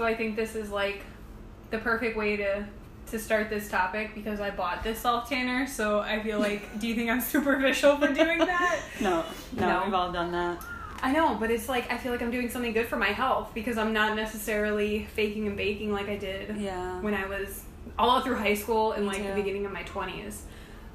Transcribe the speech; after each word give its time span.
So 0.00 0.06
I 0.06 0.14
think 0.14 0.34
this 0.34 0.54
is 0.56 0.70
like 0.70 1.02
the 1.70 1.76
perfect 1.76 2.16
way 2.16 2.34
to 2.38 2.64
to 3.08 3.18
start 3.18 3.50
this 3.50 3.68
topic 3.68 4.14
because 4.14 4.40
I 4.40 4.48
bought 4.48 4.82
this 4.82 4.98
self 4.98 5.28
tanner. 5.28 5.66
So 5.66 6.00
I 6.00 6.22
feel 6.22 6.38
like, 6.38 6.80
do 6.80 6.88
you 6.88 6.94
think 6.94 7.10
I'm 7.10 7.20
superficial 7.34 7.98
for 7.98 8.06
doing 8.10 8.38
that? 8.38 8.80
No, 9.02 9.22
no, 9.58 9.66
No. 9.68 9.82
we've 9.84 9.92
all 9.92 10.10
done 10.10 10.32
that. 10.32 10.64
I 11.02 11.12
know, 11.12 11.34
but 11.38 11.50
it's 11.50 11.68
like 11.68 11.92
I 11.92 11.98
feel 11.98 12.12
like 12.12 12.22
I'm 12.22 12.30
doing 12.30 12.48
something 12.48 12.72
good 12.72 12.86
for 12.86 12.96
my 12.96 13.08
health 13.08 13.50
because 13.52 13.76
I'm 13.76 13.92
not 13.92 14.16
necessarily 14.16 15.04
faking 15.14 15.46
and 15.48 15.54
baking 15.54 15.92
like 15.92 16.08
I 16.08 16.16
did 16.16 16.56
Yeah. 16.56 16.98
when 17.02 17.12
I 17.12 17.26
was 17.26 17.62
all 17.98 18.22
through 18.22 18.36
high 18.36 18.54
school 18.54 18.92
and 18.92 19.02
Me 19.04 19.08
like 19.12 19.26
the 19.26 19.34
beginning 19.34 19.66
of 19.66 19.72
my 19.72 19.82
20s. 19.82 20.36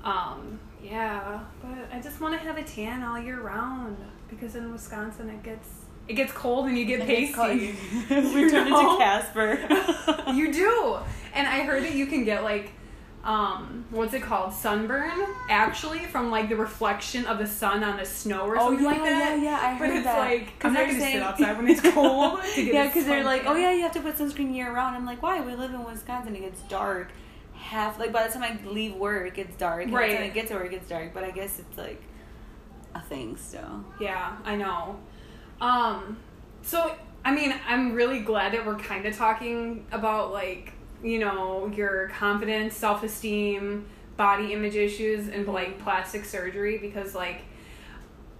Um, 0.04 0.60
yeah, 0.84 1.42
but 1.62 1.96
I 1.96 2.02
just 2.02 2.20
want 2.22 2.34
to 2.34 2.40
have 2.40 2.58
a 2.58 2.64
tan 2.64 3.04
all 3.04 3.20
year 3.20 3.40
round 3.40 3.98
because 4.32 4.56
in 4.56 4.72
Wisconsin 4.72 5.30
it 5.30 5.44
gets 5.44 5.70
it 6.08 6.14
gets 6.14 6.32
cold 6.32 6.68
and 6.68 6.78
you 6.78 6.86
get 6.86 7.06
pasty. 7.06 7.76
we 8.10 8.50
turn 8.50 8.70
know? 8.70 8.80
into 8.92 8.98
Casper. 9.04 10.32
you 10.34 10.52
do. 10.54 10.98
And 11.34 11.48
I 11.48 11.62
heard 11.64 11.84
that 11.84 11.94
you 11.96 12.06
can 12.08 12.24
get 12.24 12.44
like 12.44 12.72
um 13.24 13.86
what's 13.90 14.14
it 14.14 14.22
called? 14.22 14.54
Sunburn 14.54 15.12
actually 15.50 15.98
from 16.00 16.30
like 16.30 16.48
the 16.48 16.56
reflection 16.56 17.26
of 17.26 17.40
the 17.40 17.48
sun 17.48 17.84
on 17.84 17.98
the 17.98 18.06
snow 18.06 18.42
or 18.46 18.56
Oh, 18.56 18.68
something 18.70 18.84
yeah, 18.86 18.92
like 18.92 19.02
that. 19.04 19.40
yeah, 19.40 19.44
yeah, 19.44 19.60
I 19.76 19.80
But 19.80 19.88
heard 19.88 19.96
it's 19.98 20.06
that. 20.06 20.20
like 20.20 20.54
I'm 20.64 20.74
not 20.74 20.86
gonna 20.88 21.00
saying- 21.00 21.14
sit 21.16 21.24
outside 21.24 21.58
when 21.58 21.68
it's 21.68 21.82
cold. 21.82 22.40
yeah, 22.56 22.86
because 22.86 23.06
they're 23.06 23.24
like, 23.24 23.44
oh 23.48 23.56
yeah, 23.56 23.72
you 23.72 23.82
have 23.82 23.94
to 23.94 24.02
put 24.02 24.16
sunscreen 24.16 24.54
year 24.56 24.72
round. 24.72 24.96
I'm 24.96 25.06
like, 25.08 25.24
why? 25.24 25.42
We 25.42 25.56
live 25.56 25.74
in 25.74 25.84
Wisconsin. 25.84 26.36
It 26.36 26.42
gets 26.42 26.62
dark. 26.64 27.10
Half 27.54 27.98
like 27.98 28.12
by 28.14 28.28
the 28.28 28.32
time 28.34 28.44
I 28.44 28.70
leave 28.70 28.94
work, 28.96 29.40
it's 29.40 29.56
dark. 29.56 29.84
And 29.84 29.92
By 29.92 30.02
the 30.08 30.14
time 30.14 30.22
Right. 30.22 30.30
I 30.32 30.34
get 30.34 30.48
to 30.50 30.54
work, 30.54 30.72
it's 30.72 30.88
dark. 30.88 31.12
But 31.16 31.24
I 31.24 31.32
guess 31.32 31.58
it's 31.58 31.78
like 31.80 32.04
a 32.94 33.02
thing 33.02 33.38
still. 33.38 33.84
Yeah, 34.00 34.38
I 34.46 34.56
know. 34.56 35.00
Um, 35.62 36.18
so 36.62 36.96
I 37.24 37.34
mean, 37.34 37.56
I'm 37.68 37.94
really 37.94 38.20
glad 38.20 38.54
that 38.54 38.66
we're 38.66 38.78
kind 38.78 39.06
of 39.06 39.16
talking 39.16 39.86
about 39.92 40.32
like 40.32 40.74
you 41.04 41.20
know 41.20 41.72
your 41.76 42.10
confidence, 42.10 42.76
self 42.76 43.04
esteem, 43.04 43.86
body 44.18 44.54
image 44.54 44.76
issues, 44.76 45.28
and 45.28 45.48
like 45.48 45.80
plastic 45.80 46.26
surgery 46.26 46.78
because 46.78 47.16
like 47.16 47.42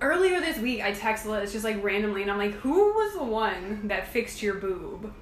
earlier 0.02 0.40
this 0.40 0.58
week 0.60 0.82
I 0.82 0.92
texted 0.92 1.26
Liz 1.28 1.52
just 1.52 1.64
like 1.64 1.84
randomly, 1.84 2.22
and 2.22 2.32
I'm 2.32 2.38
like, 2.38 2.54
who 2.54 2.94
was 2.94 3.14
the 3.14 3.24
one 3.24 3.88
that 3.88 4.08
fixed 4.08 4.42
your 4.42 4.56
boob? 4.56 5.14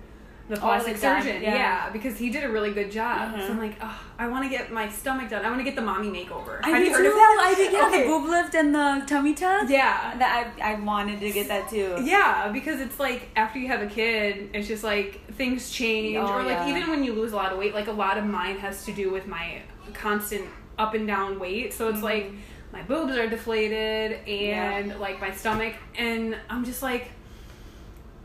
The 0.49 0.57
plastic 0.57 0.95
the 0.95 0.99
surgeon, 0.99 1.41
yeah. 1.41 1.55
yeah. 1.55 1.89
because 1.91 2.17
he 2.17 2.29
did 2.29 2.43
a 2.43 2.49
really 2.49 2.73
good 2.73 2.91
job. 2.91 3.33
Mhm. 3.33 3.39
So 3.47 3.53
I'm 3.53 3.59
like, 3.59 3.77
oh, 3.81 3.99
I 4.19 4.27
want 4.27 4.43
to 4.43 4.49
get 4.49 4.73
my 4.73 4.89
stomach 4.89 5.29
done. 5.29 5.45
I 5.45 5.47
want 5.47 5.59
to 5.61 5.63
get 5.63 5.77
the 5.77 5.81
mommy 5.81 6.09
makeover. 6.09 6.59
I 6.63 6.69
Have 6.69 6.83
you 6.83 6.91
heard 6.91 7.03
too. 7.03 7.07
of 7.09 7.13
that? 7.15 7.43
I 7.47 7.53
did. 7.55 7.71
Yeah, 7.71 7.87
Okay. 7.87 8.01
the 8.01 8.07
boob 8.09 8.25
lift 8.29 8.53
and 8.53 8.75
the 8.75 9.03
tummy 9.07 9.33
tuck. 9.35 9.69
Yeah, 9.69 10.15
That 10.17 10.53
I 10.59 10.71
I 10.73 10.79
wanted 10.79 11.21
to 11.21 11.31
get 11.31 11.47
that 11.47 11.69
too. 11.69 11.95
Yeah, 12.03 12.49
because 12.51 12.81
it's 12.81 12.99
like 12.99 13.29
after 13.37 13.57
you 13.57 13.67
have 13.69 13.81
a 13.81 13.87
kid, 13.87 14.49
it's 14.53 14.67
just 14.67 14.83
like 14.83 15.21
things 15.35 15.71
change, 15.71 16.17
Oh, 16.17 16.27
or 16.33 16.43
like 16.43 16.57
yeah. 16.57 16.69
even 16.75 16.89
when 16.89 17.05
you 17.05 17.13
lose 17.13 17.31
a 17.31 17.37
lot 17.37 17.53
of 17.53 17.57
weight, 17.57 17.73
like 17.73 17.87
a 17.87 17.93
lot 18.05 18.17
of 18.17 18.25
mine 18.25 18.57
has 18.57 18.83
to 18.85 18.91
do 18.91 19.11
with 19.11 19.25
my 19.27 19.61
constant 19.93 20.45
up 20.77 20.93
and 20.93 21.07
down 21.07 21.39
weight. 21.39 21.73
So 21.73 21.87
it's 21.87 21.99
Mhm. 21.99 22.03
like 22.03 22.31
my 22.73 22.81
boobs 22.81 23.15
are 23.15 23.27
deflated 23.27 24.27
and 24.27 24.99
like 24.99 25.21
my 25.21 25.31
stomach, 25.31 25.73
and 25.95 26.35
I'm 26.49 26.65
just 26.65 26.81
like, 26.83 27.11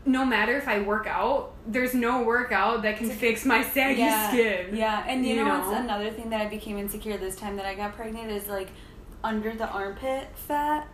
no 0.05 0.25
matter 0.25 0.57
if 0.57 0.67
I 0.67 0.79
work 0.81 1.07
out, 1.07 1.53
there's 1.67 1.93
no 1.93 2.23
workout 2.23 2.81
that 2.83 2.97
can 2.97 3.09
fix 3.09 3.45
my 3.45 3.63
saggy 3.63 3.99
yeah, 4.01 4.29
skin. 4.29 4.75
Yeah, 4.75 5.03
and 5.07 5.25
you, 5.25 5.35
You 5.35 5.43
know, 5.43 5.57
know? 5.57 5.59
what's 5.59 5.79
another 5.79 6.09
thing 6.09 6.29
that 6.29 6.41
I 6.41 6.47
became 6.47 6.77
insecure 6.77 7.17
this 7.17 7.35
time 7.35 7.55
that 7.57 7.65
I 7.65 7.75
got 7.75 7.95
pregnant 7.95 8.31
is 8.31 8.47
like 8.47 8.69
under 9.23 9.53
the 9.53 9.67
armpit 9.67 10.29
fat. 10.35 10.87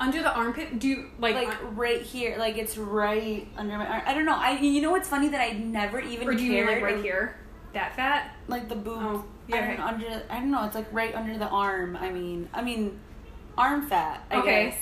Under 0.00 0.22
the 0.22 0.32
armpit, 0.32 0.78
do 0.78 0.86
you 0.88 1.10
like, 1.18 1.34
like 1.34 1.48
uh, 1.48 1.66
right 1.70 2.00
here, 2.02 2.36
like 2.38 2.56
it's 2.56 2.76
right 2.76 3.48
under 3.56 3.76
my 3.78 3.86
arm. 3.86 4.02
I 4.06 4.14
don't 4.14 4.24
know. 4.26 4.36
I 4.36 4.52
you 4.58 4.80
know 4.80 4.92
what's 4.92 5.08
funny 5.08 5.28
that 5.30 5.40
I 5.40 5.52
never 5.52 5.98
even 6.00 6.28
or 6.28 6.34
do 6.34 6.42
you 6.44 6.52
mean 6.52 6.66
like 6.66 6.82
right 6.82 7.02
here, 7.02 7.36
that 7.72 7.96
fat? 7.96 8.34
like 8.46 8.68
the 8.68 8.76
boob. 8.76 8.98
Oh, 9.00 9.24
I 9.52 9.56
yeah, 9.56 9.64
okay. 9.64 9.76
know, 9.76 9.84
under. 9.86 10.22
I 10.30 10.34
don't 10.38 10.50
know. 10.52 10.64
It's 10.66 10.76
like 10.76 10.92
right 10.92 11.12
under 11.14 11.36
the 11.36 11.48
arm. 11.48 11.96
I 11.96 12.10
mean, 12.10 12.48
I 12.52 12.62
mean, 12.62 13.00
arm 13.56 13.88
fat. 13.88 14.24
I 14.30 14.36
Okay. 14.36 14.64
guess. 14.70 14.78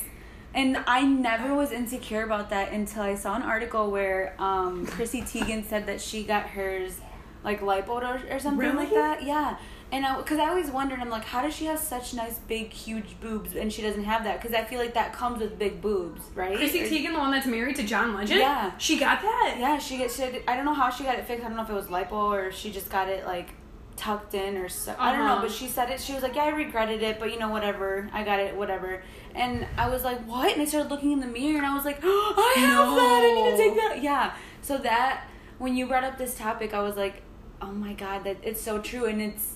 And 0.57 0.79
I 0.87 1.03
never 1.03 1.55
was 1.55 1.71
insecure 1.71 2.25
about 2.25 2.49
that 2.51 2.73
until 2.73 3.03
I 3.03 3.15
saw 3.15 3.37
an 3.37 3.43
article 3.43 3.91
where 3.91 4.35
um, 4.39 4.87
Chrissy 4.87 5.21
Teigen 5.23 5.65
said 5.65 5.87
that 5.87 6.01
she 6.01 6.25
got 6.25 6.47
hers 6.49 6.99
like 7.45 7.61
lipo 7.61 7.89
or, 7.91 8.21
or 8.35 8.39
something 8.41 8.75
like 8.75 8.89
Really? 8.91 8.95
that. 9.01 9.23
Yeah. 9.23 9.59
And 9.93 10.05
I, 10.05 10.17
because 10.17 10.39
I 10.41 10.49
always 10.49 10.69
wondered, 10.71 10.99
I'm 10.99 11.11
like, 11.11 11.25
how 11.25 11.43
does 11.43 11.55
she 11.55 11.67
have 11.67 11.79
such 11.79 12.13
nice, 12.15 12.39
big, 12.41 12.73
huge 12.73 13.21
boobs 13.21 13.55
and 13.55 13.73
she 13.73 13.83
doesn't 13.83 14.03
have 14.03 14.25
that? 14.25 14.41
Because 14.43 14.53
I 14.57 14.65
feel 14.65 14.81
like 14.81 14.95
that 14.95 15.13
comes 15.13 15.41
with 15.41 15.59
big 15.59 15.81
boobs, 15.81 16.23
right? 16.35 16.57
Chrissy 16.57 16.83
Or- 16.83 16.87
Teigen, 16.87 17.13
the 17.13 17.19
one 17.21 17.31
that's 17.31 17.47
married 17.47 17.77
to 17.77 17.85
John 17.85 18.15
Legend. 18.15 18.41
Yeah. 18.41 18.77
she 18.79 18.99
got 18.99 19.21
that. 19.23 19.57
Yeah, 19.61 19.79
she 19.79 19.99
gets. 19.99 20.17
She 20.17 20.23
had, 20.23 20.43
I 20.49 20.57
don't 20.57 20.65
know 20.65 20.75
how 20.75 20.91
she 20.91 21.05
got 21.05 21.19
it 21.19 21.27
fixed. 21.27 21.45
I 21.45 21.49
don't 21.49 21.57
know 21.57 21.63
if 21.65 21.71
it 21.71 21.75
was 21.75 21.87
lipo 21.87 22.13
or 22.13 22.51
she 22.51 22.73
just 22.73 22.91
got 22.91 23.09
it 23.09 23.27
like 23.27 23.51
tucked 23.97 24.35
in 24.35 24.57
or 24.57 24.69
so. 24.69 24.95
I 24.99 25.13
don't 25.13 25.25
know. 25.25 25.35
Uh-huh. 25.35 25.43
But 25.43 25.53
she 25.53 25.69
said 25.69 25.89
it. 25.91 26.01
She 26.01 26.13
was 26.15 26.23
like, 26.23 26.35
"Yeah, 26.35 26.45
I 26.45 26.49
regretted 26.49 27.03
it, 27.03 27.19
but 27.21 27.33
you 27.33 27.39
know, 27.39 27.49
whatever. 27.51 28.11
I 28.13 28.25
got 28.25 28.41
it, 28.41 28.57
whatever." 28.57 29.03
And 29.37 29.67
I 29.77 29.89
was 29.89 30.03
like, 30.03 30.21
"What?" 30.27 30.53
And 30.53 30.63
I 30.63 30.65
started 30.65 30.91
looking 30.91 31.13
in 31.13 31.21
the 31.21 31.27
mirror, 31.27 31.59
and 31.59 31.67
I 31.67 31.75
was 31.75 31.85
like, 31.85 31.99
oh, 32.03 32.35
"I 32.57 32.61
have 32.61 32.95
that. 32.97 33.23
I 33.23 33.35
need 33.35 33.51
to 33.51 33.57
take 33.57 33.75
that." 33.77 34.03
Yeah. 34.03 34.33
So 34.63 34.79
that 34.79 35.25
when 35.59 35.77
you 35.77 35.87
brought 35.87 36.05
up 36.05 36.17
this 36.19 36.35
topic, 36.37 36.73
I 36.75 36.81
was 36.83 36.97
like, 36.97 37.23
"Oh 37.61 37.73
my 37.73 37.93
god, 37.93 38.25
that 38.25 38.39
it's 38.43 38.61
so 38.63 38.81
true." 38.81 39.05
And 39.07 39.21
it's 39.21 39.55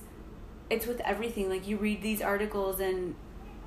it's 0.69 0.87
with 0.87 1.01
everything. 1.01 1.49
Like 1.49 1.67
you 1.67 1.77
read 1.79 2.03
these 2.03 2.21
articles 2.23 2.79
and. 2.81 3.15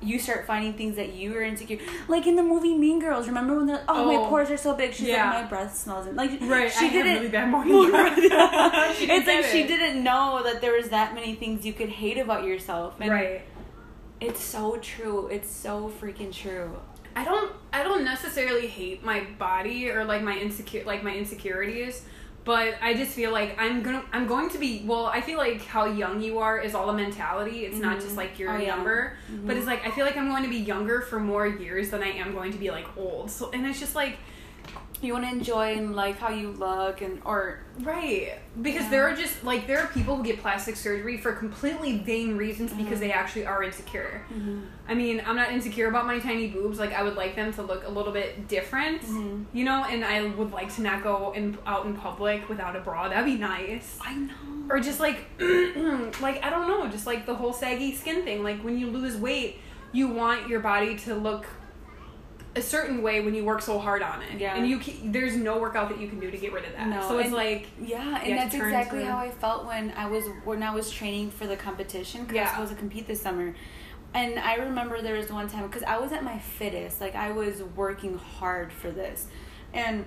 You 0.02 0.18
start 0.18 0.44
finding 0.46 0.74
things 0.74 0.96
that 0.96 1.14
you 1.14 1.34
are 1.34 1.40
insecure, 1.42 1.78
like 2.08 2.26
in 2.26 2.36
the 2.36 2.42
movie 2.42 2.76
Mean 2.76 2.98
Girls. 3.00 3.26
Remember 3.26 3.56
when 3.56 3.66
they're 3.66 3.76
like, 3.76 3.84
"Oh, 3.88 4.04
my 4.04 4.16
Oh. 4.16 4.26
pores 4.28 4.50
are 4.50 4.56
so 4.58 4.74
big." 4.74 4.92
She's 4.92 5.08
Yeah. 5.08 5.30
like, 5.32 5.44
"My 5.44 5.48
breath 5.48 5.74
smells." 5.74 6.06
Like 6.08 6.32
Right, 6.42 6.70
she 6.70 6.86
I 6.86 6.90
didn't. 6.90 7.14
really 7.14 7.28
bad 7.28 7.48
morning 7.48 7.90
breath. 7.90 8.18
It's 8.18 9.00
like 9.26 9.40
get 9.42 9.50
she 9.52 9.66
didn't 9.66 10.04
know 10.04 10.42
that 10.44 10.60
there 10.60 10.72
was 10.74 10.90
that 10.90 11.14
many 11.14 11.34
things 11.36 11.64
you 11.64 11.72
could 11.72 11.88
hate 11.88 12.18
about 12.18 12.44
yourself. 12.44 12.96
And 13.00 13.10
right. 13.10 13.42
It's 14.24 14.42
so 14.42 14.76
true. 14.78 15.28
It's 15.28 15.50
so 15.50 15.92
freaking 16.00 16.32
true. 16.32 16.70
I 17.16 17.24
don't 17.24 17.52
I 17.72 17.82
don't 17.82 18.04
necessarily 18.04 18.66
hate 18.66 19.04
my 19.04 19.20
body 19.38 19.90
or 19.90 20.04
like 20.04 20.22
my 20.22 20.36
insecure 20.36 20.82
like 20.84 21.02
my 21.04 21.14
insecurities, 21.14 22.02
but 22.44 22.74
I 22.82 22.94
just 22.94 23.12
feel 23.12 23.30
like 23.32 23.56
I'm 23.60 23.82
gonna 23.82 24.02
I'm 24.12 24.26
going 24.26 24.48
to 24.50 24.58
be 24.58 24.82
well, 24.86 25.06
I 25.06 25.20
feel 25.20 25.38
like 25.38 25.62
how 25.64 25.84
young 25.84 26.20
you 26.22 26.38
are 26.38 26.58
is 26.58 26.74
all 26.74 26.88
a 26.90 26.94
mentality. 26.94 27.66
It's 27.66 27.78
not 27.78 27.98
Mhm. 27.98 28.02
just 28.02 28.16
like 28.16 28.38
you're 28.38 28.50
Oh, 28.52 28.56
yeah. 28.58 28.76
younger. 28.76 29.16
Mhm. 29.30 29.46
But 29.46 29.56
it's 29.58 29.66
like 29.66 29.86
I 29.86 29.90
feel 29.90 30.06
like 30.06 30.16
I'm 30.16 30.28
going 30.28 30.42
to 30.42 30.48
be 30.48 30.56
younger 30.56 31.02
for 31.02 31.20
more 31.20 31.46
years 31.46 31.90
than 31.90 32.02
I 32.02 32.08
am 32.12 32.32
going 32.34 32.50
to 32.52 32.58
be 32.58 32.70
like 32.70 32.86
old. 32.96 33.30
So 33.30 33.50
and 33.52 33.64
it's 33.66 33.78
just 33.78 33.94
like 33.94 34.16
You 35.04 35.12
want 35.12 35.24
to 35.26 35.30
enjoy 35.30 35.74
and 35.76 35.94
like 35.94 36.18
how 36.18 36.30
you 36.30 36.52
look 36.52 37.02
and 37.02 37.20
or 37.24 37.60
Right. 37.80 38.38
Because 38.62 38.84
Yeah. 38.84 38.90
there 38.90 39.08
are 39.08 39.14
just 39.14 39.44
like 39.44 39.66
there 39.66 39.80
are 39.80 39.88
people 39.88 40.16
who 40.16 40.22
get 40.24 40.40
plastic 40.40 40.76
surgery 40.76 41.16
for 41.18 41.32
completely 41.32 41.98
vain 41.98 42.36
reasons 42.36 42.72
because 42.72 42.98
Mhm. 42.98 43.00
they 43.00 43.12
actually 43.12 43.46
are 43.46 43.62
insecure. 43.62 44.22
I 44.88 44.94
mean, 44.94 45.22
I'm 45.26 45.36
not 45.36 45.50
insecure 45.52 45.88
about 45.88 46.06
my 46.06 46.18
tiny 46.20 46.48
boobs. 46.48 46.78
Like 46.78 46.92
I 46.94 47.02
would 47.02 47.16
like 47.16 47.34
them 47.36 47.52
to 47.54 47.62
look 47.62 47.84
a 47.86 47.90
little 47.90 48.12
bit 48.12 48.46
different, 48.48 49.02
Mhm. 49.02 49.44
you 49.52 49.64
know, 49.64 49.84
and 49.84 50.04
I 50.04 50.24
would 50.24 50.52
like 50.52 50.72
to 50.76 50.82
not 50.82 51.02
go 51.02 51.32
in 51.34 51.58
out 51.66 51.84
in 51.86 51.94
public 51.94 52.48
without 52.48 52.74
a 52.76 52.80
bra. 52.80 53.08
That'd 53.08 53.24
be 53.26 53.36
nice. 53.36 53.98
I 54.00 54.14
know. 54.14 54.32
Or 54.70 54.78
just 54.80 55.00
like 55.00 55.18
like 56.20 56.42
I 56.44 56.48
don't 56.50 56.68
know, 56.68 56.86
just 56.88 57.06
like 57.06 57.26
the 57.26 57.34
whole 57.34 57.52
saggy 57.52 57.94
skin 57.94 58.22
thing. 58.24 58.42
Like 58.42 58.60
when 58.62 58.78
you 58.78 58.86
lose 58.88 59.16
weight, 59.16 59.58
you 59.92 60.08
want 60.08 60.48
your 60.48 60.60
body 60.60 60.96
to 60.98 61.14
look 61.14 61.46
a 62.56 62.62
certain 62.62 63.02
way 63.02 63.20
when 63.20 63.34
you 63.34 63.44
work 63.44 63.60
so 63.62 63.78
hard 63.78 64.02
on 64.02 64.22
it. 64.22 64.38
Yeah. 64.38 64.56
And 64.56 64.68
you 64.68 64.78
ca 64.80 64.92
there's 65.04 65.36
no 65.36 65.58
workout 65.58 65.88
that 65.88 65.98
you 66.00 66.08
can 66.08 66.20
do 66.20 66.30
to 66.30 66.36
get 66.36 66.52
rid 66.52 66.64
of 66.64 66.72
that. 66.72 66.86
No, 66.88 67.00
so 67.08 67.18
it's 67.18 67.26
and- 67.26 67.34
like 67.36 67.66
Yeah, 67.80 68.20
and 68.22 68.38
that's 68.38 68.54
exactly 68.54 69.04
how 69.04 69.18
I 69.18 69.30
felt 69.30 69.66
when 69.66 69.90
I 69.96 70.06
was 70.06 70.24
when 70.44 70.62
I 70.62 70.72
was 70.74 70.90
training 70.90 71.30
for 71.30 71.46
the 71.46 71.56
competition 71.56 72.22
because 72.24 72.36
I 72.36 72.40
was 72.42 72.48
Yeah. 72.48 72.52
supposed 72.54 72.72
to 72.72 72.78
compete 72.78 73.06
this 73.06 73.20
summer. 73.20 73.54
And 74.12 74.38
I 74.38 74.54
remember 74.54 75.02
there 75.02 75.16
was 75.16 75.30
one 75.32 75.48
time 75.48 75.66
because 75.66 75.82
I 75.82 75.98
was 75.98 76.12
at 76.12 76.22
my 76.22 76.38
fittest, 76.38 77.00
like 77.00 77.16
I 77.16 77.32
was 77.32 77.60
working 77.74 78.16
hard 78.16 78.72
for 78.72 78.92
this, 78.92 79.26
and 79.72 80.04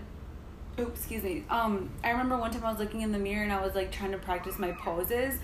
oops, 0.79 0.99
excuse 1.01 1.23
me. 1.23 1.43
Um, 1.49 1.89
I 2.05 2.11
remember 2.11 2.37
one 2.37 2.51
time 2.51 2.63
I 2.63 2.69
was 2.71 2.79
looking 2.79 3.01
in 3.01 3.11
the 3.11 3.19
mirror 3.19 3.43
and 3.43 3.51
I 3.51 3.61
was 3.61 3.75
like 3.75 3.91
trying 3.91 4.11
to 4.11 4.17
practice 4.17 4.57
my 4.57 4.71
poses, 4.71 5.39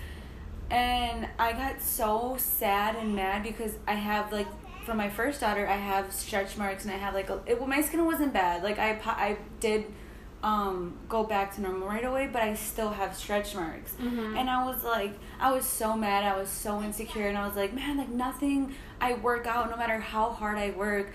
and 0.70 1.28
I 1.38 1.52
got 1.52 1.82
so 1.82 2.36
sad 2.38 2.96
and 2.96 3.14
mad 3.14 3.42
because 3.42 3.72
I 3.86 3.92
have 3.94 4.32
like 4.32 4.46
for 4.84 4.94
my 4.94 5.08
first 5.08 5.40
daughter 5.40 5.66
I 5.66 5.76
have 5.76 6.12
stretch 6.12 6.56
marks 6.56 6.84
and 6.84 6.92
I 6.92 6.96
have 6.98 7.14
like 7.14 7.30
a, 7.30 7.40
it, 7.46 7.58
well, 7.58 7.68
my 7.68 7.80
skin 7.80 8.04
wasn't 8.04 8.32
bad 8.32 8.62
like 8.62 8.78
I 8.78 8.98
I 9.04 9.36
did 9.60 9.86
um 10.42 10.98
go 11.08 11.24
back 11.24 11.54
to 11.54 11.62
normal 11.62 11.88
right 11.88 12.04
away 12.04 12.28
but 12.30 12.42
I 12.42 12.54
still 12.54 12.90
have 12.90 13.16
stretch 13.16 13.54
marks 13.54 13.94
Mhm. 13.94 14.36
and 14.38 14.50
I 14.50 14.64
was 14.66 14.84
like 14.84 15.14
I 15.40 15.52
was 15.52 15.64
so 15.64 15.96
mad 15.96 16.22
I 16.24 16.36
was 16.38 16.48
so 16.50 16.82
insecure 16.82 17.28
and 17.28 17.38
I 17.38 17.46
was 17.46 17.56
like 17.56 17.72
man 17.74 17.96
like 17.96 18.10
nothing 18.10 18.74
I 19.00 19.14
work 19.14 19.46
out 19.46 19.70
no 19.70 19.76
matter 19.76 19.98
how 19.98 20.30
hard 20.30 20.58
I 20.58 20.70
work 20.70 21.12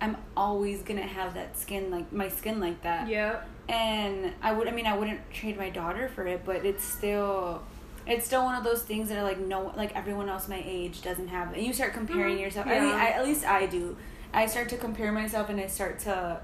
I'm 0.00 0.16
always 0.36 0.82
gonna 0.82 1.06
have 1.06 1.32
that 1.34 1.56
skin 1.58 1.90
like 1.90 2.12
my 2.12 2.28
skin 2.28 2.60
like 2.60 2.82
that 2.82 3.08
yeah. 3.08 3.40
and 3.68 4.32
I 4.42 4.52
would 4.52 4.68
I 4.68 4.72
mean 4.72 4.86
I 4.86 4.94
wouldn't 4.96 5.20
trade 5.30 5.56
my 5.56 5.70
daughter 5.70 6.08
for 6.14 6.26
it, 6.26 6.42
but 6.44 6.66
it's 6.66 6.84
still 6.84 7.62
it's 8.06 8.24
still 8.26 8.44
one 8.44 8.54
of 8.54 8.64
those 8.64 8.82
things 8.82 9.08
that 9.08 9.18
are 9.18 9.22
like 9.24 9.38
no 9.38 9.72
like 9.76 9.94
everyone 9.96 10.28
else 10.28 10.48
my 10.48 10.62
age 10.64 11.02
doesn't 11.02 11.28
have. 11.28 11.52
And 11.54 11.62
you 11.66 11.72
start 11.72 11.92
comparing 11.92 12.36
Mhm. 12.36 12.40
yourself. 12.40 12.66
Yeah. 12.66 12.74
I 12.74 12.80
mean, 12.80 12.94
I, 12.94 13.06
at 13.10 13.24
least 13.24 13.44
I 13.44 13.66
do. 13.66 13.96
I 14.32 14.46
start 14.46 14.68
to 14.70 14.76
compare 14.76 15.12
myself 15.12 15.48
and 15.48 15.60
I 15.60 15.66
start 15.66 15.98
to 16.00 16.40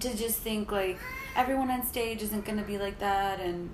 to 0.00 0.14
just 0.16 0.38
think 0.40 0.70
like 0.70 0.98
everyone 1.34 1.70
on 1.70 1.84
stage 1.84 2.22
isn't 2.22 2.44
gonna 2.44 2.62
be 2.62 2.78
like 2.78 2.98
that, 2.98 3.40
and 3.40 3.70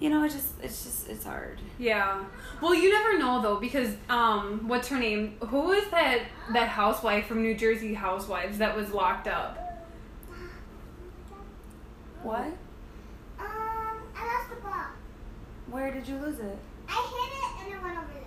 you 0.00 0.08
know, 0.10 0.24
it's 0.24 0.34
just 0.34 0.52
it's 0.62 0.84
just 0.84 1.08
it's 1.08 1.24
hard. 1.24 1.58
Yeah. 1.78 2.22
Well, 2.60 2.74
you 2.74 2.90
never 2.92 3.18
know 3.18 3.42
though 3.42 3.56
because 3.56 3.94
um, 4.08 4.66
what's 4.68 4.88
her 4.88 4.98
name? 4.98 5.36
who 5.48 5.72
is 5.72 5.88
that 5.90 6.20
that 6.52 6.68
housewife 6.68 7.26
from 7.26 7.42
New 7.42 7.54
Jersey 7.56 7.94
Housewives 7.94 8.58
that 8.58 8.76
was 8.76 8.92
locked 8.92 9.28
up? 9.28 9.58
What? 12.22 12.40
Um, 12.40 12.56
I 13.38 14.24
lost 14.24 14.50
the 14.50 14.56
ball. 14.62 14.86
Where 15.74 15.90
did 15.90 16.06
you 16.06 16.16
lose 16.18 16.38
it? 16.38 16.56
I 16.88 16.92
hit 16.92 17.32
it 17.32 17.64
and 17.64 17.74
it 17.74 17.82
went 17.82 17.98
over 17.98 18.06
there. 18.14 18.22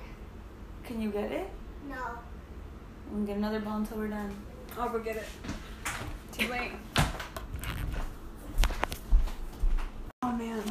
Can 0.83 1.01
you 1.01 1.09
get 1.09 1.31
it? 1.31 1.49
No. 1.87 1.95
We'll 3.09 3.25
get 3.25 3.37
another 3.37 3.61
ball 3.61 3.77
until 3.77 3.99
we're 3.99 4.09
done. 4.09 4.35
I'll 4.77 4.89
go 4.89 4.99
get 4.99 5.15
it. 5.15 5.23
Too 6.33 6.49
late. 6.51 6.71
Oh 10.23 10.33
man. 10.33 10.61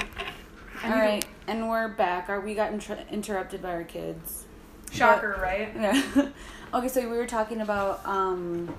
All 0.84 0.90
right, 0.90 1.22
to- 1.22 1.28
and 1.48 1.70
we're 1.70 1.88
back. 1.88 2.28
Are 2.28 2.42
we 2.42 2.54
got 2.54 2.74
inter- 2.74 3.06
interrupted 3.10 3.62
by 3.62 3.70
our 3.70 3.84
kids? 3.84 4.44
Shocker, 4.92 5.38
right? 5.40 5.72
Yeah. 5.74 6.28
okay, 6.74 6.88
so 6.88 7.00
we 7.08 7.16
were 7.16 7.26
talking 7.26 7.62
about 7.62 8.04
um. 8.04 8.76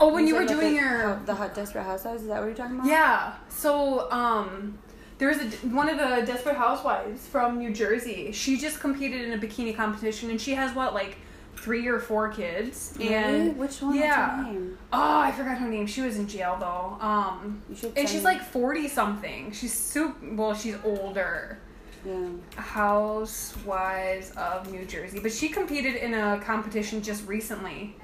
Oh, 0.00 0.12
when 0.12 0.26
you 0.26 0.34
said 0.34 0.40
were 0.40 0.48
doing 0.48 0.74
the, 0.74 0.80
your 0.80 1.22
the 1.26 1.34
hot 1.36 1.54
desperate 1.54 1.84
housewives. 1.84 2.22
Is 2.22 2.28
that 2.28 2.40
what 2.40 2.46
you're 2.46 2.56
talking 2.56 2.74
about? 2.74 2.88
Yeah. 2.88 3.34
So, 3.48 4.10
um, 4.10 4.78
there 5.18 5.28
was 5.28 5.38
a, 5.38 5.44
one 5.68 5.88
of 5.88 5.96
the 5.98 6.26
Desperate 6.26 6.56
Housewives 6.56 7.26
from 7.26 7.58
New 7.58 7.72
Jersey. 7.72 8.32
She 8.32 8.56
just 8.58 8.80
competed 8.80 9.22
in 9.22 9.32
a 9.32 9.38
bikini 9.38 9.74
competition, 9.74 10.30
and 10.30 10.40
she 10.40 10.54
has 10.54 10.74
what, 10.74 10.92
like, 10.94 11.16
three 11.56 11.86
or 11.88 11.98
four 11.98 12.28
kids. 12.28 12.94
Really? 12.98 13.14
And 13.14 13.56
Which 13.56 13.80
one? 13.80 13.94
Yeah. 13.96 14.36
What's 14.36 14.46
her 14.46 14.52
name? 14.52 14.78
oh, 14.92 15.18
I 15.20 15.32
forgot 15.32 15.58
her 15.58 15.68
name. 15.68 15.86
She 15.86 16.02
was 16.02 16.18
in 16.18 16.28
jail 16.28 16.56
though. 16.60 16.96
Um, 17.04 17.62
and 17.96 18.08
she's 18.08 18.20
me- 18.20 18.20
like 18.20 18.42
forty 18.42 18.88
something. 18.88 19.50
She's 19.52 19.72
super. 19.72 20.34
Well, 20.34 20.54
she's 20.54 20.76
older. 20.84 21.58
Yeah. 22.04 22.28
Housewives 22.56 24.30
of 24.32 24.70
New 24.70 24.84
Jersey, 24.84 25.18
but 25.18 25.32
she 25.32 25.48
competed 25.48 25.96
in 25.96 26.14
a 26.14 26.38
competition 26.40 27.02
just 27.02 27.26
recently. 27.26 27.96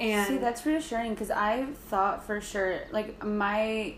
And 0.00 0.26
See, 0.26 0.38
that's 0.38 0.64
reassuring 0.64 1.12
because 1.14 1.30
I 1.30 1.66
thought 1.88 2.24
for 2.24 2.40
sure, 2.40 2.80
like 2.92 3.22
my, 3.22 3.94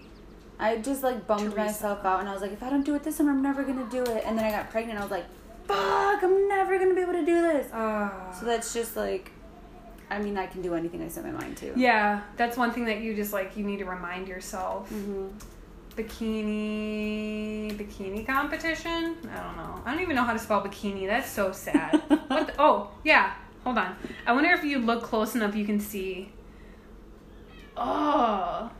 I 0.59 0.77
just 0.79 1.03
like 1.03 1.27
bummed 1.27 1.43
Teresa. 1.53 1.56
myself 1.56 2.05
out, 2.05 2.21
and 2.21 2.29
I 2.29 2.33
was 2.33 2.43
like, 2.43 2.53
if 2.53 2.62
I 2.62 2.71
don't 2.71 2.85
do 2.85 2.95
it 2.95 3.03
this 3.03 3.17
summer, 3.17 3.31
I'm 3.33 3.43
never 3.43 3.65
gonna 3.65 3.89
do 3.91 4.03
it. 4.03 4.23
And 4.27 4.39
then 4.39 4.45
I 4.45 4.51
got 4.51 4.71
pregnant. 4.71 4.99
I 4.99 5.03
was 5.03 5.11
like, 5.11 5.27
fuck, 5.67 6.23
I'm 6.23 6.49
never 6.49 6.79
gonna 6.79 6.95
be 6.95 7.01
able 7.01 7.12
to 7.15 7.25
do 7.27 7.43
this. 7.43 7.73
uh, 7.73 8.33
So 8.33 8.47
that's 8.47 8.73
just 8.73 8.97
like, 8.97 9.33
I 10.11 10.19
mean, 10.21 10.37
I 10.39 10.47
can 10.47 10.62
do 10.62 10.75
anything 10.75 11.03
I 11.03 11.09
set 11.09 11.25
my 11.25 11.33
mind 11.33 11.56
to. 11.59 11.73
yeah, 11.77 12.23
that's 12.37 12.56
one 12.56 12.71
thing 12.73 12.85
that 12.85 13.01
you 13.01 13.15
just 13.17 13.33
like. 13.33 13.56
You 13.56 13.65
need 13.65 13.79
to 13.79 13.85
remind 13.87 14.29
yourself. 14.29 14.89
hmm 14.91 15.29
bikini 15.97 17.71
bikini 17.77 18.27
competition. 18.27 19.17
I 19.33 19.41
don't 19.43 19.56
know. 19.56 19.81
I 19.85 19.93
don't 19.93 20.03
even 20.03 20.17
know 20.17 20.25
how 20.25 20.33
to 20.33 20.39
spell 20.41 20.61
bikini. 20.62 21.06
That's 21.06 21.31
so 21.31 21.53
sad. 21.53 21.93
what? 22.29 22.49
The, 22.49 22.55
oh 22.59 22.91
yeah. 23.05 23.35
Hold 23.65 23.79
on. 23.79 23.97
I 24.27 24.33
wonder 24.33 24.51
if 24.51 24.65
you 24.65 24.79
look 24.81 25.03
close 25.05 25.35
enough, 25.35 25.55
you 25.55 25.65
can 25.65 25.79
see. 25.81 26.31
Oh. 27.77 28.71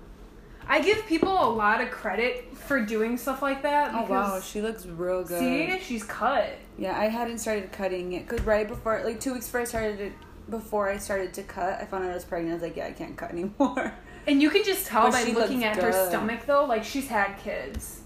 I 0.69 0.81
give 0.81 1.07
people 1.07 1.31
a 1.33 1.51
lot 1.51 1.81
of 1.81 1.91
credit 1.91 2.57
for 2.57 2.81
doing 2.81 3.17
stuff 3.19 3.43
like 3.43 3.63
that. 3.63 3.93
Oh 3.93 4.03
wow, 4.03 4.27
because- 4.35 4.47
she 4.49 4.61
looks 4.63 4.87
real 4.87 5.23
good. 5.25 5.39
See, 5.41 5.79
she's 5.81 6.05
cut. 6.05 6.51
Yeah, 6.79 6.99
I 6.99 7.07
hadn't 7.09 7.39
started 7.39 7.71
cutting 7.73 8.13
it 8.15 8.27
because 8.29 8.45
right 8.47 8.67
before, 8.67 9.01
like 9.05 9.21
two 9.21 9.33
weeks 9.35 9.47
before 9.47 9.61
I 9.61 9.65
started 9.65 10.01
it, 10.01 10.13
before 10.51 10.89
I 10.91 10.97
started 10.99 11.33
to 11.35 11.43
cut, 11.43 11.81
I 11.81 11.85
found 11.85 12.05
out 12.05 12.11
I 12.11 12.15
was 12.15 12.25
pregnant. 12.25 12.53
I 12.53 12.55
was 12.55 12.63
like, 12.63 12.77
yeah, 12.77 12.87
I 12.87 12.93
can't 12.93 13.17
cut 13.17 13.31
anymore. 13.31 13.93
And 14.27 14.41
you 14.41 14.49
can 14.49 14.65
just 14.65 14.87
tell 14.87 15.11
But 15.11 15.13
by 15.13 15.33
looking 15.33 15.65
at 15.65 15.77
her 15.77 15.93
stomach, 16.09 16.47
though, 16.47 16.65
like 16.65 16.83
she's 16.83 17.09
had 17.09 17.35
kids. 17.41 18.01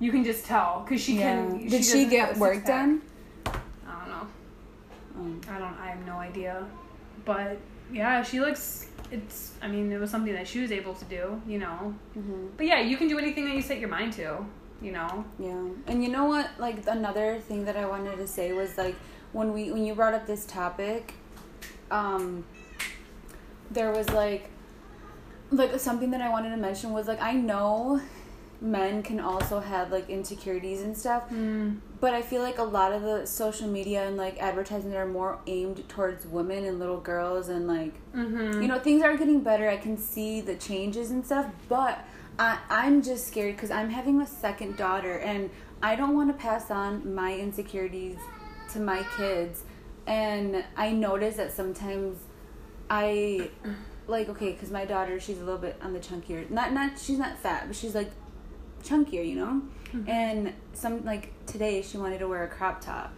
You 0.00 0.10
can 0.10 0.24
just 0.24 0.44
tell 0.44 0.84
because 0.84 1.00
she 1.00 1.16
can. 1.16 1.58
Did 1.68 1.84
she, 1.84 1.92
doesn't 2.06 2.10
get 2.10 2.36
work 2.38 2.66
done? 2.66 3.02
I 3.46 3.52
don't 4.00 4.08
know. 4.08 4.26
Um, 5.16 5.40
I 5.48 5.58
don't. 5.60 5.74
I 5.78 5.86
have 5.90 6.04
no 6.04 6.14
idea. 6.16 6.66
But 7.24 7.58
yeah, 7.92 8.24
she 8.24 8.40
looks. 8.40 8.88
It's. 9.16 9.38
I 9.62 9.68
mean, 9.68 9.92
it 9.92 10.00
was 10.04 10.10
something 10.10 10.34
that 10.38 10.46
she 10.52 10.58
was 10.64 10.72
able 10.80 10.94
to 11.02 11.04
do. 11.16 11.24
You 11.52 11.58
know. 11.64 11.78
mhm. 12.18 12.48
But 12.56 12.66
yeah, 12.66 12.80
you 12.90 12.96
can 13.00 13.08
do 13.08 13.18
anything 13.24 13.44
that 13.46 13.54
you 13.58 13.62
set 13.70 13.78
your 13.84 13.92
mind 13.98 14.12
to. 14.14 14.28
You 14.86 14.92
know. 14.98 15.24
Yeah, 15.38 15.64
and 15.88 15.96
you 16.04 16.10
know 16.16 16.24
what? 16.32 16.46
Like 16.58 16.76
another 16.98 17.28
thing 17.48 17.64
that 17.68 17.76
I 17.76 17.86
wanted 17.86 18.16
to 18.16 18.26
say 18.26 18.52
was 18.52 18.76
like 18.82 18.96
when 19.32 19.52
we 19.54 19.62
when 19.74 19.84
you 19.86 19.94
brought 19.94 20.14
up 20.18 20.26
this 20.26 20.44
topic, 20.44 21.14
um, 21.90 22.44
there 23.70 23.90
was 23.92 24.08
like 24.10 24.50
like 25.50 25.78
something 25.78 26.10
that 26.10 26.20
I 26.20 26.28
wanted 26.28 26.50
to 26.50 26.56
mention 26.68 26.92
was 26.92 27.06
like 27.06 27.22
I 27.22 27.32
know 27.32 28.00
men 28.64 29.02
can 29.02 29.20
also 29.20 29.60
have 29.60 29.92
like 29.92 30.08
insecurities 30.08 30.80
and 30.82 30.96
stuff, 30.96 31.28
Mm. 31.30 31.80
but 32.00 32.14
I 32.14 32.22
feel 32.22 32.42
like 32.42 32.58
a 32.58 32.62
lot 32.64 32.92
of 32.92 33.02
the 33.02 33.26
social 33.26 33.68
media 33.68 34.06
and 34.08 34.16
like 34.16 34.38
advertising 34.40 34.96
are 34.96 35.06
more 35.06 35.38
aimed 35.46 35.86
towards 35.88 36.26
women 36.26 36.64
and 36.64 36.78
little 36.78 36.98
girls 37.00 37.48
and 37.50 37.68
like 37.68 37.92
Mm-hmm. 38.14 38.62
you 38.62 38.68
know 38.68 38.78
things 38.78 39.02
are 39.02 39.16
getting 39.16 39.40
better 39.40 39.68
i 39.68 39.76
can 39.76 39.96
see 39.98 40.40
the 40.40 40.54
changes 40.54 41.10
and 41.10 41.26
stuff 41.26 41.46
but 41.68 41.98
I, 42.38 42.58
i'm 42.70 43.02
just 43.02 43.26
scared 43.26 43.56
because 43.56 43.70
i'm 43.72 43.90
having 43.90 44.20
a 44.20 44.26
second 44.26 44.76
daughter 44.76 45.18
and 45.18 45.50
i 45.82 45.96
don't 45.96 46.14
want 46.14 46.28
to 46.30 46.40
pass 46.40 46.70
on 46.70 47.12
my 47.14 47.34
insecurities 47.36 48.18
to 48.72 48.78
my 48.80 49.04
kids 49.16 49.64
and 50.06 50.64
i 50.76 50.92
notice 50.92 51.36
that 51.36 51.50
sometimes 51.52 52.18
i 52.88 53.50
like 54.06 54.28
okay 54.28 54.52
because 54.52 54.70
my 54.70 54.84
daughter 54.84 55.18
she's 55.18 55.38
a 55.38 55.44
little 55.44 55.58
bit 55.60 55.76
on 55.82 55.92
the 55.92 55.98
chunkier 55.98 56.48
not 56.50 56.72
not 56.72 56.98
she's 56.98 57.18
not 57.18 57.36
fat 57.38 57.64
but 57.66 57.74
she's 57.74 57.94
like 57.94 58.10
chunkier 58.84 59.26
you 59.26 59.36
know? 59.36 59.62
And 60.08 60.52
some 60.72 61.04
like 61.04 61.24
today 61.46 61.80
she 61.82 61.96
wanted 61.98 62.18
to 62.18 62.28
wear 62.28 62.42
a 62.44 62.48
crop 62.48 62.80
top. 62.80 63.12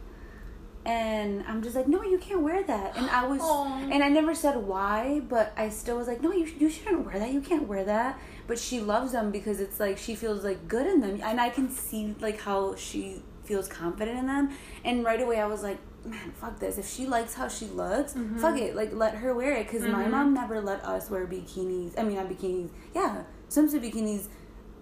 And 0.85 1.43
i'm 1.49 1.63
just 1.65 1.75
like 1.75 1.89
no 1.89 2.03
you 2.05 2.19
can't 2.19 2.43
wear 2.43 2.63
that. 2.65 2.97
And 2.97 3.11
i 3.11 3.27
was 3.27 3.41
Aw. 3.43 3.89
and 3.93 4.05
i 4.05 4.09
never 4.09 4.35
said 4.35 4.57
why 4.57 5.21
but 5.29 5.53
i 5.57 5.69
still 5.69 5.97
was 5.99 6.07
like 6.07 6.23
no 6.23 6.31
you, 6.33 6.45
you 6.59 6.71
shouldn't 6.71 7.05
wear 7.07 7.19
that. 7.19 7.33
You 7.33 7.41
can't 7.41 7.67
wear 7.67 7.83
that. 7.85 8.19
But 8.47 8.59
she 8.59 8.81
loves 8.81 9.11
them 9.13 9.33
because 9.33 9.59
it's 9.59 9.81
like 9.81 9.99
she 9.99 10.15
feels 10.15 10.45
like 10.45 10.69
good 10.69 10.87
in 10.87 11.01
them. 11.01 11.21
And 11.23 11.41
i 11.41 11.49
can 11.49 11.69
see 11.71 12.15
like 12.21 12.41
how 12.41 12.77
she 12.77 13.23
feels 13.45 13.67
confident 13.69 14.19
in 14.19 14.27
them. 14.27 14.51
And 14.85 15.05
right 15.05 15.21
away 15.21 15.41
i 15.41 15.47
was 15.47 15.63
like 15.65 15.79
man 16.05 16.31
fuck 16.41 16.61
this. 16.61 16.79
If 16.79 16.89
she 16.89 17.07
likes 17.07 17.35
how 17.35 17.49
she 17.49 17.67
looks 17.67 18.15
fuck 18.37 18.57
it. 18.59 18.77
Like 18.77 18.93
let 18.93 19.15
her 19.17 19.35
wear 19.35 19.55
it. 19.55 19.67
Because 19.67 19.83
my 19.89 20.05
Mhm. 20.05 20.11
mom 20.11 20.35
never 20.35 20.61
let 20.61 20.85
us 20.85 21.11
wear 21.11 21.27
bikinis 21.27 21.99
i 21.99 22.03
mean 22.05 22.17
not 22.17 22.29
bikinis. 22.29 22.71
Yeah 22.95 23.23
swimsuit 23.49 23.83
bikinis 23.83 24.29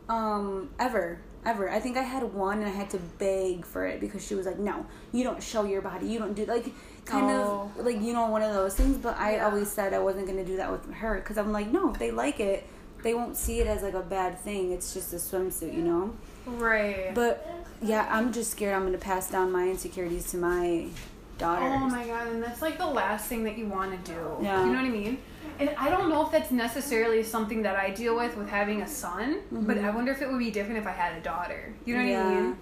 um 0.08 0.68
ever 0.78 1.18
ever 1.46 1.70
i 1.70 1.78
think 1.80 1.96
i 1.96 2.02
had 2.02 2.22
one 2.34 2.58
and 2.58 2.66
i 2.66 2.70
had 2.70 2.88
to 2.90 2.98
beg 3.18 3.64
for 3.64 3.86
it 3.86 4.00
because 4.00 4.24
she 4.26 4.34
was 4.34 4.46
like 4.46 4.58
no 4.58 4.84
you 5.12 5.22
don't 5.24 5.42
show 5.42 5.64
your 5.64 5.80
body 5.82 6.06
you 6.06 6.18
don't 6.18 6.34
do 6.34 6.44
like 6.46 6.66
kind 7.04 7.26
Oh. 7.30 7.70
of 7.78 7.84
like 7.84 8.00
you 8.00 8.12
know 8.12 8.26
one 8.28 8.42
of 8.42 8.54
those 8.54 8.74
things 8.74 8.96
but 8.96 9.16
i 9.18 9.34
Yeah. 9.36 9.46
always 9.46 9.70
said 9.70 9.92
i 9.92 9.98
wasn't 9.98 10.26
going 10.26 10.38
to 10.38 10.44
do 10.44 10.56
that 10.56 10.70
with 10.70 10.90
her 10.94 11.16
because 11.16 11.36
i'm 11.38 11.52
like 11.52 11.70
no 11.70 11.90
if 11.90 11.98
they 11.98 12.10
like 12.10 12.40
it 12.40 12.66
they 13.02 13.12
won't 13.14 13.36
see 13.36 13.60
it 13.60 13.66
as 13.66 13.82
like 13.82 13.94
a 13.94 14.02
bad 14.02 14.38
thing 14.40 14.72
it's 14.72 14.94
just 14.94 15.12
a 15.12 15.16
swimsuit 15.16 15.74
you 15.74 15.82
know 15.82 16.14
Right. 16.46 17.14
but 17.14 17.46
yeah 17.82 18.06
i'm 18.10 18.32
just 18.32 18.50
scared 18.52 18.74
i'm 18.74 18.82
going 18.82 18.92
to 18.92 18.98
pass 18.98 19.30
down 19.30 19.52
my 19.52 19.68
insecurities 19.68 20.30
to 20.30 20.36
my 20.38 20.86
daughters 21.36 21.72
Oh 21.74 21.88
my 21.88 22.06
god, 22.06 22.28
and 22.28 22.42
that's 22.42 22.62
like 22.62 22.78
the 22.78 22.86
last 22.86 23.26
thing 23.26 23.42
that 23.44 23.58
you 23.58 23.66
want 23.66 23.90
to 24.04 24.12
do. 24.12 24.18
Yeah. 24.40 24.60
You 24.64 24.72
know 24.72 24.76
what 24.78 24.84
I 24.84 24.88
mean? 24.88 25.18
And 25.60 25.70
I 25.78 25.88
don't 25.88 26.08
know 26.08 26.24
if 26.26 26.32
that's 26.32 26.50
necessarily 26.50 27.22
something 27.22 27.62
that 27.62 27.76
I 27.76 27.90
deal 27.90 28.16
with 28.16 28.36
with 28.36 28.48
having 28.48 28.82
a 28.82 28.88
son, 28.88 29.38
but 29.52 29.78
I 29.78 29.90
wonder 29.90 30.10
if 30.12 30.20
it 30.20 30.28
would 30.30 30.38
be 30.38 30.50
different 30.50 30.78
if 30.78 30.86
I 30.86 30.90
had 30.92 31.16
a 31.16 31.20
daughter. 31.20 31.72
You 31.84 31.94
know 31.96 32.00
what 32.00 32.08
I 32.08 32.12
Mm-hmm. 32.12 32.32
Yeah. 32.34 32.40
mean? 32.42 32.58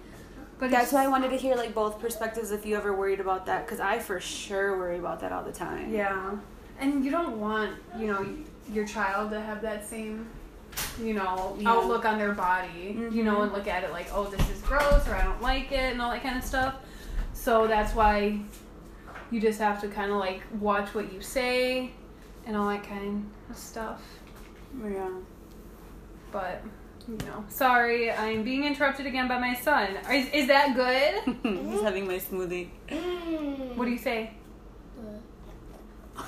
But 0.59 0.69
that's 0.71 0.93
why 0.93 1.03
i 1.03 1.07
wanted 1.07 1.29
to 1.31 1.35
hear 1.35 1.55
like 1.55 1.73
both 1.73 1.99
perspectives 1.99 2.51
if 2.51 2.65
you 2.65 2.77
ever 2.77 2.93
worried 2.95 3.19
about 3.19 3.45
that 3.47 3.65
because 3.65 3.81
i 3.81 3.99
for 3.99 4.21
sure 4.21 4.77
worry 4.77 4.97
about 4.97 5.19
that 5.19 5.33
all 5.33 5.43
the 5.43 5.51
time 5.51 5.91
Yeah. 5.91 6.31
And 6.79 7.03
you 7.03 7.11
don't 7.11 7.37
want, 7.39 7.71
you 7.99 8.07
know, 8.07 8.25
your 8.71 8.85
child 8.87 9.31
to 9.31 9.41
have 9.41 9.61
that 9.63 9.85
same, 9.85 10.25
you 11.01 11.15
know, 11.15 11.55
Yeah. 11.59 11.69
outlook 11.71 12.05
on 12.05 12.17
their 12.17 12.31
body, 12.33 12.97
you 13.11 13.23
know, 13.23 13.37
Mhm. 13.39 13.43
and 13.43 13.51
look 13.51 13.67
at 13.67 13.83
it 13.83 13.91
like, 13.91 14.07
oh, 14.13 14.25
this 14.25 14.47
is 14.49 14.61
gross 14.61 15.05
or 15.07 15.15
I 15.15 15.23
don't 15.23 15.41
like 15.41 15.71
it 15.71 15.91
and 15.93 16.01
all 16.01 16.11
that 16.11 16.23
kind 16.23 16.37
of 16.37 16.43
stuff. 16.45 16.75
So 17.33 17.67
that's 17.67 17.93
why 17.93 18.39
you 19.31 19.41
just 19.41 19.59
have 19.59 19.81
to 19.81 19.87
kind 19.89 20.11
of 20.11 20.17
like 20.17 20.43
watch 20.61 20.93
what 20.95 21.11
you 21.11 21.19
say 21.21 21.91
and 22.45 22.55
all 22.57 22.67
that 22.69 22.83
kind 22.83 23.29
of 23.49 23.57
stuff. 23.57 24.01
yeah 24.83 25.09
But, 26.31 26.61
you 27.07 27.17
know, 27.25 27.43
sorry, 27.49 28.11
I'm 28.11 28.43
being 28.43 28.63
interrupted 28.65 29.05
again 29.05 29.27
by 29.27 29.37
my 29.39 29.53
son. 29.55 29.97
Is, 30.11 30.27
is 30.33 30.47
that 30.47 30.75
good? 30.75 31.35
He's 31.43 31.81
having 31.81 32.07
my 32.07 32.15
smoothie. 32.19 32.69
Mm. 32.89 33.75
what 33.75 33.85
do 33.85 33.91
you 33.91 33.97
say? 33.97 34.31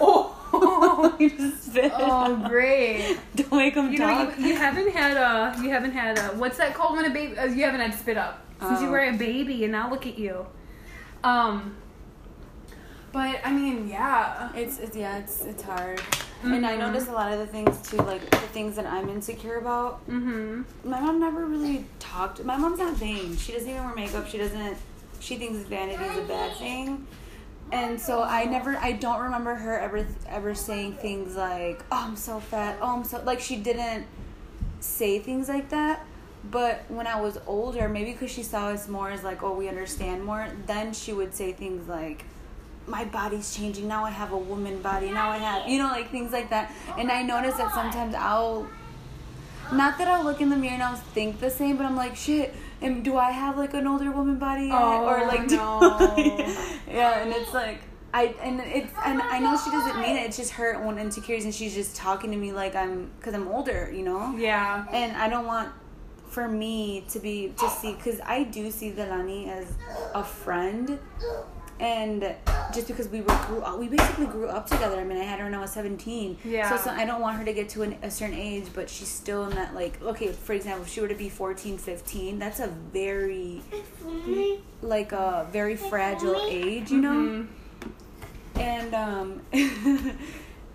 Oh, 0.02 1.16
he 1.20 1.30
just 1.30 1.72
spit. 1.72 1.92
oh, 1.96 2.44
great. 2.50 3.18
Don't 3.36 3.52
make 3.54 3.76
him 3.76 3.92
You 3.92 4.00
know, 4.00 4.34
you, 4.38 4.48
you 4.48 4.56
haven't 4.56 4.92
had 4.92 5.16
a, 5.16 5.62
you 5.62 5.70
haven't 5.70 5.92
had 5.92 6.18
a, 6.18 6.22
what's 6.38 6.58
that 6.58 6.74
called 6.74 6.96
when 6.98 7.06
a 7.06 7.14
baby, 7.14 7.38
uh, 7.38 7.46
you 7.46 7.64
haven't 7.64 7.82
had 7.82 7.94
spit 7.94 8.18
up. 8.18 8.42
Since 8.62 8.82
you 8.82 8.88
Oh. 8.88 8.92
were 8.92 9.00
a 9.00 9.14
baby 9.14 9.64
and 9.64 9.72
now 9.74 9.90
look 9.92 10.08
at 10.08 10.18
you. 10.18 10.46
Um, 11.24 11.76
but 13.16 13.40
I 13.46 13.52
mean, 13.54 13.88
yeah. 13.88 14.52
It's, 14.54 14.78
it's 14.80 14.96
yeah, 14.98 15.20
it's 15.20 15.46
it's 15.46 15.64
hard. 15.64 16.02
And 16.44 16.66
I 16.66 16.74
Mhm. 16.76 16.80
notice 16.80 17.08
a 17.08 17.14
lot 17.14 17.32
of 17.32 17.40
the 17.40 17.48
things 17.48 17.74
too, 17.90 17.98
like 17.98 18.30
the 18.30 18.50
things 18.58 18.76
that 18.76 18.86
I'm 18.86 19.08
insecure 19.08 19.58
about. 19.58 20.06
Mm-hmm. 20.10 20.90
My 20.92 21.00
mom 21.00 21.20
never 21.22 21.46
really 21.46 21.86
talked. 22.00 22.44
My 22.44 22.58
mom's 22.58 22.80
not 22.80 22.94
vain. 22.98 23.38
She 23.38 23.54
doesn't 23.54 23.70
even 23.70 23.84
wear 23.86 23.96
makeup. 23.96 24.28
She 24.28 24.38
doesn't. 24.38 24.78
She 25.22 25.38
thinks 25.38 25.60
vanity 25.60 26.04
is 26.04 26.18
a 26.18 26.28
bad 26.28 26.58
thing. 26.58 27.08
And 27.72 28.00
so 28.00 28.22
I 28.22 28.44
never, 28.46 28.76
I 28.78 28.92
don't 28.92 29.22
remember 29.22 29.56
her 29.56 29.80
ever, 29.80 30.06
ever 30.28 30.54
saying 30.54 30.92
things 31.06 31.36
like, 31.36 31.78
"Oh, 31.92 32.04
I'm 32.08 32.18
so 32.18 32.40
fat." 32.42 32.78
Oh, 32.82 32.98
I'm 32.98 33.06
so 33.06 33.24
like 33.24 33.40
she 33.40 33.56
didn't 33.56 34.06
say 34.82 35.20
things 35.20 35.48
like 35.50 35.70
that. 35.70 36.06
But 36.52 36.84
when 36.90 37.08
I 37.08 37.20
was 37.20 37.40
older, 37.48 37.88
maybe 37.90 38.12
because 38.12 38.30
she 38.30 38.44
saw 38.44 38.68
us 38.68 38.88
more 38.88 39.10
as 39.10 39.24
like, 39.24 39.42
oh, 39.42 39.54
we 39.54 39.68
understand 39.68 40.24
more, 40.26 40.48
then 40.68 40.94
she 40.94 41.12
would 41.12 41.34
say 41.34 41.54
things 41.54 41.88
like, 41.90 42.24
my 42.88 43.06
body's 43.06 43.56
changing. 43.56 43.88
Now 43.88 44.06
I 44.06 44.12
have 44.12 44.32
a 44.32 44.38
woman 44.38 44.82
body. 44.82 45.12
Now 45.12 45.32
I 45.32 45.38
have, 45.38 45.68
you 45.68 45.80
know, 45.80 45.88
like 45.88 46.12
things 46.12 46.32
like 46.32 46.50
that. 46.50 46.72
And 46.98 47.12
I 47.12 47.24
notice 47.24 47.56
that 47.56 47.74
sometimes 47.74 48.16
I'll, 48.16 48.68
not 49.72 49.98
that 49.98 50.08
I'll 50.08 50.24
look 50.24 50.42
in 50.42 50.50
the 50.50 50.56
mirror 50.56 50.74
and 50.74 50.84
I'll 50.84 50.96
think 50.96 51.40
the 51.40 51.50
same, 51.50 51.78
but 51.78 51.86
I'm 51.86 51.96
like, 51.96 52.16
shit. 52.16 52.54
And 52.82 53.04
do 53.04 53.18
I 53.18 53.32
have 53.32 53.58
like 53.58 53.74
an 53.74 53.88
older 53.88 54.12
woman 54.12 54.38
body? 54.38 54.70
Oh, 54.72 55.06
or 55.06 55.26
like, 55.28 55.50
no. 55.50 55.80
yeah, 56.88 57.20
and 57.22 57.32
it's 57.32 57.54
like. 57.54 57.80
I, 58.14 58.34
and 58.42 58.62
it's 58.62 58.94
and 59.04 59.22
I 59.22 59.40
know 59.40 59.58
she 59.58 59.70
doesn't 59.72 60.00
mean 60.00 60.16
it. 60.16 60.22
It's 60.22 60.38
just 60.38 60.52
her 60.52 60.76
own 60.76 60.98
insecurities, 60.98 61.44
and 61.44 61.54
she's 61.54 61.76
just 61.76 61.98
talking 61.98 62.32
to 62.32 62.38
me 62.38 62.54
like 62.54 62.74
I'm 62.74 63.12
because 63.20 63.34
I'm 63.34 63.50
older, 63.50 63.92
you 63.94 64.04
know. 64.04 64.34
Yeah. 64.38 64.86
And 64.94 65.18
I 65.18 65.28
don't 65.28 65.46
want 65.46 65.70
for 66.30 66.48
me 66.48 67.04
to 67.10 67.20
be 67.20 67.54
to 67.58 67.70
see 67.70 67.94
because 67.94 68.22
I 68.26 68.44
do 68.44 68.72
see 68.72 68.92
Delani 68.92 69.50
as 69.50 69.74
a 70.14 70.24
friend, 70.24 70.98
and 71.82 72.36
just 72.74 72.88
because 72.88 73.08
we 73.10 73.22
were 73.22 73.38
grew 73.48 73.62
up, 73.62 73.78
we 73.80 73.88
basically 73.88 74.26
grew 74.28 74.48
up 74.48 74.68
together. 74.70 74.98
I 75.00 75.04
mean, 75.04 75.18
I 75.18 75.24
had 75.24 75.40
her 75.40 75.46
when 75.46 75.54
I 75.56 75.60
was 75.60 75.72
seventeen. 75.72 76.38
Yeah. 76.44 76.70
So, 76.70 76.86
so 76.86 76.90
I 76.92 77.06
don't 77.06 77.22
want 77.22 77.38
her 77.38 77.46
to 77.46 77.54
get 77.54 77.70
to 77.70 77.84
an, 77.84 77.96
a 78.04 78.10
certain 78.12 78.36
age, 78.38 78.66
but 78.74 78.90
she's 78.90 79.08
still 79.08 79.46
in 79.46 79.56
that 79.56 79.74
like 79.76 80.02
okay. 80.02 80.32
For 80.32 80.54
example, 80.54 80.84
if 80.84 80.90
she 80.92 81.02
were 81.02 81.08
to 81.08 81.16
be 81.16 81.30
14, 81.30 81.78
15, 81.78 82.40
that's 82.40 82.60
a 82.60 82.68
very 82.68 83.62
like 84.82 85.12
a 85.12 85.48
very 85.52 85.76
fragile 85.76 86.40
age, 86.50 86.92
you 86.92 87.02
know 87.02 87.46
Mhm. 88.56 88.62
and 88.62 88.94
um 88.96 89.42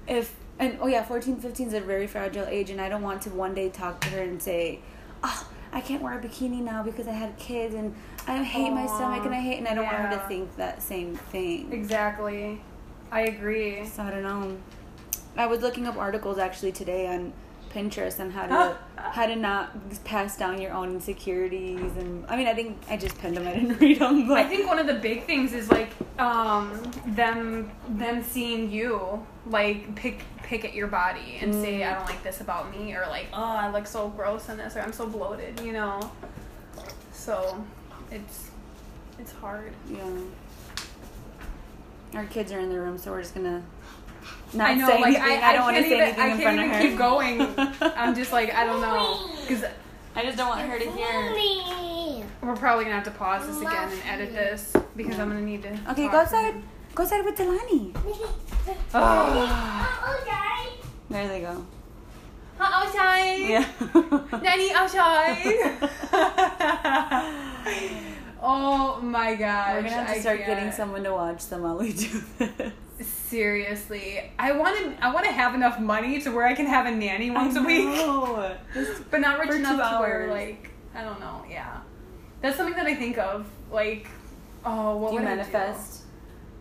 if 0.06 0.34
and 0.58 0.78
oh 0.80 0.86
yeah 0.86 1.02
14 1.02 1.36
15 1.40 1.68
is 1.68 1.74
a 1.74 1.80
very 1.80 2.06
fragile 2.06 2.44
age 2.46 2.68
and 2.70 2.80
i 2.80 2.88
don't 2.88 3.02
want 3.02 3.22
to 3.22 3.30
one 3.30 3.54
day 3.54 3.68
talk 3.70 4.00
to 4.00 4.08
her 4.10 4.20
and 4.22 4.42
say 4.42 4.80
oh 5.24 5.48
i 5.72 5.80
can't 5.80 6.02
wear 6.02 6.18
a 6.18 6.22
bikini 6.22 6.60
now 6.60 6.82
because 6.82 7.06
i 7.08 7.12
had 7.12 7.36
kids 7.38 7.74
and 7.74 7.94
i 8.26 8.42
hate 8.42 8.70
my 8.70 8.86
stomach 8.86 9.24
and 9.24 9.34
i 9.34 9.40
hate 9.40 9.58
and 9.58 9.66
i 9.68 9.74
don't 9.74 9.84
want 9.84 9.96
her 9.96 10.10
to 10.10 10.18
think 10.28 10.54
that 10.56 10.82
same 10.82 11.14
thing 11.16 11.72
Exactly. 11.72 12.60
I 13.12 13.22
agree. 13.22 13.84
so 13.86 14.02
i 14.02 14.10
don't 14.10 14.22
know 14.22 14.56
i 15.36 15.46
was 15.46 15.60
looking 15.60 15.86
up 15.86 15.96
articles 15.96 16.38
actually 16.38 16.72
today 16.72 17.06
on 17.08 17.32
pinterest 17.72 18.18
on 18.18 18.30
how 18.30 18.46
to 18.46 18.76
how 19.02 19.26
to 19.26 19.36
not 19.36 19.70
pass 20.04 20.36
down 20.36 20.60
your 20.60 20.72
own 20.72 20.90
insecurities 20.90 21.92
and 21.98 22.26
i 22.28 22.36
mean 22.36 22.48
i 22.48 22.54
think 22.54 22.76
i 22.88 22.96
just 22.96 23.16
pinned 23.18 23.36
them 23.36 23.46
i 23.46 23.52
didn't 23.54 23.78
read 23.80 23.98
them 24.00 24.26
but 24.28 24.38
I 24.38 24.44
think 24.44 24.66
one 24.66 24.78
of 24.80 24.86
the 24.88 24.94
big 24.94 25.24
things 25.24 25.52
is 25.52 25.70
like 25.70 25.90
um, 26.18 26.82
them 27.06 27.70
them 27.88 28.22
seeing 28.22 28.70
you 28.70 29.24
like 29.46 29.94
pick 29.94 30.22
pick 30.42 30.64
at 30.64 30.74
your 30.74 30.88
body 30.88 31.38
and 31.40 31.54
say 31.54 31.80
Mm. 31.80 31.90
I 31.90 31.94
don't 31.94 32.06
like 32.06 32.22
this 32.24 32.40
about 32.40 32.76
me 32.76 32.92
or 32.94 33.06
like 33.08 33.28
oh 33.32 33.42
I 33.42 33.70
look 33.70 33.86
so 33.86 34.08
gross 34.08 34.48
in 34.48 34.58
this 34.58 34.76
or 34.76 34.80
I'm 34.80 34.92
so 34.92 35.06
bloated 35.06 35.60
you 35.60 35.72
know 35.72 36.10
so 37.12 37.64
it's 38.10 38.50
it's 39.18 39.32
hard 39.32 39.72
Yeah. 39.90 40.04
Our 42.14 42.24
kids 42.26 42.50
are 42.50 42.58
in 42.58 42.70
the 42.70 42.80
room, 42.80 42.98
so 42.98 43.12
we're 43.12 43.22
just 43.22 43.34
gonna 43.34 43.62
not 44.52 44.70
I 44.70 44.74
know 44.74 44.86
say 44.88 45.00
like 45.00 45.14
anything. 45.16 45.42
I, 45.42 45.48
I, 45.48 45.52
don't 45.54 45.62
want 45.62 45.76
to 45.76 45.82
say 45.84 46.00
anything 46.00 46.20
I 46.20 46.28
in 46.28 46.40
front 46.40 46.60
of 46.60 46.66
her. 46.66 46.80
keep 46.82 46.98
going 46.98 47.40
I'm 47.96 48.14
just 48.16 48.32
like 48.32 48.52
I 48.52 48.64
don't 48.64 48.80
know 48.80 49.30
because 49.46 49.64
I 50.16 50.24
just 50.24 50.36
don't 50.36 50.48
want 50.48 50.68
her 50.68 50.78
to 50.78 50.90
hear. 50.90 51.30
Mommy. 51.30 52.24
we're 52.42 52.56
probably 52.56 52.84
gonna 52.84 52.96
have 52.96 53.04
to 53.04 53.12
pause 53.12 53.46
this 53.46 53.60
again 53.60 53.90
and 53.92 54.02
edit 54.06 54.32
this 54.34 54.72
because 54.96 55.18
I'm 55.20 55.28
gonna 55.28 55.40
need 55.40 55.62
to 55.62 55.70
Okay, 55.90 56.08
talk 56.08 56.10
go 56.10 56.10
to 56.10 56.16
outside. 56.18 56.54
him. 56.54 56.62
Go 56.94 57.02
outside 57.04 57.24
with 57.24 57.36
Delani. 57.36 57.94
Oh. 58.92 59.96
Oh, 60.04 60.22
Daddy. 60.26 60.70
There 61.08 61.28
they 61.28 61.40
go. 61.40 61.64
outside 62.60 63.38
Yeah. 63.38 63.64
Nanny 64.42 64.72
outside. 64.72 65.38
oh 68.42 69.00
my 69.02 69.34
gosh. 69.34 69.74
We're 69.74 69.82
gonna 69.82 69.94
have 69.94 70.06
to 70.06 70.12
I 70.12 70.20
start 70.20 70.38
getting 70.38 70.64
can't. 70.64 70.74
someone 70.74 71.04
to 71.04 71.12
watch 71.12 71.46
them 71.46 71.62
while 71.62 71.78
we 71.78 71.92
do 71.92 72.22
this. 72.38 72.72
Seriously, 73.08 74.30
I 74.38 74.52
want 74.52 74.76
to. 74.78 75.04
I 75.04 75.12
want 75.12 75.24
to 75.26 75.32
have 75.32 75.54
enough 75.54 75.80
money 75.80 76.20
to 76.20 76.30
where 76.30 76.46
I 76.46 76.54
can 76.54 76.66
have 76.66 76.86
a 76.86 76.90
nanny 76.90 77.30
once 77.30 77.56
a 77.56 77.62
week. 77.62 77.88
Just 78.74 79.10
but 79.10 79.20
not 79.20 79.38
rich 79.38 79.52
enough 79.52 79.76
to 79.92 79.98
where 80.00 80.28
like 80.30 80.70
I 80.94 81.02
don't 81.02 81.18
know. 81.20 81.44
Yeah, 81.48 81.80
that's 82.42 82.56
something 82.56 82.76
that 82.76 82.86
I 82.86 82.94
think 82.94 83.16
of. 83.18 83.46
Like, 83.70 84.08
oh, 84.64 84.96
what 84.96 85.10
do 85.10 85.16
you 85.16 85.22
manifest? 85.22 86.02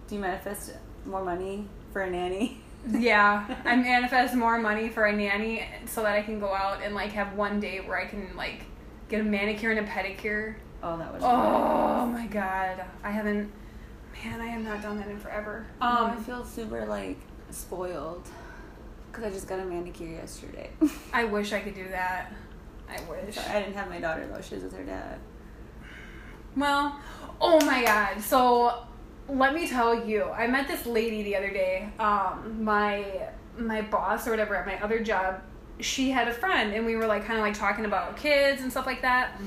Do 0.07 0.15
you 0.15 0.21
manifest 0.21 0.73
more 1.05 1.23
money 1.25 1.67
for 1.91 2.01
a 2.01 2.09
nanny? 2.09 2.61
Yeah, 2.87 3.57
I 3.65 3.75
manifest 3.75 4.35
more 4.35 4.57
money 4.57 4.87
for 4.87 5.05
a 5.05 5.11
nanny 5.11 5.65
so 5.85 6.01
that 6.03 6.13
I 6.13 6.21
can 6.21 6.39
go 6.39 6.53
out 6.53 6.81
and 6.81 6.95
like 6.95 7.11
have 7.11 7.33
one 7.35 7.59
day 7.59 7.81
where 7.81 7.99
I 7.99 8.05
can 8.05 8.33
like 8.37 8.61
get 9.09 9.19
a 9.19 9.23
manicure 9.23 9.71
and 9.71 9.85
a 9.85 9.91
pedicure. 9.91 10.55
Oh, 10.81 10.97
that 10.97 11.13
would. 11.13 11.21
Oh 11.21 12.05
my 12.05 12.25
god, 12.27 12.85
I 13.03 13.11
haven't. 13.11 13.51
Man, 14.23 14.41
I 14.41 14.47
have 14.47 14.63
not 14.63 14.81
done 14.81 14.97
that 14.97 15.07
in 15.07 15.19
forever. 15.19 15.65
Um, 15.81 16.11
I 16.11 16.15
feel 16.15 16.43
super 16.43 16.85
like 16.85 17.17
spoiled 17.51 18.27
because 19.11 19.23
I 19.23 19.29
just 19.29 19.47
got 19.47 19.59
a 19.59 19.65
manicure 19.65 20.07
yesterday. 20.09 20.69
I 21.13 21.25
wish 21.25 21.53
I 21.53 21.59
could 21.59 21.75
do 21.75 21.87
that. 21.89 22.33
I 22.89 22.99
wish. 23.09 23.35
Sorry, 23.35 23.47
I 23.47 23.59
didn't 23.61 23.75
have 23.75 23.89
my 23.89 23.99
daughter 23.99 24.27
though. 24.27 24.41
She 24.41 24.55
was 24.55 24.63
with 24.63 24.75
her 24.77 24.83
dad. 24.83 25.19
Well, 26.55 26.99
oh 27.39 27.63
my 27.65 27.83
god. 27.83 28.21
So 28.21 28.85
let 29.27 29.53
me 29.53 29.67
tell 29.67 30.07
you, 30.07 30.25
I 30.25 30.47
met 30.47 30.67
this 30.67 30.85
lady 30.85 31.23
the 31.23 31.35
other 31.35 31.51
day. 31.51 31.89
Um, 31.99 32.63
my 32.63 33.29
my 33.57 33.81
boss 33.81 34.27
or 34.27 34.31
whatever 34.31 34.55
at 34.55 34.65
my 34.65 34.81
other 34.81 34.99
job, 34.99 35.41
she 35.79 36.09
had 36.09 36.27
a 36.27 36.33
friend 36.33 36.73
and 36.73 36.85
we 36.85 36.95
were 36.95 37.07
like 37.07 37.25
kind 37.25 37.39
of 37.39 37.45
like 37.45 37.53
talking 37.53 37.85
about 37.85 38.17
kids 38.17 38.61
and 38.61 38.71
stuff 38.71 38.85
like 38.85 39.01
that. 39.01 39.39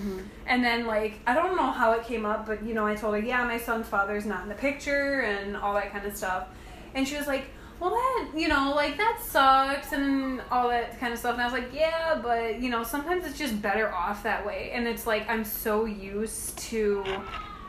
And 0.46 0.64
then 0.64 0.86
like 0.86 1.20
I 1.26 1.34
don't 1.34 1.56
know 1.56 1.70
how 1.70 1.92
it 1.92 2.04
came 2.04 2.24
up, 2.24 2.46
but 2.46 2.62
you 2.64 2.74
know 2.74 2.86
I 2.86 2.94
told 2.94 3.14
her, 3.14 3.20
yeah, 3.20 3.44
my 3.44 3.58
son's 3.58 3.86
father's 3.86 4.24
not 4.24 4.42
in 4.42 4.48
the 4.48 4.54
picture 4.54 5.20
and 5.20 5.56
all 5.56 5.74
that 5.74 5.92
kind 5.92 6.06
of 6.06 6.16
stuff. 6.16 6.48
And 6.94 7.06
she 7.06 7.16
was 7.16 7.26
like, 7.26 7.44
well 7.80 7.90
that 7.90 8.30
you 8.36 8.46
know 8.46 8.72
like 8.76 8.96
that 8.96 9.20
sucks 9.22 9.92
and 9.92 10.40
all 10.50 10.68
that 10.68 10.98
kind 11.00 11.12
of 11.12 11.18
stuff. 11.18 11.34
And 11.34 11.42
I 11.42 11.44
was 11.44 11.52
like, 11.52 11.74
yeah, 11.74 12.18
but 12.22 12.60
you 12.60 12.70
know 12.70 12.82
sometimes 12.82 13.26
it's 13.26 13.38
just 13.38 13.60
better 13.60 13.92
off 13.92 14.22
that 14.22 14.46
way. 14.46 14.70
And 14.72 14.86
it's 14.86 15.06
like 15.06 15.28
I'm 15.28 15.44
so 15.44 15.84
used 15.84 16.58
to 16.70 17.04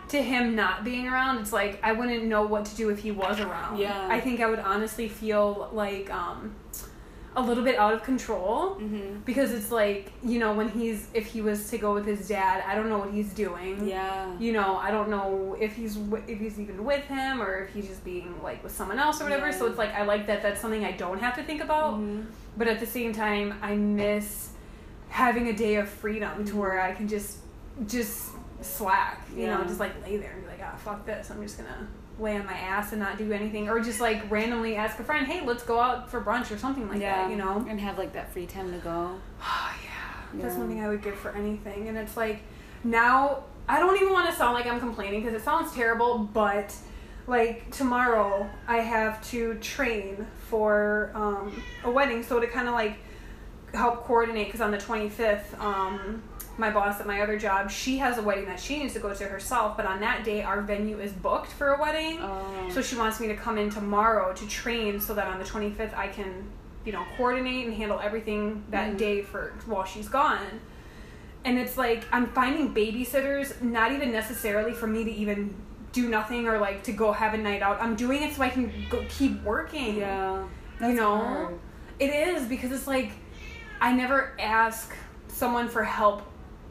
to 0.09 0.21
him 0.21 0.55
not 0.55 0.83
being 0.83 1.07
around. 1.07 1.39
It's 1.39 1.51
like 1.51 1.79
I 1.83 1.91
wouldn't 1.91 2.23
know 2.25 2.43
what 2.43 2.65
to 2.65 2.75
do 2.75 2.89
if 2.89 2.99
he 2.99 3.11
was 3.11 3.39
around. 3.39 3.79
Yeah. 3.79 4.07
I 4.09 4.19
think 4.21 4.39
I 4.39 4.49
would 4.49 4.59
honestly 4.59 5.09
feel 5.09 5.69
like 5.73 6.09
um 6.13 6.55
a 7.35 7.41
little 7.41 7.63
bit 7.63 7.77
out 7.77 7.93
of 7.93 8.03
control 8.03 8.75
Mm-hmm. 8.79 9.19
because 9.25 9.51
it's 9.51 9.71
like 9.71 10.11
you 10.23 10.37
know 10.39 10.53
when 10.53 10.69
he's 10.69 11.07
if 11.13 11.25
he 11.25 11.41
was 11.41 11.69
to 11.71 11.77
go 11.77 11.93
with 11.93 12.05
his 12.05 12.27
dad 12.27 12.63
i 12.67 12.75
don't 12.75 12.89
know 12.89 12.99
what 12.99 13.11
he's 13.11 13.33
doing 13.33 13.87
Yeah. 13.87 14.31
you 14.39 14.51
know 14.53 14.77
i 14.77 14.91
don't 14.91 15.09
know 15.09 15.55
if 15.59 15.75
he's 15.75 15.97
if 16.27 16.39
he's 16.39 16.59
even 16.59 16.83
with 16.83 17.03
him 17.05 17.41
or 17.41 17.63
if 17.63 17.73
he's 17.73 17.87
just 17.87 18.03
being 18.03 18.35
like 18.43 18.63
with 18.63 18.71
someone 18.75 18.99
else 18.99 19.19
or 19.19 19.23
whatever 19.25 19.47
Yeah. 19.49 19.57
so 19.57 19.65
it's 19.67 19.77
like 19.77 19.93
i 19.93 20.03
like 20.03 20.27
that 20.27 20.41
that's 20.43 20.61
something 20.61 20.85
i 20.85 20.91
don't 20.91 21.19
have 21.19 21.35
to 21.37 21.43
think 21.43 21.61
about 21.61 21.95
Mhm. 21.95 22.25
but 22.57 22.67
at 22.67 22.79
the 22.79 22.85
same 22.85 23.13
time 23.13 23.53
i 23.61 23.75
miss 23.75 24.49
having 25.09 25.47
a 25.47 25.53
day 25.53 25.75
of 25.75 25.89
freedom 25.89 26.45
to 26.45 26.55
where 26.55 26.79
i 26.81 26.91
can 26.93 27.07
just 27.07 27.37
just 27.87 28.29
slack 28.61 29.27
you 29.35 29.47
know 29.47 29.63
just 29.63 29.79
like 29.79 29.91
lay 30.05 30.17
there 30.17 30.31
and 30.33 30.41
be 30.43 30.47
like 30.47 30.61
ah 30.63 30.75
fuck 30.77 31.05
this 31.05 31.29
i'm 31.31 31.41
just 31.41 31.57
gonna 31.57 31.87
lay 32.19 32.37
on 32.37 32.45
my 32.45 32.53
ass 32.53 32.91
and 32.91 33.01
not 33.01 33.17
do 33.17 33.31
anything 33.31 33.67
or 33.69 33.79
just 33.79 33.99
like 33.99 34.29
randomly 34.29 34.75
ask 34.75 34.99
a 34.99 35.03
friend 35.03 35.25
hey 35.25 35.43
let's 35.45 35.63
go 35.63 35.79
out 35.79 36.11
for 36.11 36.21
brunch 36.21 36.51
or 36.51 36.57
something 36.57 36.87
like 36.87 37.01
yeah. 37.01 37.23
that 37.23 37.31
you 37.31 37.35
know 37.35 37.65
and 37.67 37.79
have 37.79 37.97
like 37.97 38.13
that 38.13 38.31
free 38.31 38.45
time 38.45 38.71
to 38.71 38.77
go. 38.79 39.19
Oh 39.41 39.75
yeah, 39.83 39.89
that's 40.33 40.53
Yeah. 40.53 40.59
something 40.59 40.79
I 40.83 40.89
would 40.89 41.01
give 41.01 41.15
for 41.15 41.31
anything. 41.31 41.87
And 41.89 41.97
it's 41.97 42.15
like 42.15 42.41
now 42.83 43.43
I 43.67 43.79
don't 43.79 43.95
even 43.95 44.11
want 44.11 44.29
to 44.29 44.35
sound 44.35 44.53
like 44.53 44.65
I'm 44.67 44.79
complaining 44.79 45.21
because 45.23 45.39
it 45.39 45.43
sounds 45.43 45.73
terrible, 45.73 46.19
but 46.19 46.75
like 47.27 47.71
tomorrow 47.71 48.49
I 48.67 48.77
have 48.77 49.25
to 49.31 49.55
train 49.55 50.27
for 50.49 51.11
um, 51.15 51.63
a 51.83 51.89
wedding, 51.89 52.21
so 52.23 52.39
to 52.39 52.47
kind 52.47 52.67
of 52.67 52.73
like 52.73 52.97
help 53.73 54.03
coordinate 54.05 54.47
because 54.47 54.61
on 54.61 54.71
the 54.71 54.77
25th. 54.77 55.57
Um, 55.59 56.21
my 56.57 56.69
boss 56.69 56.99
at 56.99 57.07
my 57.07 57.21
other 57.21 57.37
job, 57.39 57.71
she 57.71 57.97
has 57.97 58.17
a 58.17 58.21
wedding 58.21 58.45
that 58.45 58.59
she 58.59 58.77
needs 58.79 58.93
to 58.93 58.99
go 58.99 59.13
to 59.13 59.23
herself, 59.25 59.75
but 59.75 59.85
on 59.85 59.99
that 60.01 60.23
day, 60.23 60.43
our 60.43 60.61
venue 60.61 60.99
is 60.99 61.11
booked 61.11 61.51
for 61.51 61.73
a 61.73 61.81
wedding. 61.81 62.19
Oh. 62.21 62.69
So 62.71 62.81
she 62.81 62.95
wants 62.95 63.19
me 63.19 63.27
to 63.27 63.35
come 63.35 63.57
in 63.57 63.69
tomorrow 63.71 64.33
to 64.33 64.47
train 64.47 64.99
so 64.99 65.13
that 65.15 65.27
on 65.27 65.39
the 65.39 65.45
25th 65.45 65.95
I 65.97 66.07
can, 66.09 66.43
you 66.85 66.91
know, 66.91 67.03
coordinate 67.17 67.65
and 67.65 67.73
handle 67.75 67.99
everything 67.99 68.63
that 68.69 68.93
Mhm. 68.93 68.97
day 68.97 69.21
for 69.23 69.53
while 69.65 69.83
she's 69.83 70.07
gone. 70.09 70.61
And 71.45 71.57
it's 71.57 71.77
like 71.77 72.03
I'm 72.11 72.27
finding 72.27 72.73
babysitters 72.73 73.61
not 73.61 73.91
even 73.91 74.11
necessarily 74.11 74.73
for 74.73 74.87
me 74.87 75.03
to 75.03 75.11
even 75.11 75.55
do 75.91 76.07
nothing 76.09 76.47
or 76.47 76.57
like 76.59 76.83
to 76.83 76.91
go 76.91 77.11
have 77.11 77.33
a 77.33 77.37
night 77.37 77.61
out. 77.61 77.81
I'm 77.81 77.95
doing 77.95 78.23
it 78.23 78.33
so 78.33 78.43
I 78.43 78.49
can 78.49 78.71
go 78.89 79.03
keep 79.09 79.41
working. 79.43 79.97
yeah. 79.97 80.43
You 80.81 80.93
know? 80.93 81.17
hard. 81.17 81.59
It 81.99 82.09
is 82.11 82.47
because 82.47 82.71
it's 82.71 82.87
like 82.87 83.11
I 83.81 83.91
never 83.93 84.33
ask 84.39 84.93
someone 85.27 85.67
for 85.67 85.83
help 85.83 86.21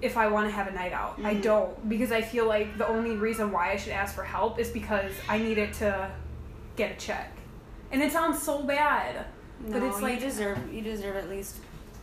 if 0.03 0.17
I 0.17 0.27
want 0.29 0.49
to 0.49 0.53
have 0.55 0.67
a 0.67 0.73
night 0.73 0.93
out. 0.93 1.19
I 1.25 1.35
Mhm. 1.37 1.43
don't 1.43 1.89
because 1.89 2.13
I 2.13 2.21
feel 2.23 2.47
like 2.47 2.77
the 2.77 2.87
only 2.89 3.17
reason 3.17 3.53
why 3.53 3.71
I 3.73 3.77
should 3.77 3.93
ask 3.93 4.15
for 4.15 4.25
help 4.25 4.59
is 4.59 4.69
because 4.71 5.13
I 5.29 5.39
need 5.39 5.59
it 5.59 5.73
to 5.75 6.11
get 6.77 6.91
a 6.91 6.97
check. 6.97 7.31
And 7.93 8.03
it 8.03 8.11
sounds 8.13 8.43
so 8.43 8.63
bad. 8.65 9.27
No, 9.65 9.73
but 9.79 9.83
it's 9.87 10.01
like 10.03 10.15
you 10.15 10.21
deserve 10.21 10.59
you 10.75 10.83
deserve 10.83 11.17
at 11.17 11.29
least 11.31 11.59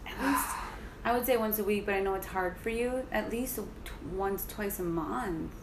at 0.08 0.26
least 0.26 0.46
I 1.06 1.14
would 1.14 1.26
say 1.26 1.38
once 1.38 1.60
a 1.60 1.64
week, 1.64 1.86
but 1.86 1.96
I 1.96 2.00
know 2.02 2.14
it's 2.16 2.28
hard 2.28 2.58
for 2.58 2.70
you. 2.70 3.06
At 3.12 3.30
least 3.32 3.56
t- 3.58 3.92
once, 4.14 4.46
twice 4.48 4.80
a 4.80 4.84
month. 4.84 5.54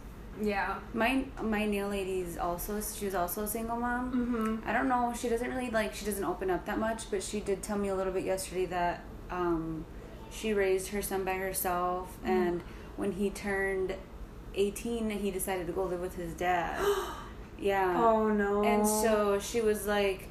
yeah. 0.41 0.75
My 0.93 1.25
my 1.43 1.65
nail 1.65 1.89
lady's 1.89 2.37
also 2.37 2.81
she 2.81 3.07
was 3.07 3.15
also 3.15 3.45
a 3.45 3.49
single 3.49 3.77
mom. 3.77 4.05
Mhm. 4.13 4.69
I 4.69 4.73
don't 4.75 4.89
know. 4.89 5.13
She 5.19 5.29
doesn't 5.31 5.51
really 5.55 5.71
like. 5.71 5.95
She 5.95 6.05
doesn't 6.05 6.25
open 6.25 6.51
up 6.51 6.67
that 6.67 6.79
much, 6.79 7.11
but 7.11 7.23
she 7.23 7.41
did 7.41 7.63
tell 7.63 7.79
me 7.79 7.89
a 7.89 7.95
little 7.95 8.13
bit 8.13 8.25
yesterday 8.25 8.67
that 8.67 9.01
um, 9.31 9.85
she 10.37 10.53
raised 10.53 10.89
her 10.89 11.03
son 11.03 11.25
by 11.25 11.35
herself, 11.35 12.17
Mm. 12.25 12.29
and 12.29 12.63
when 12.97 13.13
he 13.13 13.31
turned 13.31 13.95
eighteen, 14.55 15.11
he 15.11 15.31
decided 15.31 15.67
to 15.67 15.73
go 15.73 15.85
live 15.85 16.01
with 16.01 16.17
his 16.17 16.33
dad. 16.35 16.79
yeah. 17.59 17.95
Oh 18.03 18.29
no. 18.29 18.63
And 18.65 18.87
so 18.87 19.39
she 19.39 19.61
was 19.61 19.87
like 19.87 20.29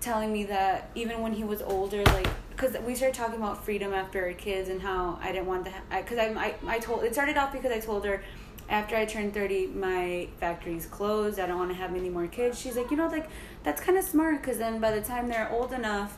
telling 0.00 0.32
me 0.32 0.44
that 0.44 0.90
even 0.94 1.20
when 1.22 1.32
he 1.32 1.42
was 1.44 1.60
older, 1.62 2.04
like, 2.04 2.28
because 2.50 2.76
we 2.86 2.94
started 2.94 3.14
talking 3.16 3.36
about 3.36 3.64
freedom 3.64 3.92
after 3.92 4.24
our 4.24 4.32
kids 4.32 4.68
and 4.68 4.80
how 4.80 5.18
I 5.20 5.32
didn't 5.32 5.46
want 5.46 5.64
to, 5.66 5.72
because 5.96 6.18
I, 6.18 6.26
I, 6.28 6.54
I 6.66 6.78
told, 6.78 7.02
it 7.02 7.12
started 7.12 7.36
off 7.36 7.52
because 7.52 7.72
I 7.72 7.80
told 7.80 8.04
her 8.04 8.22
after 8.68 8.94
I 8.96 9.06
turned 9.06 9.34
30, 9.34 9.68
my 9.68 10.28
factory's 10.38 10.86
closed. 10.86 11.40
I 11.40 11.46
don't 11.46 11.58
want 11.58 11.70
to 11.70 11.76
have 11.76 11.96
any 11.96 12.10
more 12.10 12.26
kids. 12.28 12.60
She's 12.60 12.76
like, 12.76 12.90
you 12.92 12.96
know, 12.96 13.08
like, 13.08 13.28
that's 13.64 13.80
kind 13.80 13.98
of 13.98 14.04
smart 14.04 14.40
because 14.40 14.58
then 14.58 14.78
by 14.78 14.92
the 14.92 15.00
time 15.00 15.28
they're 15.28 15.50
old 15.50 15.72
enough, 15.72 16.16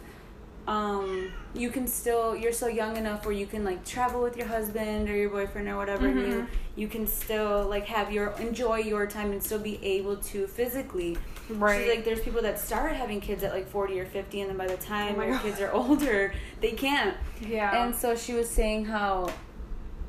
um, 0.70 1.32
you 1.52 1.68
can 1.70 1.86
still, 1.88 2.36
you're 2.36 2.52
so 2.52 2.68
young 2.68 2.96
enough 2.96 3.24
where 3.26 3.34
you 3.34 3.46
can 3.46 3.64
like 3.64 3.84
travel 3.84 4.22
with 4.22 4.36
your 4.36 4.46
husband 4.46 5.08
or 5.10 5.16
your 5.16 5.28
boyfriend 5.28 5.66
or 5.68 5.76
whatever. 5.76 6.06
And 6.06 6.20
you, 6.20 6.46
you 6.76 6.86
can 6.88 7.08
still 7.08 7.66
like 7.68 7.86
have 7.86 8.12
your, 8.12 8.30
enjoy 8.38 8.76
your 8.78 9.04
time 9.06 9.32
and 9.32 9.42
still 9.42 9.58
be 9.58 9.84
able 9.84 10.16
to 10.16 10.46
physically 10.46 11.18
right. 11.48 11.80
She's 11.80 11.96
like, 11.96 12.04
there's 12.04 12.20
people 12.20 12.40
that 12.42 12.58
start 12.60 12.92
having 12.94 13.20
kids 13.20 13.42
at 13.42 13.52
like 13.52 13.68
40 13.68 13.98
or 13.98 14.06
50, 14.06 14.42
and 14.42 14.50
then 14.50 14.56
by 14.56 14.68
the 14.68 14.76
time 14.76 15.16
Oh 15.18 15.28
God. 15.32 15.42
kids 15.42 15.60
are 15.60 15.72
older, 15.82 16.32
they 16.60 16.70
can't. 16.72 17.16
yeah. 17.40 17.84
And 17.84 17.94
so 17.94 18.14
she 18.14 18.32
was 18.34 18.48
saying 18.48 18.84
how 18.84 19.28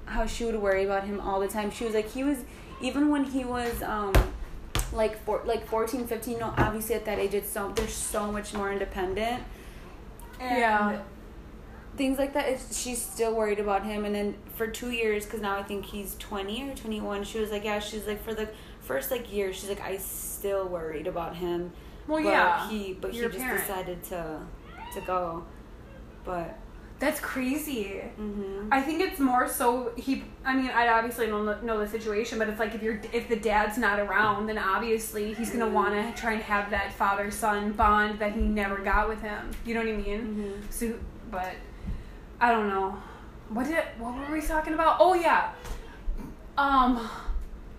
how 0.06 0.26
she 0.28 0.44
would 0.46 0.56
worry 0.58 0.84
about 0.84 1.06
him 1.06 1.20
all 1.22 1.40
the 1.40 1.48
time. 1.48 1.72
She 1.72 1.86
was 1.86 1.96
like, 1.96 2.12
he 2.12 2.24
was 2.24 2.38
even 2.82 3.10
when 3.10 3.24
he 3.24 3.44
was 3.46 3.82
um 3.82 4.14
like 4.94 5.18
four, 5.26 5.42
like 5.46 5.66
14, 5.68 6.06
15. 6.06 6.38
No, 6.38 6.54
obviously 6.58 6.94
at 6.94 7.06
that 7.06 7.18
age, 7.18 7.34
it's 7.34 7.50
so 7.50 7.72
they're 7.76 7.88
so 7.88 8.32
much 8.32 8.54
more 8.54 8.72
independent. 8.72 9.42
And 10.42 10.58
Yeah. 10.60 11.02
Things 11.98 12.18
like 12.18 12.34
that. 12.34 12.48
It's, 12.48 12.78
she's 12.80 13.02
still 13.02 13.36
worried 13.36 13.60
about 13.60 13.86
him, 13.86 14.06
and 14.06 14.16
then 14.16 14.36
for 14.56 14.66
two 14.66 14.92
years, 14.92 15.26
because 15.26 15.42
now 15.42 15.58
I 15.58 15.64
think 15.64 15.86
he's 15.86 16.16
twenty 16.16 16.70
or 16.70 16.74
twenty 16.74 17.02
one. 17.02 17.24
She 17.24 17.40
was 17.40 17.52
like, 17.52 17.66
yeah. 17.66 17.80
She's 17.80 18.08
like, 18.08 18.24
for 18.24 18.34
the 18.34 18.50
first 18.80 19.12
like 19.12 19.32
year, 19.32 19.54
she's 19.54 19.70
like, 19.70 19.82
I 19.82 19.98
still 19.98 20.68
worried 20.68 21.06
about 21.08 21.36
him. 21.36 21.74
well, 22.08 22.24
but 22.24 22.30
yeah. 22.30 22.70
he 22.70 22.94
but 22.94 23.12
he 23.12 23.20
just 23.20 23.38
parent. 23.38 23.60
decided 23.62 24.04
to 24.04 24.40
to 24.94 25.02
go 25.02 25.44
but 26.24 26.58
That's 27.02 27.20
crazy. 27.20 28.00
hmm 28.16 28.70
I 28.72 28.80
think 28.82 29.02
it's 29.02 29.20
more 29.20 29.50
so 29.50 29.92
he. 29.98 30.24
I 30.46 30.56
mean, 30.56 30.70
I 30.70 30.88
obviously 30.88 31.28
don't 31.28 31.64
know 31.66 31.78
the 31.80 31.88
situation, 31.88 32.38
but 32.40 32.48
it's 32.48 32.60
like 32.60 32.74
if 32.74 32.82
you're 32.82 33.02
if 33.12 33.28
the 33.28 33.36
dad's 33.36 33.78
not 33.78 34.00
around, 34.00 34.46
then 34.48 34.58
obviously 34.58 35.34
he's 35.34 35.50
gonna 35.50 35.66
Mhm. 35.66 35.74
want 35.74 35.94
to 36.16 36.22
try 36.22 36.34
and 36.34 36.42
have 36.44 36.70
that 36.70 36.94
father 36.94 37.30
son 37.32 37.74
bond 37.74 38.20
that 38.20 38.32
he 38.34 38.42
never 38.42 38.78
got 38.78 39.10
with 39.10 39.22
him. 39.22 39.52
You 39.66 39.74
know 39.74 39.82
what 39.82 39.90
I 39.90 39.98
mean? 39.98 40.22
hmm 40.22 40.52
So, 40.70 40.94
but 41.30 41.54
I 42.40 42.52
don't 42.52 42.70
know. 42.70 42.96
What 43.50 43.66
did 43.68 43.84
what 43.98 44.16
were 44.16 44.32
we 44.36 44.42
talking 44.42 44.74
about? 44.76 44.98
Oh 45.00 45.14
yeah. 45.16 45.52
Um, 46.58 47.10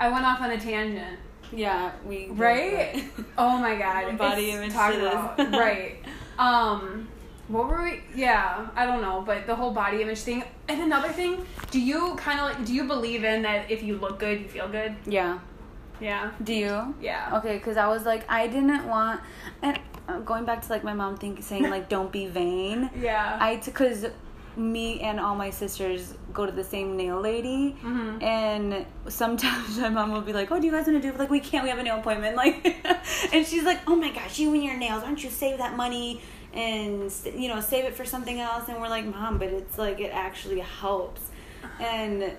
I 0.00 0.08
went 0.10 0.26
off 0.26 0.40
on 0.40 0.50
a 0.50 0.58
tangent. 0.60 1.18
yeah 1.52 1.92
we 2.04 2.28
Right? 2.30 3.04
Oh 3.38 3.56
my 3.58 3.76
god. 3.76 4.18
Body 4.28 4.50
image 4.50 4.72
this. 4.72 4.78
about 4.78 5.38
right. 5.52 5.96
Um 6.38 7.08
what 7.52 7.68
were 7.68 7.82
we 7.84 8.00
yeah, 8.14 8.68
I 8.74 8.86
don't 8.86 9.02
know, 9.02 9.22
but 9.24 9.46
the 9.46 9.54
whole 9.54 9.72
body 9.72 10.02
image 10.02 10.20
thing. 10.28 10.42
And 10.68 10.80
another 10.82 11.10
thing, 11.20 11.44
do 11.70 11.78
you 11.80 12.14
kind 12.16 12.38
of 12.40 12.44
like 12.48 12.64
do 12.64 12.72
you 12.78 12.84
believe 12.84 13.22
in 13.24 13.42
that 13.42 13.70
if 13.70 13.82
you 13.82 13.96
look 13.98 14.18
good, 14.18 14.40
you 14.42 14.48
feel 14.48 14.68
good? 14.68 14.92
yeah 15.06 15.38
Yeah. 16.00 16.30
do 16.42 16.54
you 16.54 16.94
Yeah. 17.00 17.36
okay 17.38 17.54
because 17.58 17.76
i 17.76 17.86
was 17.94 18.02
like 18.12 18.22
i 18.38 18.42
didn't 18.54 18.84
want 18.94 19.20
and 19.66 19.78
uh, 20.08 20.18
going 20.30 20.44
back 20.44 20.58
to 20.64 20.68
like 20.74 20.82
my 20.90 20.94
mom 21.02 21.16
think 21.16 21.42
saying 21.50 21.68
like 21.76 21.88
don't 21.88 22.10
be 22.10 22.24
vain 22.26 22.90
Yeah. 23.08 23.36
i 23.40 23.50
because 23.64 24.06
me 24.56 25.00
and 25.08 25.18
all 25.24 25.34
my 25.44 25.50
sisters 25.50 26.14
go 26.38 26.44
to 26.44 26.52
the 26.60 26.64
same 26.74 26.88
nail 26.96 27.20
lady 27.20 27.76
Mhm. 27.82 28.22
and 28.22 28.84
sometimes 29.08 29.78
my 29.86 29.88
mom 29.98 30.12
will 30.12 30.26
be 30.32 30.34
like 30.40 30.50
oh 30.52 30.58
do 30.60 30.66
you 30.66 30.72
guys 30.76 30.86
want 30.88 31.00
to 31.00 31.04
do 31.12 31.16
like 31.22 31.30
we 31.30 31.40
can't 31.48 31.62
we 31.64 31.70
have 31.70 31.78
a 31.78 31.82
nail 31.88 31.98
appointment 32.02 32.34
like 32.44 32.56
and 33.32 33.46
she's 33.46 33.62
like 33.70 33.80
oh 33.86 33.96
my 34.04 34.10
gosh 34.18 34.38
you 34.40 34.52
and 34.54 34.64
your 34.64 34.76
nails 34.76 35.02
don't 35.04 35.22
you 35.22 35.30
save 35.30 35.56
that 35.58 35.76
money 35.84 36.20
and 36.54 37.12
you 37.34 37.48
know 37.48 37.60
save 37.60 37.84
it 37.84 37.94
for 37.94 38.04
something 38.04 38.38
else 38.40 38.68
and 38.68 38.80
we're 38.80 38.88
like 38.88 39.06
mom 39.06 39.38
but 39.38 39.48
it's 39.48 39.78
like 39.78 40.00
it 40.00 40.10
actually 40.12 40.60
helps. 40.60 41.30
And 41.80 42.32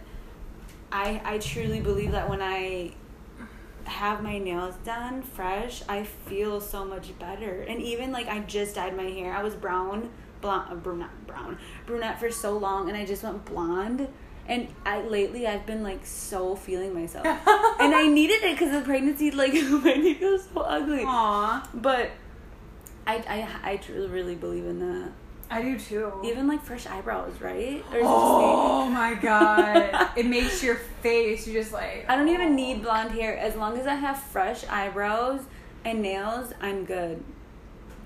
i 0.92 1.22
i 1.26 1.38
truly 1.40 1.80
believe 1.80 2.12
that 2.12 2.30
when 2.30 2.42
i 2.42 2.92
have 3.86 4.24
my 4.24 4.38
nails 4.38 4.76
done 4.86 5.22
fresh 5.22 5.82
i 5.90 6.04
feel 6.04 6.62
so 6.62 6.86
much 6.86 7.18
better. 7.20 7.62
And 7.62 7.82
even 7.82 8.12
like 8.12 8.28
i 8.28 8.40
just 8.40 8.76
dyed 8.76 8.96
my 8.96 9.04
hair. 9.04 9.34
I 9.34 9.44
was 9.44 9.56
brown 9.56 10.10
blonde 10.42 10.72
uh, 10.72 10.76
brunette 10.76 11.26
brown 11.28 11.58
brunette 11.86 12.20
for 12.20 12.30
so 12.30 12.58
long 12.58 12.90
and 12.90 12.98
i 12.98 13.06
just 13.06 13.24
went 13.24 13.44
blonde. 13.46 14.08
And 14.48 14.68
i 14.86 15.02
lately 15.02 15.48
i've 15.48 15.66
been 15.66 15.84
like 15.84 16.06
so 16.06 16.56
feeling 16.56 16.94
myself. 16.94 17.26
And 17.80 17.94
i 17.96 18.08
needed 18.08 18.44
it 18.44 18.58
because 18.58 18.74
of 18.76 18.84
pregnancy 18.86 19.32
like 19.32 19.54
my 19.70 20.18
was 20.22 20.48
so 20.54 20.62
ugly. 20.62 21.04
Aw. 21.06 21.70
but 21.74 22.12
I, 23.06 23.16
I 23.64 23.72
i 23.72 23.78
truly 23.78 24.08
really 24.08 24.36
believe 24.36 24.66
in 24.66 24.80
that 24.80 25.12
I 25.52 25.62
do 25.62 25.78
too. 25.78 26.12
even 26.24 26.48
like 26.48 26.64
fresh 26.64 26.88
eyebrows 26.88 27.34
right 27.40 27.84
or 27.92 27.98
is 27.98 28.02
it 28.02 28.02
just 28.02 28.02
me? 28.02 28.04
Oh 28.06 28.88
my 28.90 29.14
god. 29.14 30.10
it 30.18 30.26
makes 30.26 30.64
your 30.64 30.76
face 31.04 31.46
you 31.46 31.54
just 31.54 31.72
like 31.72 32.06
I 32.10 32.16
don't 32.16 32.30
even 32.30 32.50
oh. 32.50 32.54
need 32.54 32.82
blonde 32.82 33.12
hair. 33.12 33.38
As 33.38 33.56
long 33.56 33.78
as 33.78 33.86
I 33.86 33.94
have 33.96 34.20
fresh 34.20 34.66
eyebrows 34.68 35.42
and 35.86 36.02
nails, 36.02 36.54
I'm 36.62 36.86
good. 36.86 37.24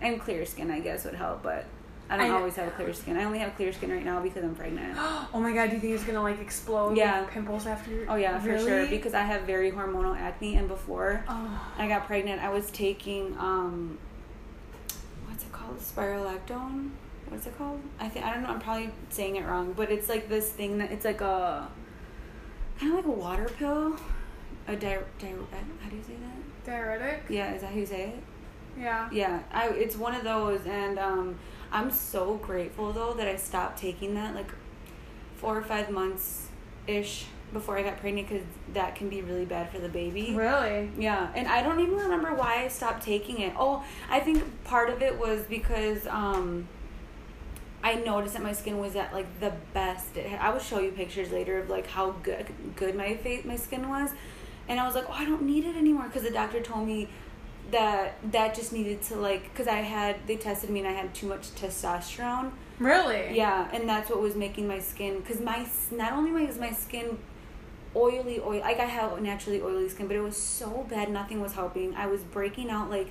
And 0.02 0.20
clear 0.20 0.46
skin, 0.46 0.70
I 0.72 0.80
guess, 0.80 1.06
would 1.06 1.14
help, 1.14 1.42
but 1.42 1.66
I 2.10 2.18
don't 2.18 2.32
I- 2.32 2.36
always 2.36 2.56
have 2.56 2.74
clear 2.76 2.94
skin. 2.94 3.16
I 3.18 3.24
only 3.24 3.40
have 3.40 3.56
clear 3.56 3.72
skin 3.72 3.92
right 3.92 4.04
now 4.04 4.20
because 4.22 4.44
I'm 4.44 4.56
pregnant. 4.56 4.98
Oh 5.34 5.40
my 5.40 5.54
god, 5.54 5.70
do 5.70 5.76
you 5.76 5.82
think 5.82 5.94
it's 5.94 6.04
gonna 6.04 6.22
like 6.22 6.40
explode 6.42 6.98
Yeah. 6.98 7.22
with 7.22 7.30
pimples 7.32 7.66
after 7.66 8.06
Oh 8.10 8.16
yeah, 8.16 8.40
for 8.40 8.58
sure. 8.60 8.88
Because 8.88 9.14
I 9.14 9.22
have 9.22 9.44
very 9.44 9.72
hormonal 9.72 10.18
acne, 10.18 10.56
and 10.58 10.68
before 10.68 11.24
Oh. 11.30 11.62
I 11.78 11.88
got 11.88 12.08
pregnant, 12.08 12.42
I 12.42 12.50
was 12.50 12.72
taking 12.72 13.38
um, 13.38 13.98
called? 15.68 15.80
Spirulactone. 15.80 16.92
What's 17.30 17.46
it 17.46 17.58
called? 17.58 17.82
I 18.00 18.08
think 18.08 18.26
I 18.26 18.34
don't 18.34 18.44
know. 18.44 18.50
I'm 18.50 18.60
probably 18.60 18.90
saying 19.10 19.36
it 19.36 19.46
wrong, 19.46 19.74
but 19.74 19.92
it's 19.92 20.08
like 20.08 20.30
this 20.30 20.50
thing 20.50 20.78
that 20.78 20.92
it's 20.92 21.06
like 21.06 21.22
a 21.22 21.68
kind 22.80 22.94
of 22.94 22.98
like 22.98 23.06
a 23.06 23.12
water 23.20 23.50
pill. 23.58 23.96
A 24.68 24.76
di- 24.76 24.98
di- 25.20 25.28
how 25.82 25.90
do 25.90 25.96
you 25.96 26.04
say 26.04 26.16
that? 26.16 26.66
Diuretic? 26.66 27.24
Yeah, 27.30 27.54
is 27.54 27.62
that 27.62 27.72
how 27.72 27.78
you 27.78 27.86
say 27.86 28.10
it? 28.10 28.20
Yeah. 28.80 29.10
Yeah, 29.12 29.40
I 29.52 29.70
it's 29.70 29.96
one 29.96 30.16
of 30.16 30.24
those, 30.24 30.66
and 30.66 31.00
um, 31.00 31.40
I'm 31.72 31.92
so 31.92 32.36
grateful 32.36 32.92
though 32.94 33.14
that 33.14 33.28
I 33.28 33.36
stopped 33.36 33.80
taking 33.80 34.14
that 34.16 34.36
like 34.36 34.52
four 35.36 35.58
or 35.58 35.64
five 35.64 35.90
months 35.90 36.48
ish 36.86 37.26
before 37.54 37.78
I 37.78 37.84
got 37.84 38.00
pregnant 38.00 38.28
because 38.28 38.46
that 38.74 38.96
can 38.96 39.10
be 39.10 39.22
really 39.22 39.46
bad 39.46 39.72
for 39.72 39.80
the 39.80 39.90
baby. 39.90 40.34
Really? 40.36 40.92
Yeah, 40.98 41.30
and 41.34 41.48
I 41.48 41.64
don't 41.64 41.80
even 41.80 41.96
remember 41.96 42.34
why 42.34 42.64
I 42.64 42.68
stopped 42.68 43.04
taking 43.04 43.40
it. 43.40 43.54
Oh, 43.58 43.84
I 44.10 44.20
think 44.20 44.64
part 44.64 44.90
of 44.90 45.02
it 45.02 45.18
was 45.18 45.44
because 45.44 46.06
um, 46.08 46.68
I 47.84 47.96
noticed 47.96 48.34
that 48.34 48.44
my 48.44 48.54
skin 48.54 48.80
was 48.80 48.96
at 48.96 49.14
like 49.14 49.40
the 49.40 49.54
best. 49.74 50.18
It, 50.18 50.32
I 50.40 50.50
will 50.50 50.60
show 50.60 50.80
you 50.80 50.92
pictures 50.92 51.32
later 51.32 51.60
of 51.60 51.70
like 51.70 51.88
how 51.88 52.12
good 52.24 52.48
good 52.76 52.96
my 52.96 53.16
face 53.16 53.46
my 53.46 53.56
skin 53.56 53.88
was, 53.88 54.12
and 54.68 54.80
I 54.80 54.86
was 54.86 54.96
like, 54.96 55.06
oh, 55.10 55.14
I 55.14 55.26
don't 55.26 55.44
need 55.44 55.64
it 55.64 55.76
anymore 55.76 56.06
because 56.06 56.24
the 56.24 56.32
doctor 56.32 56.62
told 56.62 56.88
me 56.88 57.08
that 57.72 58.16
that 58.32 58.56
just 58.56 58.72
needed 58.72 59.02
to 59.04 59.16
like 59.16 59.44
because 59.44 59.68
I 59.68 59.80
had 59.80 60.18
they 60.28 60.36
tested 60.36 60.70
me 60.70 60.80
and 60.80 60.88
I 60.88 60.94
had 60.94 61.14
too 61.14 61.28
much 61.28 61.52
testosterone. 61.56 62.52
Really? 62.80 63.36
Yeah, 63.36 63.70
and 63.74 63.90
that's 63.90 64.10
what 64.10 64.22
was 64.22 64.36
making 64.36 64.68
my 64.68 64.80
skin 64.80 65.20
because 65.20 65.40
my 65.40 65.66
not 65.92 66.14
only 66.14 66.32
was 66.32 66.58
my 66.58 66.72
skin 66.72 67.18
oily, 67.98 68.40
oil 68.40 68.60
like 68.62 68.80
I 68.80 68.86
have 68.86 69.20
naturally 69.22 69.62
oily 69.62 69.90
skin, 69.90 70.08
but 70.08 70.16
it 70.16 70.22
was 70.22 70.38
so 70.38 70.86
bad 70.90 71.10
nothing 71.10 71.42
was 71.42 71.54
helping. 71.54 71.96
I 71.96 72.06
was 72.08 72.22
breaking 72.22 72.70
out 72.70 72.90
like 72.90 73.10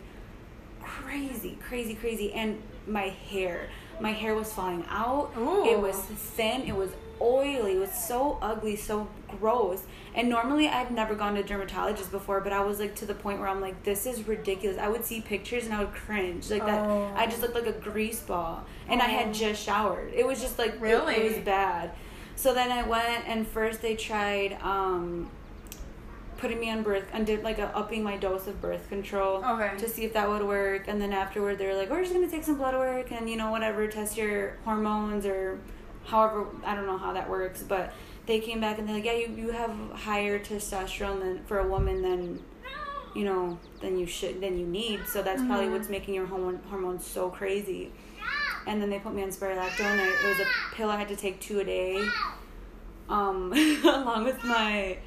crazy, 0.83 1.59
crazy, 1.69 1.95
crazy, 1.95 2.33
and 2.33 2.63
my 2.87 3.09
hair, 3.09 3.69
my 4.01 4.13
hair 4.13 4.35
was 4.35 4.53
falling 4.53 4.85
out. 4.89 5.33
Ooh. 5.37 5.67
It 5.67 5.81
was 5.81 5.97
thin. 5.97 6.63
It 6.63 6.77
was 6.77 6.91
oily. 7.21 7.73
It 7.73 7.79
was 7.81 7.93
so 7.93 8.39
ugly, 8.41 8.77
so 8.77 9.09
gross. 9.41 9.83
And 10.15 10.29
normally 10.29 10.69
I've 10.69 10.91
never 10.91 11.15
gone 11.15 11.35
to 11.35 11.41
a 11.41 11.43
dermatologist 11.43 12.11
before, 12.11 12.41
but 12.41 12.53
I 12.53 12.61
was 12.61 12.79
like 12.79 12.95
to 12.97 13.07
the 13.07 13.15
point 13.15 13.41
where 13.41 13.49
I'm 13.49 13.61
like, 13.61 13.83
this 13.83 14.07
is 14.07 14.27
ridiculous. 14.29 14.79
I 14.79 14.89
would 14.89 15.05
see 15.05 15.21
pictures 15.21 15.65
and 15.65 15.75
I 15.75 15.81
would 15.81 15.93
cringe. 15.95 16.51
Like 16.51 16.65
that 16.67 16.87
Oh. 16.89 17.11
I 17.17 17.27
just 17.27 17.39
oh. 17.39 17.43
looked 17.43 17.55
like 17.55 17.67
a 17.67 17.73
grease 17.79 18.21
ball. 18.21 18.65
And 18.89 19.03
I 19.03 19.07
Oh. 19.07 19.19
had 19.19 19.35
just 19.35 19.63
showered. 19.63 20.13
It 20.15 20.27
was 20.27 20.41
just 20.41 20.59
like 20.59 20.75
it- 20.75 20.81
Really? 20.81 21.17
it, 21.17 21.25
was 21.25 21.45
bad. 21.45 21.91
So 22.37 22.55
then 22.55 22.71
I 22.71 22.83
went 22.87 23.27
and 23.27 23.47
first 23.47 23.83
they 23.83 23.97
tried 23.97 24.59
um 24.63 25.31
putting 26.39 26.61
me 26.61 26.71
on 26.71 26.83
birth 26.83 27.07
and 27.15 27.27
did 27.27 27.43
like 27.43 27.59
a 27.59 27.75
upping 27.75 28.03
my 28.03 28.17
dose 28.19 28.47
of 28.47 28.61
birth 28.61 28.89
control 28.91 29.43
Okay. 29.43 29.75
to 29.79 29.89
see 29.89 30.05
if 30.05 30.13
that 30.13 30.29
would 30.29 30.43
work 30.43 30.85
and 30.87 31.01
then 31.01 31.11
afterward 31.15 31.57
they 31.57 31.67
were 31.67 31.75
like 31.75 31.89
we're 31.89 32.03
just 32.03 32.13
gonna 32.13 32.29
take 32.29 32.45
some 32.45 32.57
blood 32.57 32.75
work 32.75 33.11
and 33.11 33.29
you 33.31 33.37
know 33.37 33.51
whatever 33.51 33.87
test 33.89 34.19
your 34.19 34.59
hormones 34.67 35.25
or 35.25 35.59
however 36.05 36.47
i 36.63 36.75
don't 36.75 36.85
know 36.85 36.99
how 36.99 37.15
that 37.15 37.27
works 37.31 37.63
but 37.63 37.91
they 38.27 38.39
came 38.39 38.61
back 38.61 38.79
and 38.79 38.87
they're 38.87 38.97
like 38.97 39.05
yeah 39.07 39.13
you, 39.15 39.29
you 39.35 39.49
have 39.51 39.75
higher 39.95 40.39
testosterone 40.39 41.21
than 41.21 41.43
for 41.45 41.61
a 41.61 41.67
woman 41.67 42.03
than 42.03 42.39
you 43.15 43.25
know 43.25 43.59
than 43.81 43.99
you 43.99 44.05
should 44.05 44.39
than 44.43 44.59
you 44.59 44.67
need 44.67 45.01
so 45.07 45.23
that's 45.23 45.41
probably 45.41 45.69
Mhm. 45.69 45.73
what's 45.73 45.89
making 45.89 46.13
your 46.13 46.27
hormone 46.27 46.61
hormones 46.69 47.07
so 47.07 47.31
crazy 47.31 47.91
and 48.67 48.81
then 48.83 48.91
they 48.91 48.99
put 48.99 49.15
me 49.15 49.23
on 49.23 49.29
spirulactone 49.29 49.81
and 49.99 50.01
it 50.01 50.25
was 50.29 50.41
a 50.41 50.75
pill 50.75 50.91
i 50.91 50.97
had 50.97 51.09
to 51.09 51.17
take 51.17 51.41
two 51.41 51.61
a 51.61 51.65
day 51.65 52.07
um 53.09 53.53
along 53.85 54.25
with 54.25 54.43
my 54.45 54.99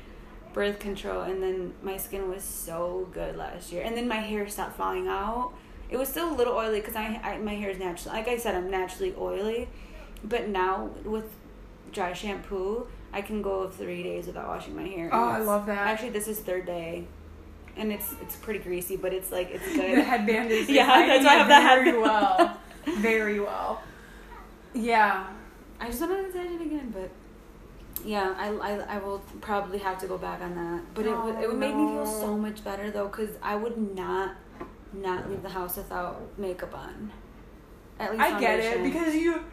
birth 0.54 0.80
control 0.80 1.22
and 1.22 1.44
then 1.44 1.74
my 1.84 1.98
skin 1.98 2.30
was 2.30 2.44
so 2.44 3.08
good 3.14 3.36
last 3.36 3.72
year 3.72 3.84
and 3.84 3.96
then 3.96 4.08
my 4.08 4.18
hair 4.18 4.48
stopped 4.48 4.76
falling 4.76 5.08
out 5.08 5.52
it 5.90 5.98
was 5.98 6.08
still 6.08 6.32
a 6.34 6.36
little 6.36 6.54
oily 6.54 6.80
because 6.80 6.96
I, 6.96 7.20
I 7.24 7.38
my 7.38 7.54
hair 7.56 7.70
is 7.70 7.78
naturally 7.80 8.18
like 8.18 8.28
i 8.28 8.38
said 8.38 8.56
i'm 8.56 8.70
naturally 8.72 9.14
oily 9.18 9.68
but 10.24 10.48
now 10.50 10.90
with 11.04 11.26
dry 11.92 12.14
shampoo 12.14 12.88
i 13.14 13.22
can 13.22 13.42
go 13.42 13.70
three 13.70 14.04
days 14.04 14.26
without 14.28 14.48
washing 14.48 14.76
my 14.76 14.84
hair 14.88 15.10
Oh, 15.12 15.30
I 15.30 15.40
love 15.40 15.66
that. 15.68 15.78
actually 15.78 16.10
this 16.10 16.28
is 16.28 16.40
third 16.40 16.66
day 16.66 17.06
and 17.78 17.92
it's 17.92 18.16
it's 18.22 18.36
pretty 18.36 18.60
greasy 18.60 18.96
but 18.98 19.14
it's 19.14 19.32
like 19.32 19.50
it's 19.52 19.66
good. 19.76 19.98
the 19.98 20.04
headband 20.04 20.52
is 20.52 20.70
Yeah, 20.70 20.86
that's 21.06 21.26
why 21.26 21.32
I 21.32 21.36
have 21.36 21.48
it 21.48 21.50
the 21.50 21.62
very 21.62 21.86
headband. 21.86 22.02
well. 22.02 22.58
Very 22.98 23.40
well. 23.40 23.82
Yeah. 24.74 25.28
i 25.80 25.88
just 25.88 26.02
want 26.02 26.26
to 26.28 26.32
say 26.32 26.46
it 26.46 26.62
again 26.62 26.92
but 26.94 27.10
yeah, 28.06 28.34
I, 28.38 28.48
I, 28.50 28.96
I 28.96 28.98
will 29.00 29.20
probably 29.42 29.78
have 29.80 30.00
to 30.00 30.08
go 30.08 30.18
back 30.18 30.42
on 30.42 30.56
that, 30.56 30.94
but 30.94 31.06
it 31.06 31.18
would 31.22 31.36
it 31.36 31.50
would 31.50 31.58
make 31.58 31.76
me 31.76 31.86
feel 31.86 32.04
Oh, 32.08 32.22
so 32.22 32.38
much 32.38 32.64
better 32.64 32.92
though, 32.92 33.10
cause 33.10 33.28
I 33.44 33.56
would 33.58 33.78
not 33.96 34.36
not 34.94 35.30
leave 35.30 35.42
the 35.44 35.50
house 35.50 35.76
without 35.76 36.22
makeup 36.40 36.74
on. 36.74 37.12
At 38.00 38.12
least 38.14 38.24
I 38.24 38.40
get 38.40 38.60
it 38.60 38.84
because 38.84 39.14
you 39.16 39.44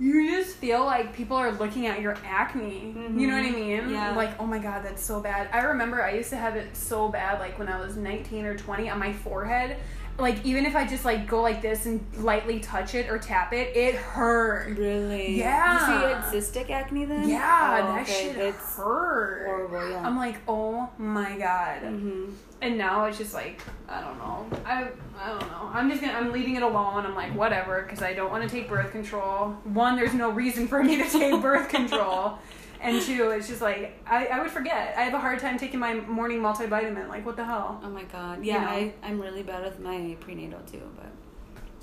you 0.00 0.28
just 0.28 0.56
feel 0.56 0.84
like 0.84 1.14
people 1.14 1.36
are 1.36 1.52
looking 1.52 1.86
at 1.86 2.00
your 2.00 2.16
acne. 2.26 2.92
You 3.16 3.28
know 3.28 3.36
what 3.36 3.44
I 3.44 3.50
Mhm. 3.50 3.54
mean? 3.54 3.90
Yeah. 3.90 4.16
Like, 4.16 4.40
oh 4.40 4.46
my 4.46 4.58
god, 4.58 4.84
that's 4.84 5.04
so 5.04 5.20
bad. 5.20 5.48
I 5.52 5.60
remember 5.60 6.02
I 6.02 6.14
used 6.14 6.30
to 6.30 6.36
have 6.36 6.56
it 6.56 6.76
so 6.76 7.08
bad 7.08 7.38
like 7.38 7.60
when 7.60 7.68
I 7.68 7.78
was 7.78 7.96
19 7.96 8.44
or 8.44 8.56
20 8.58 8.90
on 8.90 8.98
my 8.98 9.12
forehead. 9.12 9.76
Like 10.16 10.44
even 10.46 10.64
if 10.64 10.76
I 10.76 10.86
just 10.86 11.04
like 11.04 11.26
go 11.26 11.42
like 11.42 11.60
this 11.60 11.86
and 11.86 12.00
lightly 12.18 12.60
touch 12.60 12.94
it 12.94 13.10
or 13.10 13.18
tap 13.18 13.52
it, 13.52 13.76
it 13.76 13.96
hurt. 13.96 14.76
really, 14.78 15.38
Yeah. 15.38 15.72
You 15.74 16.32
see, 16.32 16.54
had 16.54 16.64
cystic 16.66 16.70
acne 16.70 17.04
then? 17.04 17.28
Yeah, 17.28 17.80
Oh, 17.82 17.92
that 17.94 18.02
okay. 18.02 18.12
shit 18.28 18.36
It's 18.36 18.76
hurt. 18.76 19.46
horrible. 19.46 19.90
Yeah. 19.90 20.06
I'm 20.06 20.16
like, 20.16 20.36
oh 20.46 20.88
my 20.98 21.36
god. 21.36 21.80
hmm 21.82 22.26
And 22.62 22.78
now 22.78 23.06
it's 23.06 23.18
just 23.18 23.34
like 23.34 23.60
I 23.88 24.00
don't 24.02 24.18
know. 24.18 24.46
I 24.64 24.88
I 25.20 25.28
don't 25.30 25.50
know. 25.50 25.70
I'm 25.72 25.90
just 25.90 26.00
gonna 26.00 26.12
I'm 26.14 26.30
leaving 26.30 26.54
it 26.54 26.62
alone. 26.62 27.04
I'm 27.04 27.16
like 27.16 27.34
whatever 27.34 27.82
because 27.82 28.00
I 28.02 28.14
don't 28.14 28.30
want 28.30 28.44
to 28.44 28.48
take 28.48 28.68
birth 28.68 28.92
control. 28.92 29.48
One, 29.64 29.96
there's 29.96 30.14
no 30.14 30.30
reason 30.30 30.68
for 30.68 30.82
me 30.84 30.96
to 30.96 31.08
take 31.10 31.42
birth 31.42 31.68
control, 31.68 32.38
and 32.84 33.00
two, 33.02 33.30
it's 33.30 33.48
just 33.48 33.60
like 33.62 33.98
I 34.06 34.26
I 34.26 34.40
would 34.40 34.50
forget. 34.50 34.94
I 34.96 35.02
have 35.02 35.14
a 35.14 35.18
hard 35.18 35.38
time 35.40 35.58
taking 35.58 35.80
my 35.80 35.94
morning 35.94 36.40
multivitamin. 36.40 37.08
Like 37.08 37.24
what 37.26 37.36
the 37.36 37.44
hell? 37.44 37.80
Oh 37.84 37.90
my 37.90 38.04
god. 38.04 38.38
You 38.44 38.52
Yeah, 38.52 38.60
know? 38.64 38.68
I 38.70 38.92
I'm 39.02 39.20
really 39.20 39.42
bad 39.42 39.62
with 39.64 39.80
my 39.80 40.16
prenatal 40.20 40.60
too, 40.70 40.82
but 40.96 41.10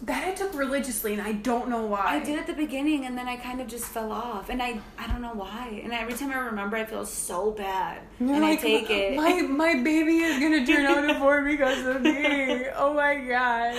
That 0.08 0.28
I 0.28 0.32
took 0.32 0.54
religiously, 0.56 1.14
and 1.14 1.22
I 1.22 1.34
don't 1.34 1.68
know 1.70 1.84
why. 1.86 2.06
I 2.16 2.20
did 2.20 2.40
at 2.40 2.48
the 2.48 2.54
beginning, 2.66 3.06
and 3.06 3.16
then 3.18 3.28
I 3.28 3.36
kind 3.38 3.62
of 3.62 3.68
just 3.68 3.86
fell 3.86 4.12
off, 4.12 4.50
and 4.50 4.60
I 4.62 4.80
I 4.98 5.06
don't 5.08 5.22
know 5.22 5.34
why. 5.36 5.80
And 5.84 5.94
every 5.94 6.14
time 6.14 6.32
I 6.32 6.40
remember, 6.52 6.76
I 6.78 6.86
feel 6.86 7.06
so 7.06 7.52
bad, 7.52 8.02
You're 8.20 8.34
and 8.34 8.42
like, 8.42 8.60
I 8.60 8.62
take 8.62 8.90
it. 8.90 9.16
My 9.16 9.34
my 9.44 9.74
baby 9.92 10.18
is 10.30 10.40
gonna 10.40 10.66
turn 10.66 10.86
out 10.88 11.04
a 11.08 11.20
boy 11.20 11.44
because 11.52 11.86
of 11.86 12.02
me. 12.02 12.66
Oh 12.84 12.94
my 12.96 13.14
god. 13.34 13.76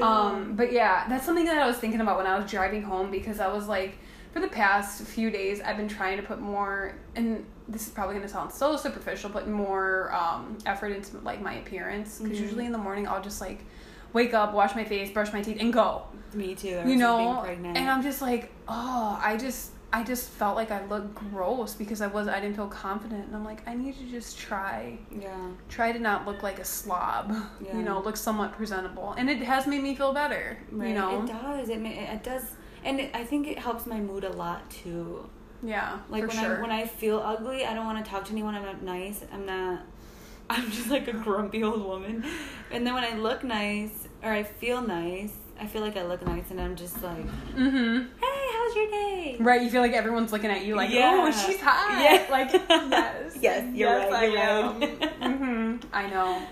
Um, 0.00 0.54
but 0.56 0.72
yeah, 0.72 1.06
that's 1.08 1.24
something 1.26 1.44
that 1.46 1.58
I 1.58 1.66
was 1.66 1.76
thinking 1.78 2.00
about 2.00 2.16
when 2.16 2.26
I 2.26 2.38
was 2.38 2.50
driving 2.50 2.82
home 2.82 3.10
because 3.10 3.40
I 3.40 3.48
was 3.52 3.66
like, 3.68 3.98
for 4.32 4.40
the 4.40 4.48
past 4.48 5.02
few 5.02 5.30
days, 5.30 5.60
I've 5.60 5.76
been 5.76 5.88
trying 5.88 6.16
to 6.18 6.22
put 6.22 6.40
more, 6.40 6.94
and 7.16 7.44
this 7.68 7.86
is 7.86 7.92
probably 7.92 8.14
gonna 8.14 8.28
sound 8.28 8.52
so 8.52 8.76
superficial, 8.76 9.30
but 9.30 9.48
more 9.48 10.12
um, 10.14 10.56
effort 10.66 10.92
into 10.92 11.18
like 11.18 11.40
my 11.40 11.54
appearance. 11.54 12.18
Because 12.18 12.38
Mhm. 12.38 12.42
usually 12.42 12.66
in 12.66 12.72
the 12.72 12.78
morning, 12.78 13.08
I'll 13.08 13.22
just 13.22 13.40
like 13.40 13.64
wake 14.12 14.34
up, 14.34 14.52
wash 14.52 14.74
my 14.74 14.84
face, 14.84 15.10
brush 15.10 15.32
my 15.32 15.40
teeth, 15.42 15.58
and 15.60 15.72
go. 15.72 16.02
Me 16.34 16.54
too. 16.54 16.80
You 16.86 16.96
know, 16.96 17.42
and 17.44 17.78
I'm 17.90 18.02
just 18.02 18.22
like, 18.22 18.50
oh, 18.68 19.18
I 19.22 19.36
just. 19.36 19.72
I 19.92 20.04
just 20.04 20.28
felt 20.30 20.54
like 20.54 20.70
I 20.70 20.86
looked 20.86 21.16
gross 21.16 21.74
because 21.74 22.00
I 22.00 22.06
was 22.06 22.28
I 22.28 22.38
didn't 22.38 22.54
feel 22.54 22.68
confident 22.68 23.26
and 23.26 23.34
I'm 23.34 23.44
like 23.44 23.66
I 23.66 23.74
need 23.74 23.98
to 23.98 24.04
just 24.06 24.38
try 24.38 24.96
yeah. 25.10 25.48
try 25.68 25.90
to 25.90 25.98
not 25.98 26.28
look 26.28 26.44
like 26.44 26.60
a 26.60 26.64
slob 26.64 27.34
Yeah. 27.60 27.76
you 27.76 27.82
know 27.82 28.00
look 28.00 28.16
somewhat 28.16 28.52
presentable 28.52 29.16
and 29.18 29.28
it 29.28 29.38
has 29.42 29.66
made 29.66 29.82
me 29.82 29.96
feel 29.96 30.12
better 30.12 30.56
Right. 30.70 30.90
you 30.90 30.94
know 30.94 31.24
it 31.24 31.26
does. 31.26 31.68
It 31.70 31.80
it 31.84 32.22
does, 32.22 32.44
and 32.84 33.00
it, 33.00 33.10
I 33.14 33.24
think 33.24 33.46
it 33.46 33.58
helps 33.58 33.86
my 33.86 34.00
mood 34.00 34.24
a 34.24 34.30
lot 34.32 34.68
too. 34.70 35.28
yeah 35.62 35.98
Like 36.08 36.26
when 36.26 36.36
sure 36.36 36.58
I 36.58 36.60
when 36.62 36.70
I 36.70 36.86
feel 36.86 37.18
ugly, 37.18 37.64
I 37.64 37.74
don't 37.74 37.86
want 37.86 38.04
to 38.04 38.10
talk 38.10 38.24
to 38.26 38.32
anyone. 38.32 38.54
I'm 38.54 38.64
not 38.64 38.82
nice. 38.82 39.24
I'm 39.32 39.46
not. 39.46 39.80
I'm 40.50 40.68
just 40.70 40.90
like 40.90 41.06
a 41.06 41.12
grumpy 41.12 41.62
old 41.62 41.84
woman. 41.84 42.24
And 42.72 42.84
then 42.86 42.94
when 42.94 43.04
I 43.04 43.14
look 43.16 43.44
nice 43.44 44.08
or 44.22 44.32
I 44.32 44.42
feel 44.42 44.82
nice, 44.82 45.32
I 45.60 45.66
feel 45.66 45.82
like 45.82 45.96
I 45.96 46.04
look 46.04 46.26
nice, 46.26 46.50
and 46.50 46.60
I'm 46.60 46.74
just 46.74 47.02
like, 47.02 47.24
mm-hmm 47.54 47.98
"Hey, 48.20 48.46
how's 48.54 48.74
your 48.76 48.90
day?" 48.90 49.36
right 49.40 49.62
you 49.62 49.70
feel 49.70 49.80
like 49.82 49.92
everyone's 49.92 50.32
looking 50.32 50.50
at 50.50 50.64
you 50.64 50.74
like 50.74 50.90
Yeah. 50.90 51.22
oh 51.22 51.30
she's 51.30 51.60
hot 51.60 52.00
Yeah. 52.02 52.26
like 52.30 52.50
yes 52.68 53.36
Yes, 53.40 53.64
you're 53.74 53.88
yes, 53.90 54.10
right, 54.12 54.22
I 54.22 54.26
you're 54.26 54.38
am. 54.38 54.80
right. 54.80 55.12
hmm 55.40 55.76
I 55.92 56.08
know 56.08 56.42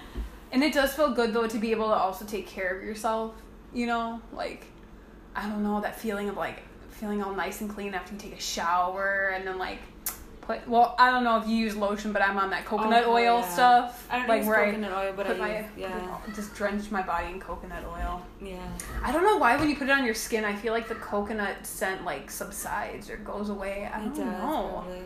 and 0.52 0.62
it 0.62 0.72
does 0.72 0.94
feel 0.94 1.12
good 1.12 1.32
though 1.34 1.46
to 1.48 1.58
be 1.58 1.70
able 1.72 1.88
to 1.88 1.94
also 1.94 2.24
take 2.24 2.46
care 2.46 2.76
of 2.76 2.82
yourself 2.84 3.34
you 3.72 3.86
know 3.86 4.20
like 4.32 4.66
I 5.38 5.48
don't 5.48 5.62
know 5.62 5.80
that 5.80 5.98
feeling 5.98 6.28
of 6.28 6.36
like 6.36 6.62
feeling 6.90 7.22
all 7.22 7.34
nice 7.34 7.60
and 7.60 7.70
clean 7.70 7.94
after 7.94 8.12
you 8.14 8.18
take 8.18 8.36
a 8.36 8.40
shower 8.40 9.32
and 9.34 9.46
then 9.46 9.56
like 9.58 9.78
put 10.40 10.66
well 10.68 10.96
I 10.98 11.10
don't 11.10 11.22
know 11.24 11.38
if 11.40 11.46
you 11.46 11.54
use 11.56 11.76
lotion 11.76 12.12
but 12.12 12.22
I'm 12.22 12.36
on 12.38 12.50
that 12.50 12.64
coconut 12.64 13.04
Oh, 13.06 13.12
oil 13.12 13.40
yeah. 13.40 13.48
stuff 13.48 14.06
I 14.10 14.18
don't 14.18 14.28
like 14.28 14.38
use 14.40 14.48
where 14.48 14.64
coconut 14.64 14.92
oil, 14.92 15.12
but 15.16 15.26
put 15.26 15.36
I 15.36 15.38
my 15.38 15.66
yeah, 15.76 16.18
just 16.34 16.54
drench 16.54 16.90
my 16.90 17.02
body 17.02 17.28
in 17.32 17.38
coconut 17.40 17.84
oil. 17.84 18.22
yeah. 18.42 18.56
I 19.04 19.12
don't 19.12 19.22
know 19.24 19.36
why 19.36 19.56
when 19.56 19.68
you 19.68 19.76
put 19.76 19.88
it 19.88 19.92
on 19.92 20.04
your 20.04 20.14
skin, 20.14 20.44
I 20.44 20.54
feel 20.56 20.72
like 20.72 20.88
the 20.88 20.94
coconut 20.96 21.64
scent 21.66 22.04
like 22.04 22.30
subsides 22.30 23.08
or 23.10 23.18
goes 23.18 23.48
away. 23.50 23.88
I 23.92 23.98
don't 24.00 24.08
does, 24.08 24.18
know. 24.18 24.70
probably. 24.72 25.02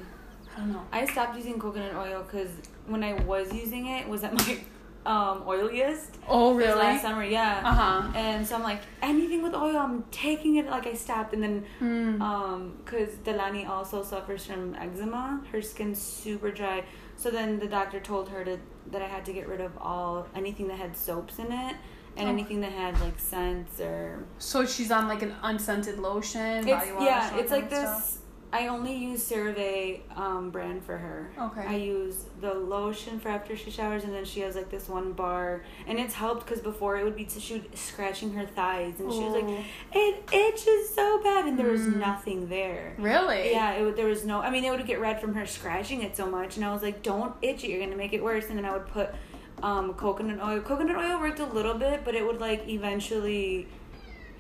I 0.55 0.59
don't 0.61 0.73
know. 0.73 0.83
I 0.93 1.07
stopped 1.07 1.37
using 1.37 1.59
coconut 1.59 1.95
oil 1.97 2.23
because 2.23 2.51
when 2.87 3.03
I 3.03 3.15
was 3.15 3.53
using 3.53 3.87
it, 3.87 4.03
it 4.03 4.09
was 4.09 4.23
at 4.23 4.33
my 4.35 4.59
um, 5.05 5.43
oiliest. 5.43 6.11
Oh 6.29 6.55
really? 6.55 6.79
Last 6.79 7.03
summer, 7.03 7.25
yeah. 7.25 7.61
Uh 7.65 7.75
huh. 7.75 8.13
And 8.15 8.47
so 8.47 8.55
I'm 8.57 8.63
like, 8.63 8.83
anything 9.03 9.43
with 9.43 9.55
oil, 9.55 9.77
I'm 9.77 10.05
taking 10.11 10.57
it. 10.57 10.67
Like 10.67 10.87
I 10.87 10.95
stopped, 10.95 11.35
and 11.35 11.43
then 11.43 11.65
Hmm. 11.79 12.23
um, 12.23 12.79
cause 12.85 13.09
Delani 13.25 13.69
also 13.69 14.03
suffers 14.03 14.47
from 14.47 14.75
eczema. 14.77 15.43
Her 15.51 15.61
skin's 15.63 16.01
super 16.01 16.51
dry. 16.51 16.85
So 17.17 17.31
then 17.31 17.59
the 17.59 17.67
doctor 17.67 18.01
told 18.01 18.29
her 18.31 18.45
to 18.45 18.59
that 18.91 19.03
I 19.03 19.07
had 19.07 19.25
to 19.27 19.33
get 19.33 19.49
rid 19.49 19.61
of 19.61 19.73
all 19.81 20.27
anything 20.35 20.69
that 20.69 20.79
had 20.79 20.97
soaps 20.97 21.39
in 21.39 21.51
it, 21.53 21.77
and 22.17 22.27
Oh. 22.29 22.33
anything 22.33 22.61
that 22.61 22.73
had 22.73 23.01
like 23.01 23.19
scents 23.19 23.81
or 23.81 24.25
So 24.39 24.65
she's 24.67 24.91
on 24.91 25.09
like 25.09 25.23
an 25.23 25.35
unscented 25.43 25.99
lotion, 25.99 26.67
it's 26.69 26.87
yeah, 27.01 27.37
it's 27.37 27.51
like 27.51 27.69
stuff? 27.69 28.19
I 28.53 28.67
only 28.69 28.95
use 28.95 29.23
CeraVe 29.29 30.01
um, 30.17 30.51
brand 30.51 30.85
for 30.85 30.99
her. 30.99 31.31
Okay. 31.41 31.65
I 31.67 31.77
use 31.77 32.27
the 32.41 32.53
lotion 32.53 33.19
for 33.19 33.31
after 33.31 33.57
she 33.57 33.71
showers, 33.71 34.05
and 34.05 34.13
then 34.13 34.25
she 34.27 34.41
has 34.41 34.55
like 34.57 34.71
this 34.71 34.89
one 34.89 35.13
bar, 35.13 35.65
and 35.87 35.99
it's 35.99 36.13
helped 36.15 36.45
because 36.45 36.61
before 36.61 36.99
it 36.99 37.05
would 37.05 37.17
be 37.17 37.27
she 37.29 37.55
would 37.55 37.77
scratching 37.79 38.35
her 38.35 38.45
thighs, 38.45 39.01
and 39.01 39.11
she 39.11 39.21
was 39.21 39.33
like, 39.35 39.65
"It 39.95 40.29
itches 40.33 40.95
so 40.95 41.23
bad," 41.23 41.47
and 41.47 41.59
there 41.59 41.69
was 41.71 41.81
Mm. 41.83 41.97
nothing 41.97 42.49
there. 42.49 42.95
Really? 42.99 43.51
Yeah, 43.53 43.73
it 43.73 43.85
would, 43.85 43.97
there 43.97 44.07
was 44.07 44.25
no. 44.27 44.41
I 44.43 44.51
mean, 44.51 44.65
it 44.65 44.71
would 44.71 44.87
get 44.87 45.01
red 45.01 45.21
from 45.21 45.35
her 45.35 45.47
scratching 45.47 46.03
it 46.03 46.15
so 46.17 46.27
much, 46.27 46.57
and 46.57 46.65
I 46.65 46.73
was 46.73 46.83
like, 46.83 47.03
"Don't 47.03 47.35
itch 47.41 47.65
it. 47.65 47.69
You're 47.71 47.81
gonna 47.81 47.97
make 47.97 48.13
it 48.13 48.23
worse." 48.23 48.47
And 48.51 48.59
then 48.59 48.65
I 48.67 48.73
would 48.73 48.87
put 48.87 49.11
um, 49.63 49.95
coconut 49.95 50.41
oil. 50.47 50.61
Coconut 50.61 50.97
oil 50.97 51.21
worked 51.21 51.39
a 51.41 51.47
little 51.47 51.75
bit, 51.75 52.05
but 52.05 52.15
it 52.15 52.27
would 52.27 52.41
like 52.41 52.69
eventually 52.69 53.69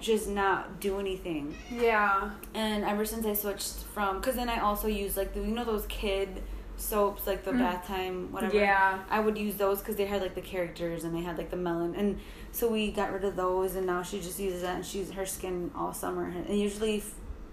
just 0.02 0.28
not 0.28 0.80
do 0.80 0.98
anything. 1.00 1.56
Yeah. 1.70 2.30
And 2.54 2.84
ever 2.84 3.04
since 3.06 3.24
I 3.24 3.34
switched 3.34 3.76
from, 3.94 4.18
because 4.18 4.34
then 4.36 4.48
I 4.50 4.58
also 4.60 4.88
use 4.88 5.16
like 5.16 5.32
the 5.34 5.40
you 5.40 5.54
know 5.54 5.64
those 5.64 5.86
kid 5.86 6.42
soaps 6.76 7.26
like 7.26 7.44
the 7.44 7.52
Mm. 7.52 7.58
bath 7.60 7.86
time 7.86 8.32
whatever. 8.32 8.56
Yeah. 8.56 8.98
I 9.08 9.20
would 9.20 9.38
use 9.38 9.54
those 9.56 9.78
because 9.78 9.96
they 9.96 10.06
had 10.06 10.20
like 10.20 10.34
the 10.34 10.40
characters 10.40 11.04
and 11.04 11.14
they 11.14 11.20
had 11.22 11.38
like 11.38 11.50
the 11.50 11.56
melon 11.56 11.94
and 11.94 12.18
so 12.50 12.68
we 12.68 12.90
got 12.90 13.12
rid 13.12 13.24
of 13.24 13.36
those 13.36 13.76
and 13.76 13.86
now 13.86 14.02
she 14.02 14.20
just 14.20 14.38
uses 14.40 14.62
that 14.62 14.74
and 14.76 14.84
she's 14.84 15.10
her 15.12 15.24
skin 15.24 15.70
all 15.76 15.92
summer 15.94 16.24
and 16.48 16.58
usually 16.58 17.02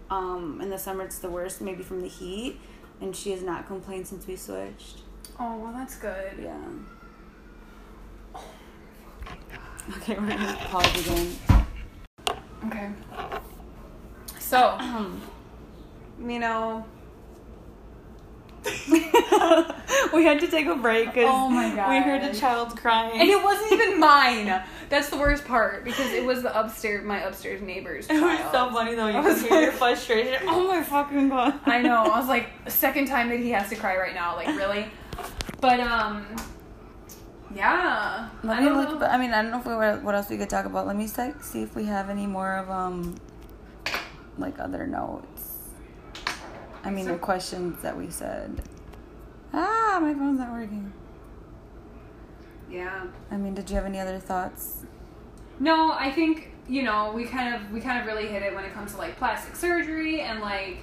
Um, 0.09 0.59
in 0.59 0.71
the 0.71 0.79
summer, 0.79 1.03
it's 1.03 1.19
the 1.19 1.29
worst, 1.29 1.61
maybe 1.61 1.83
from 1.83 2.01
the 2.01 2.07
heat, 2.07 2.59
and 2.99 3.15
she 3.15 3.29
has 3.29 3.43
not 3.43 3.67
complained 3.67 4.07
since 4.07 4.25
we 4.25 4.35
switched. 4.35 5.03
Oh 5.39 5.55
well, 5.59 5.71
that's 5.71 5.97
good. 5.97 6.31
Yeah. 6.41 6.57
Okay, 9.97 10.17
we're 10.17 10.27
gonna 10.29 10.57
pause 10.71 10.99
again. 11.07 11.35
Okay. 12.67 12.89
So 14.39 14.75
Um, 14.79 15.21
you 16.21 16.39
know, 16.39 16.85
we 20.13 20.23
had 20.25 20.39
to 20.41 20.47
take 20.47 20.65
a 20.67 20.75
break 20.75 21.13
because 21.13 21.29
Oh 21.31 21.49
my 21.49 21.69
we 21.89 22.01
heard 22.01 22.21
a 22.23 22.27
gosh. 22.27 22.39
child 22.39 22.77
crying. 22.77 23.19
and 23.19 23.29
it 23.29 23.41
wasn't 23.41 23.71
even 23.71 23.99
mine. 23.99 24.61
That's 24.89 25.09
the 25.09 25.17
worst 25.17 25.45
part 25.45 25.85
because 25.85 26.11
it 26.11 26.25
was 26.25 26.41
the 26.41 26.59
upstairs, 26.59 27.05
my 27.05 27.19
upstairs 27.21 27.61
neighbor's 27.61 28.07
It 28.09 28.21
was 28.21 28.39
so 28.51 28.69
funny 28.71 28.95
though. 28.95 29.07
You 29.07 29.17
I 29.19 29.21
could 29.23 29.33
was 29.33 29.41
hear 29.45 29.61
your 29.61 29.71
frustration. 29.71 30.41
Oh 30.47 30.67
my 30.67 30.83
fucking 30.83 31.29
god. 31.29 31.59
I 31.65 31.81
know. 31.81 32.03
I 32.03 32.19
was 32.19 32.27
like, 32.27 32.49
second 32.67 33.07
time 33.07 33.29
that 33.29 33.39
he 33.39 33.51
has 33.51 33.69
to 33.69 33.75
cry 33.75 33.97
right 33.97 34.13
now. 34.15 34.35
Like, 34.35 34.47
really? 34.47 34.87
But 35.61 35.79
um, 35.79 36.25
yeah. 37.55 38.29
Let 38.43 38.59
I 38.59 38.61
me 38.63 38.69
look. 38.69 38.89
know. 38.89 38.97
But 38.99 39.11
I 39.11 39.17
mean, 39.17 39.31
I 39.33 39.41
don't 39.41 39.51
know 39.51 39.59
if 39.59 39.65
we 39.65 39.73
were, 39.75 39.97
what 40.01 40.15
else 40.15 40.29
we 40.29 40.37
could 40.37 40.49
talk 40.49 40.65
about. 40.65 40.87
Let 40.87 40.95
me 40.95 41.07
see, 41.07 41.31
see 41.41 41.61
if 41.63 41.75
we 41.75 41.85
have 41.85 42.09
any 42.09 42.27
more 42.27 42.57
of 42.57 42.69
um, 42.69 43.15
like 44.37 44.59
other 44.59 44.85
notes. 44.87 45.57
I 46.83 46.89
mean, 46.89 47.05
So- 47.05 47.13
the 47.13 47.17
questions 47.19 47.81
that 47.81 47.97
we 47.97 48.09
said. 48.09 48.61
Ah, 49.53 49.97
my 50.01 50.13
phone's 50.13 50.39
not 50.39 50.51
working. 50.51 50.93
Yeah. 52.69 53.05
I 53.31 53.37
mean, 53.37 53.55
did 53.55 53.69
you 53.69 53.75
have 53.77 53.85
any 53.85 53.99
other 53.99 54.19
thoughts? 54.19 54.85
No, 55.59 55.91
I 55.91 56.11
think 56.11 56.51
you 56.67 56.83
know 56.83 57.11
we 57.13 57.25
kind 57.25 57.55
of 57.55 57.71
we 57.71 57.81
kind 57.81 57.99
of 57.99 58.05
really 58.05 58.27
hit 58.27 58.43
it 58.43 58.53
when 58.53 58.63
it 58.63 58.73
comes 58.73 58.91
to 58.91 58.97
like 58.99 59.17
plastic 59.17 59.55
surgery 59.55 60.21
and 60.21 60.39
like 60.39 60.77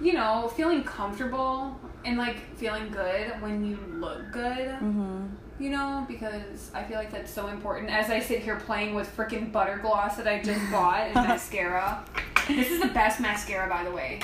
you 0.00 0.14
know 0.14 0.50
feeling 0.56 0.82
comfortable 0.82 1.78
and 2.04 2.16
like 2.16 2.38
feeling 2.56 2.88
good 2.90 3.40
when 3.42 3.62
you 3.64 3.78
look 3.98 4.32
good. 4.32 4.68
Mm-hmm. 4.70 5.26
You 5.58 5.70
know, 5.70 6.04
because 6.06 6.70
I 6.72 6.84
feel 6.84 6.96
like 6.96 7.10
that's 7.10 7.32
so 7.32 7.48
important. 7.48 7.90
As 7.90 8.10
I 8.10 8.20
sit 8.20 8.40
here 8.40 8.56
playing 8.56 8.94
with 8.94 9.14
freaking 9.16 9.50
butter 9.50 9.78
gloss 9.78 10.16
that 10.16 10.28
I 10.28 10.40
just 10.40 10.60
bought 10.70 11.00
and 11.00 11.14
mascara. 11.14 12.04
This 12.46 12.70
is 12.70 12.80
the 12.80 12.88
best 12.88 13.20
mascara, 13.20 13.68
by 13.68 13.84
the 13.84 13.90
way. 13.90 14.20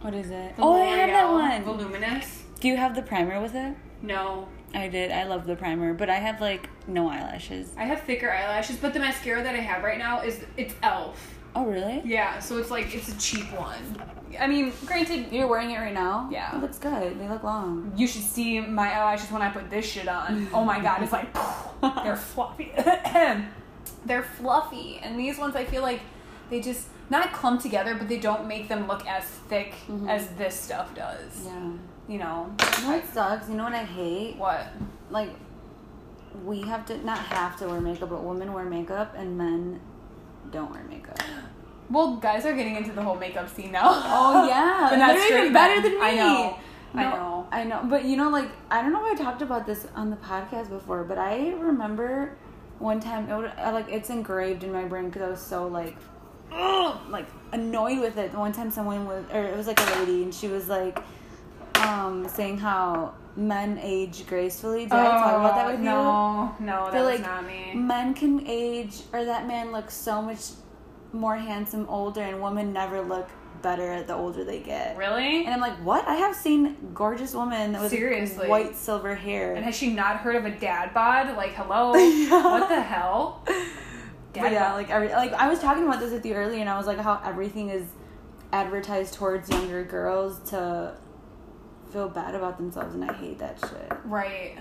What 0.00 0.14
is 0.14 0.30
it? 0.30 0.56
The 0.56 0.62
oh, 0.62 0.74
I 0.74 0.86
had 0.86 1.10
that 1.10 1.30
one. 1.30 1.64
Voluminous. 1.64 2.44
Do 2.60 2.68
you 2.68 2.76
have 2.76 2.94
the 2.94 3.02
primer 3.02 3.40
with 3.40 3.54
it? 3.54 3.74
No, 4.02 4.48
I 4.74 4.88
did. 4.88 5.10
I 5.10 5.24
love 5.24 5.46
the 5.46 5.56
primer, 5.56 5.92
but 5.92 6.08
I 6.08 6.16
have 6.16 6.40
like 6.40 6.68
no 6.86 7.08
eyelashes. 7.08 7.72
I 7.76 7.84
have 7.84 8.02
thicker 8.02 8.30
eyelashes, 8.30 8.76
but 8.76 8.94
the 8.94 9.00
mascara 9.00 9.42
that 9.42 9.54
I 9.54 9.58
have 9.60 9.82
right 9.82 9.98
now 9.98 10.22
is 10.22 10.44
it's 10.56 10.74
Elf. 10.82 11.39
Oh, 11.54 11.64
really? 11.66 12.00
Yeah, 12.04 12.38
so 12.38 12.58
it's 12.58 12.70
like 12.70 12.94
it's 12.94 13.08
a 13.08 13.18
cheap 13.18 13.50
one. 13.52 14.00
I 14.38 14.46
mean, 14.46 14.72
granted, 14.86 15.32
You're 15.32 15.48
wearing 15.48 15.70
it 15.72 15.78
right 15.78 15.92
now? 15.92 16.28
Yeah. 16.30 16.54
It 16.56 16.60
looks 16.62 16.78
good. 16.78 17.18
They 17.18 17.28
look 17.28 17.42
long. 17.42 17.92
you 17.96 18.06
should 18.06 18.22
see 18.22 18.60
my 18.60 18.92
eyelashes 18.92 19.30
when 19.32 19.42
I 19.42 19.50
put 19.50 19.68
this 19.70 19.84
shit 19.84 20.06
on. 20.08 20.46
Oh 20.54 20.64
my 20.64 20.80
god, 20.80 21.02
it's 21.02 21.12
like 21.12 21.32
they're 22.04 22.16
fluffy. 22.16 22.72
they're 24.06 24.22
fluffy, 24.22 24.98
and 25.02 25.18
these 25.18 25.38
ones 25.38 25.56
I 25.56 25.64
feel 25.64 25.82
like 25.82 26.00
they 26.48 26.60
just 26.60 26.86
not 27.10 27.32
clump 27.32 27.60
together, 27.60 27.96
but 27.96 28.08
they 28.08 28.18
don't 28.18 28.46
make 28.46 28.68
them 28.68 28.86
look 28.86 29.04
as 29.06 29.24
thick 29.24 29.74
Mhm. 29.88 30.08
as 30.08 30.28
this 30.38 30.54
stuff 30.54 30.94
does. 30.94 31.44
Yeah. 31.44 31.72
You 32.08 32.18
know 32.18 32.54
You 32.76 32.82
know 32.82 32.88
what 32.96 33.12
sucks? 33.12 33.48
You 33.48 33.56
know 33.56 33.64
what 33.64 33.74
I 33.74 33.84
hate? 33.84 34.36
what? 34.36 34.66
Like, 35.10 35.30
we 36.44 36.62
have 36.62 36.86
to, 36.86 37.04
not 37.04 37.18
have 37.18 37.56
to 37.58 37.66
wear 37.68 37.80
makeup, 37.80 38.10
but 38.10 38.22
women 38.22 38.52
wear 38.52 38.64
makeup 38.64 39.14
and 39.16 39.36
men 39.36 39.80
don't 40.50 40.70
wear 40.70 40.82
makeup. 40.84 41.18
Well, 41.90 42.16
guys 42.16 42.46
are 42.46 42.54
getting 42.54 42.76
into 42.76 42.92
the 42.92 43.02
whole 43.02 43.16
makeup 43.16 43.48
scene 43.48 43.72
now. 43.72 43.82
Oh, 43.84 44.46
yeah. 44.46 44.86
but 44.90 44.96
not 44.96 45.16
They're 45.16 45.40
even 45.40 45.52
better 45.52 45.82
than 45.82 45.94
me. 45.94 46.00
I 46.00 46.14
know. 46.14 46.58
I 46.94 47.02
know. 47.02 47.48
I 47.52 47.64
know. 47.64 47.86
But 47.88 48.04
you 48.04 48.16
know, 48.16 48.30
like, 48.30 48.48
I 48.70 48.82
don't 48.82 48.92
know 48.92 49.04
if 49.06 49.20
I 49.20 49.22
talked 49.22 49.42
about 49.42 49.66
this 49.66 49.86
on 49.94 50.10
the 50.10 50.16
podcast 50.16 50.68
before, 50.70 51.04
but 51.04 51.18
I 51.18 51.50
remember 51.50 52.36
one 52.78 53.00
time, 53.00 53.28
it 53.28 53.36
would, 53.36 53.52
I, 53.56 53.70
like, 53.70 53.88
it's 53.88 54.10
engraved 54.10 54.64
in 54.64 54.72
my 54.72 54.84
brain 54.84 55.06
because 55.06 55.22
I 55.22 55.28
was 55.28 55.40
so, 55.40 55.66
like, 55.66 55.96
ugh, 56.52 56.98
like, 57.10 57.26
annoyed 57.52 58.00
with 58.00 58.16
it. 58.16 58.32
One 58.34 58.52
time 58.52 58.70
someone 58.70 59.06
was, 59.06 59.24
or 59.32 59.44
it 59.44 59.56
was 59.56 59.66
like 59.66 59.80
a 59.80 59.98
lady, 59.98 60.22
and 60.22 60.34
she 60.34 60.48
was 60.48 60.68
like, 60.68 60.98
um, 61.76 62.26
saying 62.28 62.58
how 62.58 63.14
men 63.36 63.78
age 63.82 64.26
gracefully. 64.26 64.84
Did 64.84 64.92
I 64.92 65.04
talk 65.04 65.34
about 65.36 65.54
that 65.54 65.72
with 65.72 65.82
you? 65.82 65.90
Oh, 65.90 66.54
no, 66.60 66.86
no, 66.86 66.90
that 66.90 67.04
like, 67.04 67.22
not 67.22 67.46
me. 67.46 67.72
Men 67.74 68.14
can 68.14 68.46
age, 68.46 69.02
or 69.12 69.24
that 69.24 69.46
man 69.46 69.72
looks 69.72 69.94
so 69.94 70.20
much 70.20 70.50
more 71.12 71.36
handsome 71.36 71.86
older, 71.88 72.22
and 72.22 72.42
women 72.42 72.72
never 72.72 73.00
look 73.00 73.28
better 73.62 74.02
the 74.02 74.14
older 74.14 74.44
they 74.44 74.60
get. 74.60 74.96
Really? 74.96 75.44
And 75.44 75.54
I'm 75.54 75.60
like, 75.60 75.76
what? 75.84 76.06
I 76.08 76.14
have 76.16 76.34
seen 76.34 76.76
gorgeous 76.94 77.34
women 77.34 77.72
with 77.80 77.90
Seriously? 77.90 78.48
white 78.48 78.74
silver 78.74 79.14
hair. 79.14 79.54
And 79.54 79.64
has 79.64 79.76
she 79.76 79.92
not 79.92 80.18
heard 80.18 80.36
of 80.36 80.44
a 80.44 80.50
dad 80.50 80.94
bod? 80.94 81.36
Like, 81.36 81.52
hello? 81.54 81.94
Yeah. 82.30 82.42
What 82.44 82.68
the 82.68 82.80
hell? 82.80 83.44
Dad 84.32 84.52
yeah, 84.52 84.68
bod. 84.68 84.74
like 84.76 84.90
every 84.90 85.08
like 85.08 85.32
I 85.32 85.48
was 85.48 85.58
talking 85.58 85.84
about 85.84 86.00
this 86.00 86.12
with 86.12 86.24
you 86.24 86.34
earlier, 86.34 86.60
and 86.60 86.68
I 86.68 86.76
was 86.76 86.86
like, 86.86 86.98
how 86.98 87.20
everything 87.24 87.70
is 87.70 87.84
advertised 88.52 89.14
towards 89.14 89.48
younger 89.50 89.84
girls 89.84 90.38
to 90.50 90.94
feel 91.90 92.08
bad 92.08 92.34
about 92.34 92.56
themselves, 92.56 92.94
and 92.94 93.04
I 93.04 93.12
hate 93.12 93.38
that 93.38 93.58
shit. 93.60 93.92
right. 94.04 94.56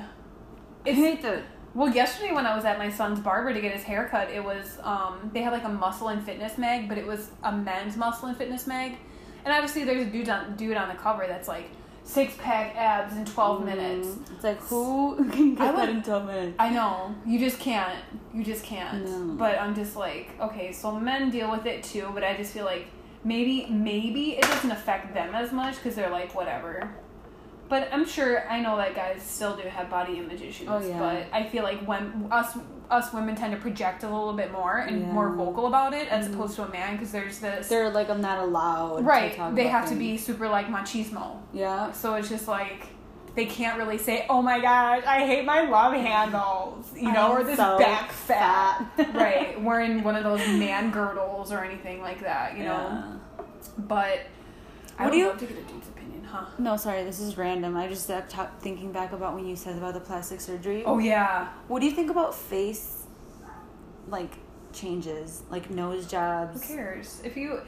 I 0.85 0.91
hate 0.91 1.21
that. 1.23 1.43
Well, 1.75 1.93
yesterday 1.93 2.33
when 2.33 2.45
I 2.47 2.55
was 2.55 2.65
at 2.65 2.77
my 2.79 2.89
son's 2.89 3.19
barber 3.19 3.53
to 3.53 3.61
get 3.61 3.73
his 3.73 3.83
hair 3.83 4.07
cut, 4.09 4.29
it 4.31 4.43
was 4.43 4.79
um 4.83 5.29
they 5.33 5.41
had 5.41 5.53
like 5.53 5.63
a 5.65 5.69
muscle 5.69 6.07
and 6.07 6.23
fitness 6.23 6.57
mag, 6.57 6.87
but 6.89 6.97
it 6.97 7.05
was 7.05 7.31
a 7.43 7.51
men's 7.51 7.95
muscle 7.97 8.27
and 8.29 8.37
fitness 8.37 8.65
mag. 8.65 8.93
And 9.45 9.53
obviously 9.53 9.83
there's 9.83 10.07
a 10.07 10.09
dude 10.09 10.29
on 10.29 10.55
dude 10.55 10.77
on 10.77 10.89
the 10.89 10.95
cover 10.95 11.25
that's 11.27 11.47
like 11.47 11.69
six 12.03 12.33
pack 12.39 12.75
abs 12.75 13.15
in 13.15 13.23
12 13.25 13.65
minutes. 13.65 14.07
Mm, 14.07 14.31
It's 14.35 14.43
like 14.43 14.57
who 14.61 15.29
can 15.31 15.53
get 15.55 15.61
I 15.67 15.71
that 15.73 15.87
would- 15.87 15.89
in 15.97 16.01
twelve 16.03 16.25
minutes? 16.25 16.55
I 16.57 16.69
know. 16.69 17.13
You 17.25 17.37
just 17.39 17.59
can't. 17.59 17.99
You 18.33 18.43
just 18.43 18.63
can't. 18.63 19.05
No. 19.05 19.35
But 19.35 19.59
I'm 19.59 19.75
just 19.75 19.95
like, 19.95 20.31
okay, 20.41 20.71
so 20.71 20.91
men 20.99 21.29
deal 21.29 21.51
with 21.51 21.65
it 21.67 21.83
too, 21.83 22.09
but 22.15 22.23
I 22.23 22.35
just 22.35 22.51
feel 22.53 22.65
like 22.65 22.87
maybe 23.23 23.67
maybe 23.69 24.31
it 24.37 24.41
doesn't 24.43 24.71
affect 24.71 25.13
them 25.13 25.35
as 25.35 25.51
much 25.51 25.79
cuz 25.83 25.93
they're 25.95 26.09
like 26.09 26.33
whatever. 26.33 26.89
But 27.69 27.87
I'm 27.93 28.05
sure 28.05 28.47
I 28.49 28.59
know 28.59 28.75
that 28.77 28.95
guys 28.95 29.21
still 29.21 29.55
do 29.55 29.61
have 29.67 29.89
body 29.89 30.17
image 30.17 30.41
issues, 30.41 30.67
Oh, 30.69 30.79
yeah. 30.81 30.97
but 30.99 31.27
I 31.31 31.43
feel 31.43 31.63
like 31.63 31.79
when 31.85 32.27
us 32.31 32.57
us 32.89 33.13
women 33.13 33.35
tend 33.35 33.53
to 33.53 33.59
project 33.59 34.01
a 34.01 34.07
little 34.09 34.33
bit 34.33 34.51
more 34.51 34.77
and 34.79 35.01
Yeah. 35.01 35.11
more 35.11 35.29
vocal 35.29 35.67
about 35.67 35.93
it 35.93 36.11
as 36.11 36.27
Mhm. 36.27 36.33
opposed 36.33 36.55
to 36.55 36.63
a 36.63 36.69
man 36.69 36.93
because 36.95 37.11
there's 37.11 37.37
this 37.37 37.69
They're 37.69 37.91
like, 37.91 38.09
I'm 38.09 38.19
not 38.19 38.39
allowed. 38.39 39.05
right 39.05 39.31
To 39.31 39.37
talk 39.37 39.53
they 39.53 39.67
have 39.67 39.87
to 39.89 39.95
be 39.95 40.17
super 40.17 40.49
like 40.49 40.69
machismo 40.69 41.35
Yeah. 41.53 41.91
so 41.91 42.15
it's 42.15 42.27
just 42.29 42.47
like 42.47 42.87
they 43.35 43.45
can't 43.45 43.77
really 43.77 43.99
say, 43.99 44.25
"Oh 44.27 44.41
my 44.41 44.59
gosh, 44.59 45.03
I 45.05 45.19
hate 45.23 45.45
my 45.45 45.61
love 45.61 45.93
handles," 45.93 46.91
you 46.95 47.11
know, 47.11 47.31
or 47.31 47.43
this 47.43 47.57
so 47.57 47.77
back 47.77 48.11
fat, 48.11 48.83
fat. 48.97 49.13
right? 49.13 49.61
Wearing 49.61 50.03
one 50.03 50.15
of 50.15 50.23
those 50.23 50.45
man 50.47 50.89
girdles 50.89 51.51
or 51.51 51.63
anything 51.63 52.01
like 52.01 52.21
that, 52.21 52.57
you 52.57 52.63
know. 52.65 52.71
Yeah. 52.89 53.03
But 53.77 54.17
I 54.17 54.38
What 55.05 55.11
would 55.11 55.17
do 55.17 55.17
you- 55.19 55.33
to 55.33 55.45
get 55.45 55.57
a 55.57 55.61
dude's 55.71 55.87
opinion, 55.87 56.23
huh? 56.23 56.45
No, 56.57 56.75
sorry, 56.77 57.03
this 57.03 57.19
is 57.19 57.37
random. 57.37 57.75
I 57.77 57.87
just 57.87 58.07
kept 58.07 58.61
thinking 58.61 58.91
back 58.91 59.11
about 59.13 59.33
when 59.35 59.45
you 59.47 59.55
said 59.55 59.77
about 59.77 59.93
the 59.93 59.99
plastic 59.99 60.41
surgery. 60.41 60.83
Oh 60.85 60.97
yeah, 60.99 61.47
What 61.67 61.79
do 61.79 61.85
you 61.85 61.93
think 61.93 62.09
about 62.09 62.35
face, 62.35 63.05
like, 64.07 64.33
changes? 64.73 65.43
Like 65.49 65.69
nose 65.69 66.07
jobs? 66.07 66.61
who 66.67 66.75
cares 66.75 67.21
if 67.23 67.35
you. 67.37 67.59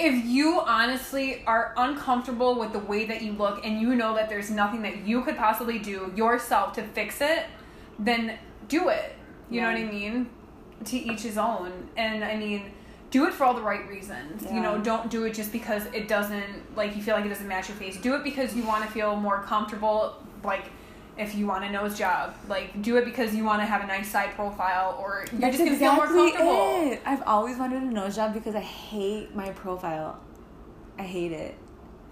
If 0.00 0.24
you 0.24 0.60
honestly 0.60 1.42
are 1.44 1.74
uncomfortable 1.76 2.56
with 2.56 2.72
the 2.72 2.78
way 2.78 3.04
that 3.06 3.20
you 3.20 3.32
look 3.32 3.66
and 3.66 3.80
you 3.80 3.96
know 3.96 4.14
that 4.14 4.28
there's 4.28 4.48
nothing 4.48 4.82
that 4.82 4.98
you 4.98 5.22
could 5.22 5.36
possibly 5.36 5.80
do 5.80 6.12
yourself 6.14 6.72
to 6.74 6.82
fix 6.84 7.20
it, 7.20 7.46
then 7.98 8.38
do 8.68 8.90
it. 8.90 9.16
You 9.50 9.60
know 9.62 9.66
what 9.72 9.76
I 9.76 9.82
mean? 9.84 10.30
To 10.84 10.96
each 10.96 11.22
his 11.22 11.36
own. 11.36 11.88
And 11.96 12.22
I 12.22 12.36
mean, 12.36 12.70
do 13.10 13.26
it 13.26 13.32
for 13.34 13.44
all 13.44 13.54
the 13.54 13.62
right 13.62 13.88
reasons. 13.88 14.42
You 14.52 14.60
know, 14.60 14.78
don't 14.78 15.10
do 15.10 15.24
it 15.24 15.34
just 15.34 15.52
because 15.52 15.86
it 15.94 16.08
doesn't 16.08 16.76
like 16.76 16.94
you 16.96 17.02
feel 17.02 17.14
like 17.14 17.24
it 17.24 17.30
doesn't 17.30 17.48
match 17.48 17.68
your 17.68 17.76
face. 17.76 17.96
Do 18.00 18.14
it 18.14 18.24
because 18.24 18.54
you 18.54 18.64
want 18.64 18.84
to 18.84 18.90
feel 18.90 19.16
more 19.16 19.42
comfortable 19.42 20.22
like 20.44 20.66
if 21.16 21.34
you 21.34 21.46
want 21.46 21.64
a 21.64 21.70
nose 21.70 21.98
job, 21.98 22.34
like 22.48 22.80
do 22.80 22.96
it 22.96 23.04
because 23.04 23.34
you 23.34 23.44
want 23.44 23.60
to 23.60 23.66
have 23.66 23.82
a 23.82 23.86
nice 23.86 24.08
side 24.08 24.30
profile 24.34 24.96
or 25.00 25.24
you're 25.32 25.40
That's 25.40 25.56
just 25.58 25.66
gonna 25.66 25.78
feel 25.78 25.94
more 25.94 26.04
exactly 26.04 26.32
comfortable. 26.32 26.92
it. 26.92 27.02
I've 27.04 27.22
always 27.22 27.56
wanted 27.56 27.82
a 27.82 27.86
nose 27.86 28.14
job 28.16 28.34
because 28.34 28.54
I 28.54 28.60
hate 28.60 29.34
my 29.34 29.50
profile. 29.50 30.20
I 30.98 31.02
hate 31.02 31.32
it. 31.32 31.56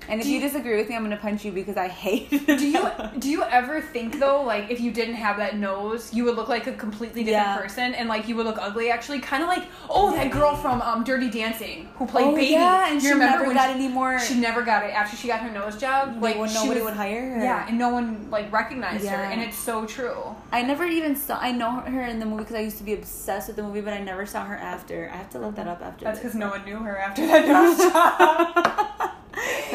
And 0.08 0.20
if 0.20 0.26
you, 0.26 0.34
you- 0.34 0.40
disagree 0.40 0.76
with 0.76 0.88
me, 0.88 0.94
I'm 0.94 1.02
gonna 1.02 1.16
punch 1.16 1.44
you 1.44 1.50
because 1.52 1.76
I 1.76 1.88
hate. 1.88 2.30
Do 2.46 2.66
you 2.68 2.88
do 3.18 3.28
you 3.28 3.42
ever 3.42 3.80
think 3.80 4.20
though, 4.20 4.42
like 4.42 4.70
if 4.70 4.78
you 4.80 4.92
didn't 4.92 5.14
have 5.16 5.36
that 5.38 5.56
nose, 5.56 6.12
you 6.14 6.24
would 6.24 6.36
look 6.36 6.48
like 6.48 6.66
a 6.68 6.72
completely 6.72 7.24
different 7.24 7.46
Yeah. 7.48 7.56
person, 7.56 7.94
and 7.94 8.08
like 8.08 8.28
you 8.28 8.36
would 8.36 8.46
look 8.46 8.58
ugly? 8.60 8.90
Actually, 8.90 9.18
kind 9.20 9.42
of 9.42 9.48
like 9.48 9.64
oh 9.90 10.14
that 10.14 10.30
girl 10.30 10.54
from 10.54 10.80
um, 10.82 11.02
Dirty 11.02 11.28
Dancing 11.30 11.88
who 11.96 12.06
played 12.06 12.26
Oh 12.26 12.34
Baby. 12.36 12.52
yeah, 12.52 12.86
and 12.86 12.94
you 13.02 13.08
she 13.08 13.12
remember 13.14 13.42
never 13.44 13.54
got 13.54 13.68
she, 13.70 13.74
any 13.74 13.88
more. 13.88 14.18
She 14.20 14.38
never 14.38 14.62
got 14.62 14.84
it 14.84 14.92
after 14.94 15.16
she 15.16 15.26
got 15.28 15.40
her 15.40 15.50
nose 15.50 15.76
job. 15.76 16.22
like 16.22 16.36
nobody 16.36 16.80
was- 16.80 16.82
would 16.84 16.94
hire 16.94 17.34
her. 17.34 17.42
Yeah, 17.42 17.66
and 17.66 17.76
no 17.78 17.88
one 17.88 18.30
like 18.30 18.52
recognized 18.52 19.06
her, 19.08 19.16
and 19.16 19.40
it's 19.42 19.58
so 19.58 19.86
true. 19.86 20.36
I 20.52 20.62
never 20.62 20.84
even 20.84 21.16
saw. 21.16 21.38
I 21.40 21.50
know 21.52 21.70
her 21.80 22.02
in 22.02 22.20
the 22.20 22.26
movie 22.26 22.44
because 22.44 22.56
I 22.56 22.60
used 22.60 22.78
to 22.78 22.84
be 22.84 22.92
obsessed 22.94 23.48
with 23.48 23.56
the 23.56 23.62
movie, 23.64 23.80
but 23.80 23.92
I 23.92 24.00
never 24.02 24.24
saw 24.26 24.44
her 24.44 24.56
after. 24.56 25.10
I 25.12 25.16
have 25.16 25.30
to 25.30 25.38
look 25.40 25.56
that 25.56 25.66
up 25.66 25.82
after. 25.82 26.04
That's 26.04 26.20
because 26.20 26.34
no 26.36 26.50
one 26.50 26.64
knew 26.64 26.76
her 26.78 26.96
after 26.96 27.26
that 27.26 27.48
nose 27.48 27.78
job. 27.78 28.86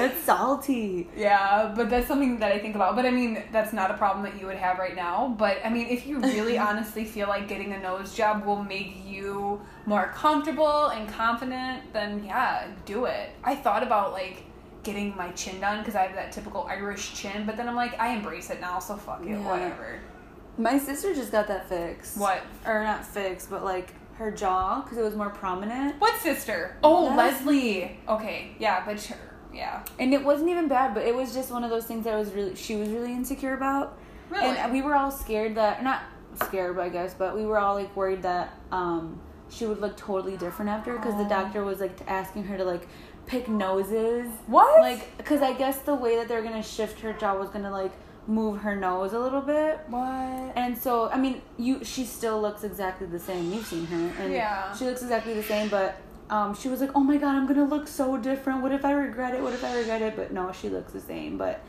That's 0.09 0.23
salty. 0.23 1.09
Yeah, 1.15 1.73
but 1.75 1.89
that's 1.89 2.07
something 2.07 2.39
that 2.39 2.51
I 2.51 2.59
think 2.59 2.75
about. 2.75 2.95
But 2.95 3.05
I 3.05 3.11
mean, 3.11 3.43
that's 3.51 3.73
not 3.73 3.91
a 3.91 3.95
problem 3.95 4.23
that 4.25 4.39
you 4.39 4.45
would 4.47 4.57
have 4.57 4.77
right 4.79 4.95
now. 4.95 5.35
But 5.37 5.57
I 5.65 5.69
mean, 5.69 5.87
if 5.87 6.05
you 6.07 6.19
really 6.19 6.57
honestly 6.69 7.05
feel 7.05 7.27
like 7.27 7.47
getting 7.47 7.73
a 7.73 7.79
nose 7.79 8.13
job 8.15 8.45
will 8.45 8.63
make 8.63 8.95
you 9.05 9.61
more 9.85 10.11
comfortable 10.13 10.87
and 10.87 11.07
confident, 11.09 11.91
then 11.93 12.23
yeah, 12.25 12.67
do 12.85 13.05
it. 13.05 13.29
I 13.43 13.55
thought 13.55 13.83
about 13.83 14.13
like 14.13 14.43
getting 14.83 15.15
my 15.15 15.29
chin 15.31 15.59
done 15.59 15.79
because 15.79 15.95
I 15.95 16.03
have 16.07 16.15
that 16.15 16.31
typical 16.31 16.63
Irish 16.63 17.13
chin, 17.13 17.45
but 17.45 17.55
then 17.57 17.67
I'm 17.69 17.75
like, 17.75 17.99
I 17.99 18.13
embrace 18.15 18.49
it 18.49 18.59
now, 18.59 18.79
so 18.79 18.95
fuck 18.97 19.21
it, 19.23 19.29
Yeah. 19.29 19.37
whatever. 19.47 19.99
My 20.57 20.77
sister 20.77 21.13
just 21.13 21.31
got 21.31 21.47
that 21.47 21.69
fixed. 21.69 22.17
What? 22.17 22.41
Or 22.65 22.83
not 22.83 23.05
fixed, 23.05 23.49
but 23.49 23.63
like 23.63 23.93
her 24.15 24.31
jaw 24.31 24.81
because 24.81 24.97
it 24.97 25.03
was 25.03 25.15
more 25.15 25.29
prominent. 25.29 25.99
What 25.99 26.19
sister? 26.21 26.75
Oh, 26.83 27.05
Leslie. 27.15 27.15
Leslie. 27.15 27.99
Okay, 28.07 28.51
yeah, 28.59 28.83
but 28.85 28.99
sure, 28.99 29.17
yeah. 29.53 29.83
And 29.99 30.13
it 30.13 30.23
wasn't 30.23 30.49
even 30.49 30.67
bad, 30.67 30.93
but 30.93 31.03
it 31.05 31.15
was 31.15 31.33
just 31.33 31.51
one 31.51 31.63
of 31.63 31.69
those 31.69 31.85
things 31.85 32.05
that 32.05 32.15
was 32.17 32.31
really 32.31 32.55
she 32.55 32.75
was 32.75 32.89
really 32.89 33.11
insecure 33.11 33.53
about. 33.53 33.97
Really? 34.29 34.45
And 34.57 34.71
we 34.71 34.81
were 34.81 34.95
all 34.95 35.11
scared 35.11 35.55
that 35.55 35.83
not 35.83 36.01
scared, 36.43 36.79
I 36.79 36.89
guess, 36.89 37.13
but 37.13 37.35
we 37.35 37.45
were 37.45 37.59
all 37.59 37.75
like 37.75 37.93
worried 37.95 38.21
that 38.23 38.53
um 38.71 39.19
she 39.49 39.65
would 39.65 39.81
look 39.81 39.97
totally 39.97 40.37
different 40.37 40.69
after 40.71 40.95
because 40.95 41.15
the 41.17 41.25
doctor 41.25 41.63
was 41.65 41.79
like 41.81 41.99
asking 42.07 42.45
her 42.45 42.57
to 42.57 42.63
like 42.63 42.87
pick 43.25 43.49
noses. 43.49 44.27
What? 44.47 44.79
Like, 44.81 45.17
because 45.17 45.41
I 45.41 45.53
guess 45.53 45.79
the 45.79 45.93
way 45.95 46.15
that 46.15 46.27
they're 46.29 46.41
gonna 46.41 46.63
shift 46.63 47.01
her 47.01 47.11
jaw 47.13 47.35
was 47.37 47.49
gonna 47.49 47.71
like 47.71 47.91
move 48.27 48.59
her 48.61 48.75
nose 48.75 49.11
a 49.13 49.19
little 49.19 49.41
bit. 49.41 49.79
what? 49.89 50.53
And 50.55 50.77
so, 50.77 51.09
I 51.09 51.17
mean, 51.17 51.41
you 51.57 51.83
she 51.83 52.05
still 52.05 52.39
looks 52.41 52.63
exactly 52.63 53.07
the 53.07 53.19
same. 53.19 53.51
You've 53.51 53.65
seen 53.65 53.85
her, 53.87 54.11
and 54.23 54.31
Yeah. 54.31 54.73
she 54.73 54.85
looks 54.85 55.01
exactly 55.01 55.33
the 55.33 55.43
same. 55.43 55.67
But 55.69 55.97
um, 56.31 56.55
she 56.55 56.69
was 56.69 56.81
like, 56.81 56.91
"Oh 56.95 57.01
my 57.01 57.17
god, 57.17 57.35
I'm 57.35 57.45
gonna 57.45 57.65
look 57.65 57.87
so 57.87 58.17
different. 58.17 58.61
What 58.63 58.71
if 58.71 58.83
I 58.85 58.91
regret 58.93 59.35
it? 59.35 59.41
What 59.43 59.53
if 59.53 59.63
I 59.63 59.77
regret 59.77 60.01
it?" 60.01 60.15
But 60.15 60.31
no, 60.31 60.51
she 60.51 60.69
looks 60.69 60.91
the 60.93 61.01
same. 61.01 61.37
But 61.37 61.61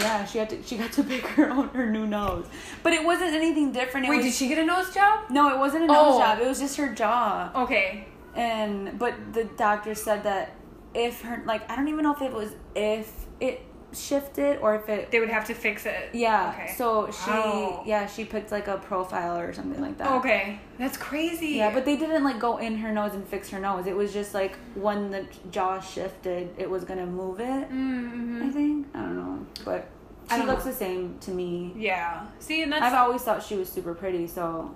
yeah, 0.00 0.24
she 0.24 0.38
had 0.38 0.50
to 0.50 0.62
she 0.62 0.76
got 0.76 0.92
to 0.92 1.04
pick 1.12 1.24
her 1.28 1.48
own 1.50 1.68
her 1.68 1.88
new 1.88 2.06
nose. 2.06 2.46
But 2.82 2.92
it 2.92 3.04
wasn't 3.04 3.32
anything 3.34 3.72
different. 3.72 4.06
It 4.06 4.10
Wait, 4.10 4.16
was, 4.16 4.26
did 4.26 4.34
she 4.34 4.48
get 4.48 4.58
a 4.58 4.64
nose 4.64 4.92
job? 4.92 5.30
No, 5.30 5.54
it 5.54 5.58
wasn't 5.58 5.84
a 5.84 5.86
nose 5.86 6.14
Oh. 6.16 6.18
job. 6.18 6.40
It 6.40 6.46
was 6.48 6.58
just 6.58 6.76
her 6.76 6.92
jaw. 6.92 7.50
Okay. 7.54 8.06
And 8.34 8.98
but 8.98 9.14
the 9.32 9.44
doctor 9.44 9.94
said 9.94 10.24
that 10.24 10.52
if 10.92 11.22
her 11.22 11.42
like 11.46 11.70
I 11.70 11.76
don't 11.76 11.88
even 11.88 12.02
know 12.02 12.12
if 12.14 12.22
it 12.22 12.32
was 12.32 12.52
if 12.74 13.26
it 13.40 13.62
shifted 13.92 14.58
or 14.58 14.74
if 14.74 14.88
it 14.88 15.10
They 15.10 15.20
would 15.20 15.28
have 15.30 15.46
to 15.46 15.54
fix 15.54 15.86
it. 15.86 16.10
yeah. 16.12 16.52
Okay. 16.54 16.74
So 16.76 17.10
she 17.10 17.30
Wow. 17.30 17.82
yeah 17.86 18.06
she 18.06 18.24
picked 18.24 18.52
like 18.52 18.68
a 18.68 18.76
profile 18.78 19.38
or 19.38 19.52
something 19.52 19.80
like 19.80 19.96
that. 19.98 20.10
Okay. 20.18 20.60
That's 20.78 20.96
crazy. 20.96 21.48
Yeah, 21.56 21.72
but 21.72 21.84
they 21.84 21.96
didn't 21.96 22.24
like 22.24 22.38
go 22.38 22.58
in 22.58 22.76
her 22.78 22.92
nose 22.92 23.14
and 23.14 23.26
fix 23.26 23.48
her 23.50 23.58
nose. 23.60 23.86
It 23.86 23.96
was 23.96 24.12
just 24.12 24.34
like 24.34 24.56
when 24.74 25.10
the 25.10 25.26
jaw 25.50 25.80
shifted, 25.80 26.50
it 26.58 26.68
was 26.68 26.84
gonna 26.84 27.06
move 27.06 27.40
it. 27.40 27.70
Mm-hmm. 27.70 28.42
I 28.42 28.50
think 28.50 28.86
I 28.94 28.98
don't 29.00 29.16
know, 29.16 29.46
but 29.64 29.88
she 30.30 30.42
looks 30.42 30.64
know. 30.64 30.70
the 30.72 30.76
same 30.76 31.18
to 31.20 31.30
me. 31.30 31.72
Yeah. 31.76 32.26
See, 32.40 32.62
and 32.62 32.72
that's 32.72 32.82
I've 32.84 32.94
always 32.94 33.22
thought 33.22 33.42
she 33.42 33.56
was 33.56 33.68
super 33.68 33.94
pretty, 33.94 34.26
so 34.26 34.74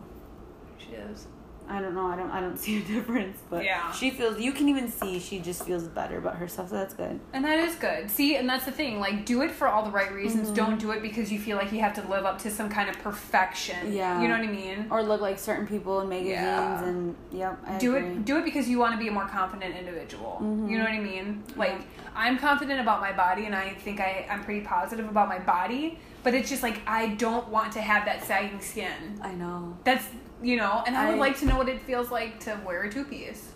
she 0.78 0.92
is. 0.92 1.26
I 1.70 1.80
don't 1.80 1.94
know. 1.94 2.06
I 2.06 2.16
don't. 2.16 2.30
I 2.30 2.40
don't 2.40 2.58
see 2.64 2.78
a 2.78 2.82
difference, 2.82 3.38
but 3.48 3.64
Yeah. 3.64 3.90
she 3.92 4.10
feels. 4.10 4.40
You 4.40 4.52
can 4.52 4.68
even 4.68 4.90
see 4.90 5.18
she 5.20 5.38
just 5.38 5.64
feels 5.64 5.84
better 5.84 6.18
about 6.18 6.36
herself, 6.36 6.70
so 6.70 6.74
that's 6.76 6.94
good. 6.94 7.20
And 7.32 7.44
that 7.44 7.58
is 7.60 7.74
good. 7.76 8.10
See, 8.10 8.36
and 8.36 8.48
that's 8.48 8.64
the 8.64 8.72
thing. 8.72 8.98
Like, 9.00 9.24
do 9.24 9.42
it 9.42 9.50
for 9.52 9.68
all 9.68 9.84
the 9.84 9.90
right 9.90 10.12
reasons. 10.12 10.46
Mm-hmm. 10.48 10.54
Don't 10.56 10.80
do 10.80 10.90
it 10.90 11.00
because 11.02 11.30
you 11.32 11.38
feel 11.38 11.56
like 11.56 11.70
you 11.72 11.80
have 11.80 11.94
to 11.94 12.06
live 12.08 12.24
up 12.24 12.38
to 12.42 12.50
some 12.50 12.68
kind 12.68 12.90
of 12.90 12.98
perfection. 12.98 13.92
Yeah. 13.92 14.20
You 14.20 14.28
know 14.28 14.36
what 14.38 14.46
I 14.48 14.50
mean? 14.50 14.86
Or 14.90 15.02
look 15.02 15.20
like 15.20 15.38
certain 15.38 15.66
people 15.66 16.00
in 16.00 16.08
magazines, 16.08 16.32
Yeah. 16.40 16.84
and 16.84 17.16
yep. 17.32 17.58
I 17.66 17.78
do 17.78 17.96
agree. 17.96 18.10
it 18.10 18.24
do 18.24 18.38
it 18.38 18.44
because 18.44 18.68
you 18.68 18.78
want 18.78 18.92
to 18.94 18.98
be 18.98 19.08
a 19.08 19.12
more 19.12 19.26
confident 19.28 19.76
individual 19.76 20.38
Mhm. 20.42 20.70
you 20.70 20.76
know 20.78 20.84
what 20.84 20.92
i 20.92 20.98
mean 21.00 21.42
like 21.56 21.70
Yeah. 21.72 22.10
i'm 22.14 22.38
confident 22.38 22.80
about 22.80 23.00
my 23.00 23.12
body 23.12 23.46
and 23.46 23.54
i 23.54 23.70
think 23.84 24.00
I, 24.00 24.26
i'm 24.30 24.42
pretty 24.44 24.60
positive 24.62 25.08
about 25.08 25.28
my 25.28 25.38
body 25.38 25.98
but 26.24 26.34
it's 26.34 26.48
just 26.50 26.62
like 26.62 26.78
i 26.86 27.08
don't 27.26 27.48
want 27.48 27.72
to 27.74 27.80
have 27.80 28.04
that 28.06 28.24
sagging 28.24 28.60
skin 28.60 29.18
I 29.22 29.32
know. 29.32 29.76
that's 29.84 30.04
you 30.42 30.56
know 30.56 30.82
and 30.86 30.96
i, 30.96 31.08
would 31.10 31.18
like 31.18 31.38
to 31.38 31.46
know 31.46 31.56
what 31.56 31.68
it 31.68 31.80
feels 31.82 32.10
like 32.10 32.40
to 32.40 32.58
wear 32.64 32.82
a 32.82 32.90
two-piece 32.90 33.52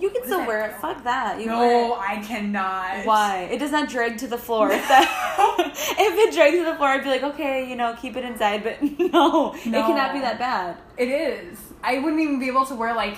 You 0.00 0.10
can 0.10 0.22
does 0.22 0.30
still 0.30 0.46
wear 0.46 0.66
it. 0.66 0.74
Fuck 0.80 1.04
that. 1.04 1.40
You 1.40 1.46
no 1.46 1.94
i 1.94 2.20
cannot 2.20 3.06
Why? 3.06 3.48
It 3.52 3.58
does 3.58 3.70
not 3.70 3.88
drag 3.88 4.18
to 4.18 4.26
the 4.26 4.38
floor. 4.38 4.68
If, 4.72 4.88
that, 4.88 5.06
if 6.08 6.14
it 6.22 6.34
dragged 6.34 6.56
to 6.56 6.64
the 6.64 6.74
floor, 6.74 6.88
I'd 6.88 7.04
be 7.04 7.10
like, 7.10 7.22
okay, 7.22 7.68
you 7.70 7.76
know, 7.76 7.94
keep 8.02 8.16
it 8.16 8.24
inside. 8.24 8.64
But 8.64 8.82
no, 9.14 9.54
it 9.54 9.70
cannot 9.88 10.12
be 10.12 10.20
that 10.20 10.38
bad. 10.38 10.78
it 10.96 11.08
is 11.08 11.58
i 11.84 11.98
wouldn't 11.98 12.20
even 12.20 12.40
be 12.40 12.48
able 12.48 12.64
to 12.64 12.74
wear 12.74 12.94
like 12.94 13.16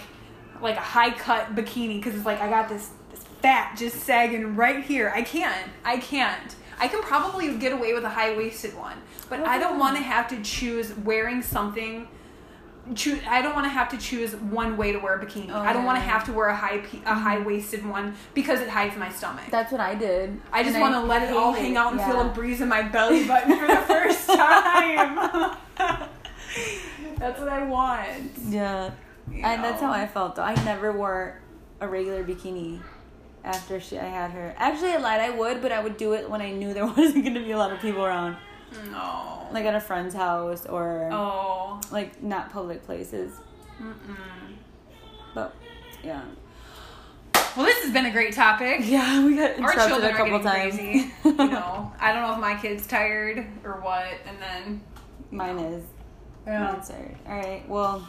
like 0.61 0.77
a 0.77 0.81
high 0.81 1.11
cut 1.11 1.55
bikini 1.55 1.97
because 1.97 2.15
it's 2.15 2.27
like 2.27 2.41
i 2.41 2.49
got 2.51 2.69
this, 2.69 2.91
this 3.11 3.23
fat 3.41 3.75
just 3.79 3.97
sagging 4.01 4.57
right 4.57 4.85
here 4.85 5.12
i 5.15 5.23
can't 5.23 5.71
i 5.85 5.97
can't 5.97 6.57
i 6.79 6.89
can 6.89 7.01
probably 7.03 7.57
get 7.57 7.73
away 7.73 7.95
with 7.95 8.05
a 8.05 8.09
high 8.09 8.37
waisted 8.37 8.77
one 8.77 8.97
but 9.31 9.41
i 9.41 9.59
don't 9.59 9.79
want 9.79 9.97
to 9.97 10.03
have 10.03 10.27
to 10.29 10.41
choose 10.43 10.93
wearing 10.99 11.41
something 11.41 12.09
choo- 12.94 13.20
I 13.29 13.42
don't 13.42 13.55
want 13.55 13.64
to 13.64 13.70
have 13.70 13.88
to 13.90 13.99
choose 13.99 14.35
one 14.37 14.77
way 14.77 14.92
to 14.92 14.99
wear 14.99 15.18
a 15.18 15.25
bikini. 15.25 15.51
Oh, 15.51 15.59
I 15.59 15.72
don't 15.72 15.85
want 15.85 15.96
to 15.96 16.03
have 16.03 16.25
to 16.27 16.33
wear 16.33 16.49
a 16.49 16.57
high 16.57 16.79
pe- 16.79 17.03
a 17.05 17.14
high 17.14 17.37
mm-hmm. 17.37 17.46
waisted 17.46 17.87
one 17.87 18.14
because 18.35 18.61
it 18.61 18.68
hides 18.68 18.96
my 18.96 19.11
stomach. 19.11 19.44
That's 19.51 19.72
what 19.72 19.81
I 19.81 19.94
did. 19.94 20.40
I 20.53 20.62
just 20.62 20.79
want 20.79 20.94
to 20.94 21.01
let 21.01 21.22
it 21.22 21.33
all 21.35 21.53
hang 21.53 21.77
out 21.77 21.92
and 21.92 22.01
feel 22.01 22.20
a 22.20 22.29
breeze 22.29 22.61
in 22.61 22.68
my 22.68 22.83
belly 22.83 23.27
button 23.27 23.59
for 23.59 23.66
the 23.66 23.77
first 23.77 24.27
time. 24.27 25.57
That's 27.18 27.40
what 27.40 27.49
I 27.49 27.64
want. 27.64 28.33
Yeah. 28.49 28.90
you 29.31 29.42
And 29.42 29.64
that's 29.64 29.81
how 29.81 29.90
I 29.90 30.07
felt 30.07 30.37
though. 30.37 30.42
I 30.42 30.55
never 30.64 30.92
wore 30.92 31.40
a 31.81 31.88
regular 31.88 32.22
bikini 32.22 32.81
after 33.44 33.81
she 33.81 33.99
I 33.99 34.05
had 34.05 34.33
her. 34.33 34.55
Actually, 34.59 34.92
I 34.92 34.96
lied. 34.99 35.20
I 35.20 35.31
would, 35.31 35.62
but 35.62 35.72
I 35.72 35.83
would 35.83 35.96
do 35.96 36.12
it 36.12 36.29
when 36.29 36.42
I 36.42 36.51
knew 36.53 36.75
there 36.75 36.87
wasn't 36.96 37.25
going 37.25 37.35
to 37.35 37.42
be 37.42 37.53
a 37.53 37.59
lot 37.59 37.72
of 37.72 37.81
people 37.81 38.05
around, 38.05 38.37
No. 38.90 39.46
like 39.52 39.64
at 39.64 39.74
a 39.74 39.81
friend's 39.81 40.14
house 40.14 40.66
or 40.66 41.09
oh. 41.12 41.81
like 41.90 42.22
not 42.22 42.50
public 42.50 42.85
places. 42.85 43.33
Mm-mm. 43.81 44.16
But 45.35 45.55
yeah, 46.02 46.22
Well, 47.57 47.66
this 47.66 47.83
has 47.85 47.92
been 47.92 48.07
a 48.07 48.11
great 48.11 48.33
topic. 48.35 48.81
yeah, 48.85 49.24
we 49.24 49.37
got 49.37 49.50
Our 49.52 49.57
interrupted 49.57 49.88
children 49.88 50.11
a 50.11 50.14
are 50.14 50.16
couple 50.16 50.38
getting 50.38 50.70
times. 50.70 50.74
crazy. 50.76 51.12
you 51.24 51.50
know, 51.50 51.92
I 52.00 52.12
don't 52.12 52.22
know 52.22 52.33
if 52.35 52.40
my 52.40 52.55
kid's 52.61 52.87
tired 52.87 53.46
or 53.64 53.81
what, 53.81 54.07
and 54.26 54.37
then 54.40 54.81
Mine 55.31 55.59
is. 55.59 55.85
yeah. 56.46 56.72
Mine's 56.72 56.88
tired. 56.88 57.16
All 57.26 57.35
right. 57.37 57.68
Well, 57.68 58.09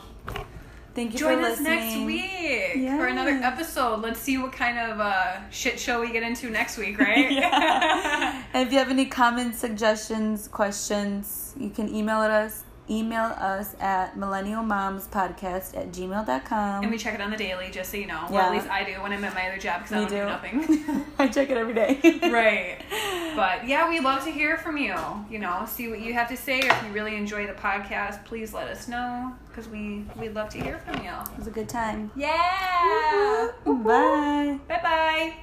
thank 0.98 1.14
you 1.14 1.20
Join 1.20 1.44
us 1.44 1.60
listening. 1.60 1.76
next 1.76 2.06
week 2.08 2.90
for 2.98 3.06
another 3.06 3.40
episode. 3.44 4.02
Let's 4.02 4.20
see 4.20 4.40
what 4.40 4.52
kind 4.52 4.80
of 4.80 5.00
uh, 5.00 5.48
shit 5.52 5.80
show 5.80 6.02
we 6.02 6.12
get 6.12 6.24
into 6.24 6.50
next 6.50 6.76
week, 6.80 7.00
right? 7.08 7.32
Yeah. 7.32 8.44
and 8.54 8.68
if 8.68 8.74
you 8.74 8.80
have 8.80 8.90
any 8.90 9.06
comments, 9.06 9.60
suggestions, 9.60 10.48
questions, 10.48 11.54
you 11.60 11.70
can 11.70 11.94
email 11.94 12.24
it 12.24 12.32
us. 12.32 12.64
Email 12.90 13.34
us 13.38 13.76
at 13.82 14.16
millennialmomspodcast 14.16 15.76
at 15.78 15.92
gmail.com. 15.92 16.84
and 16.84 16.92
we 16.92 16.98
check 16.98 17.14
it 17.16 17.22
on 17.22 17.32
the 17.32 17.38
daily, 17.38 17.70
just 17.70 17.92
so 17.92 17.98
you 17.98 18.08
know. 18.08 18.26
Well, 18.30 18.34
Yeah. 18.44 18.46
at 18.48 18.52
least 18.54 18.68
I 18.70 18.84
do 18.86 19.02
when 19.02 19.12
I'm 19.12 19.24
at 19.26 19.34
my 19.34 19.48
other 19.50 19.58
job 19.58 19.82
because 19.84 19.92
I 19.94 20.00
don't 20.06 20.10
do 20.10 20.18
too. 20.20 20.26
nothing. 20.26 21.06
I 21.20 21.28
check 21.28 21.50
it 21.50 21.58
every 21.58 21.74
day. 21.74 22.00
right. 22.32 22.78
But 23.38 23.68
yeah, 23.68 23.88
we'd 23.88 24.02
love 24.04 24.24
to 24.24 24.32
hear 24.32 24.58
from 24.58 24.78
you. 24.78 24.96
You 25.30 25.38
know, 25.38 25.64
see 25.68 25.90
what 25.90 26.00
you 26.00 26.12
have 26.16 26.28
to 26.30 26.36
say. 26.38 26.60
Or 26.62 26.72
if 26.72 26.84
you 26.88 26.92
really 26.92 27.16
enjoy 27.16 27.46
the 27.46 27.54
podcast, 27.54 28.26
please 28.26 28.52
let 28.52 28.68
us 28.68 28.88
know 28.88 29.32
because 29.48 29.68
we 29.70 30.06
we'd 30.16 30.34
love 30.34 30.50
to 30.50 30.60
hear 30.60 30.80
from 30.80 31.04
you. 31.06 31.12
It 31.12 31.38
was 31.38 31.46
a 31.46 31.52
good 31.52 31.70
time. 31.70 32.10
Yeah. 32.16 33.50
Bye. 33.64 34.58
Bye 34.68 34.80
bye. 34.82 35.34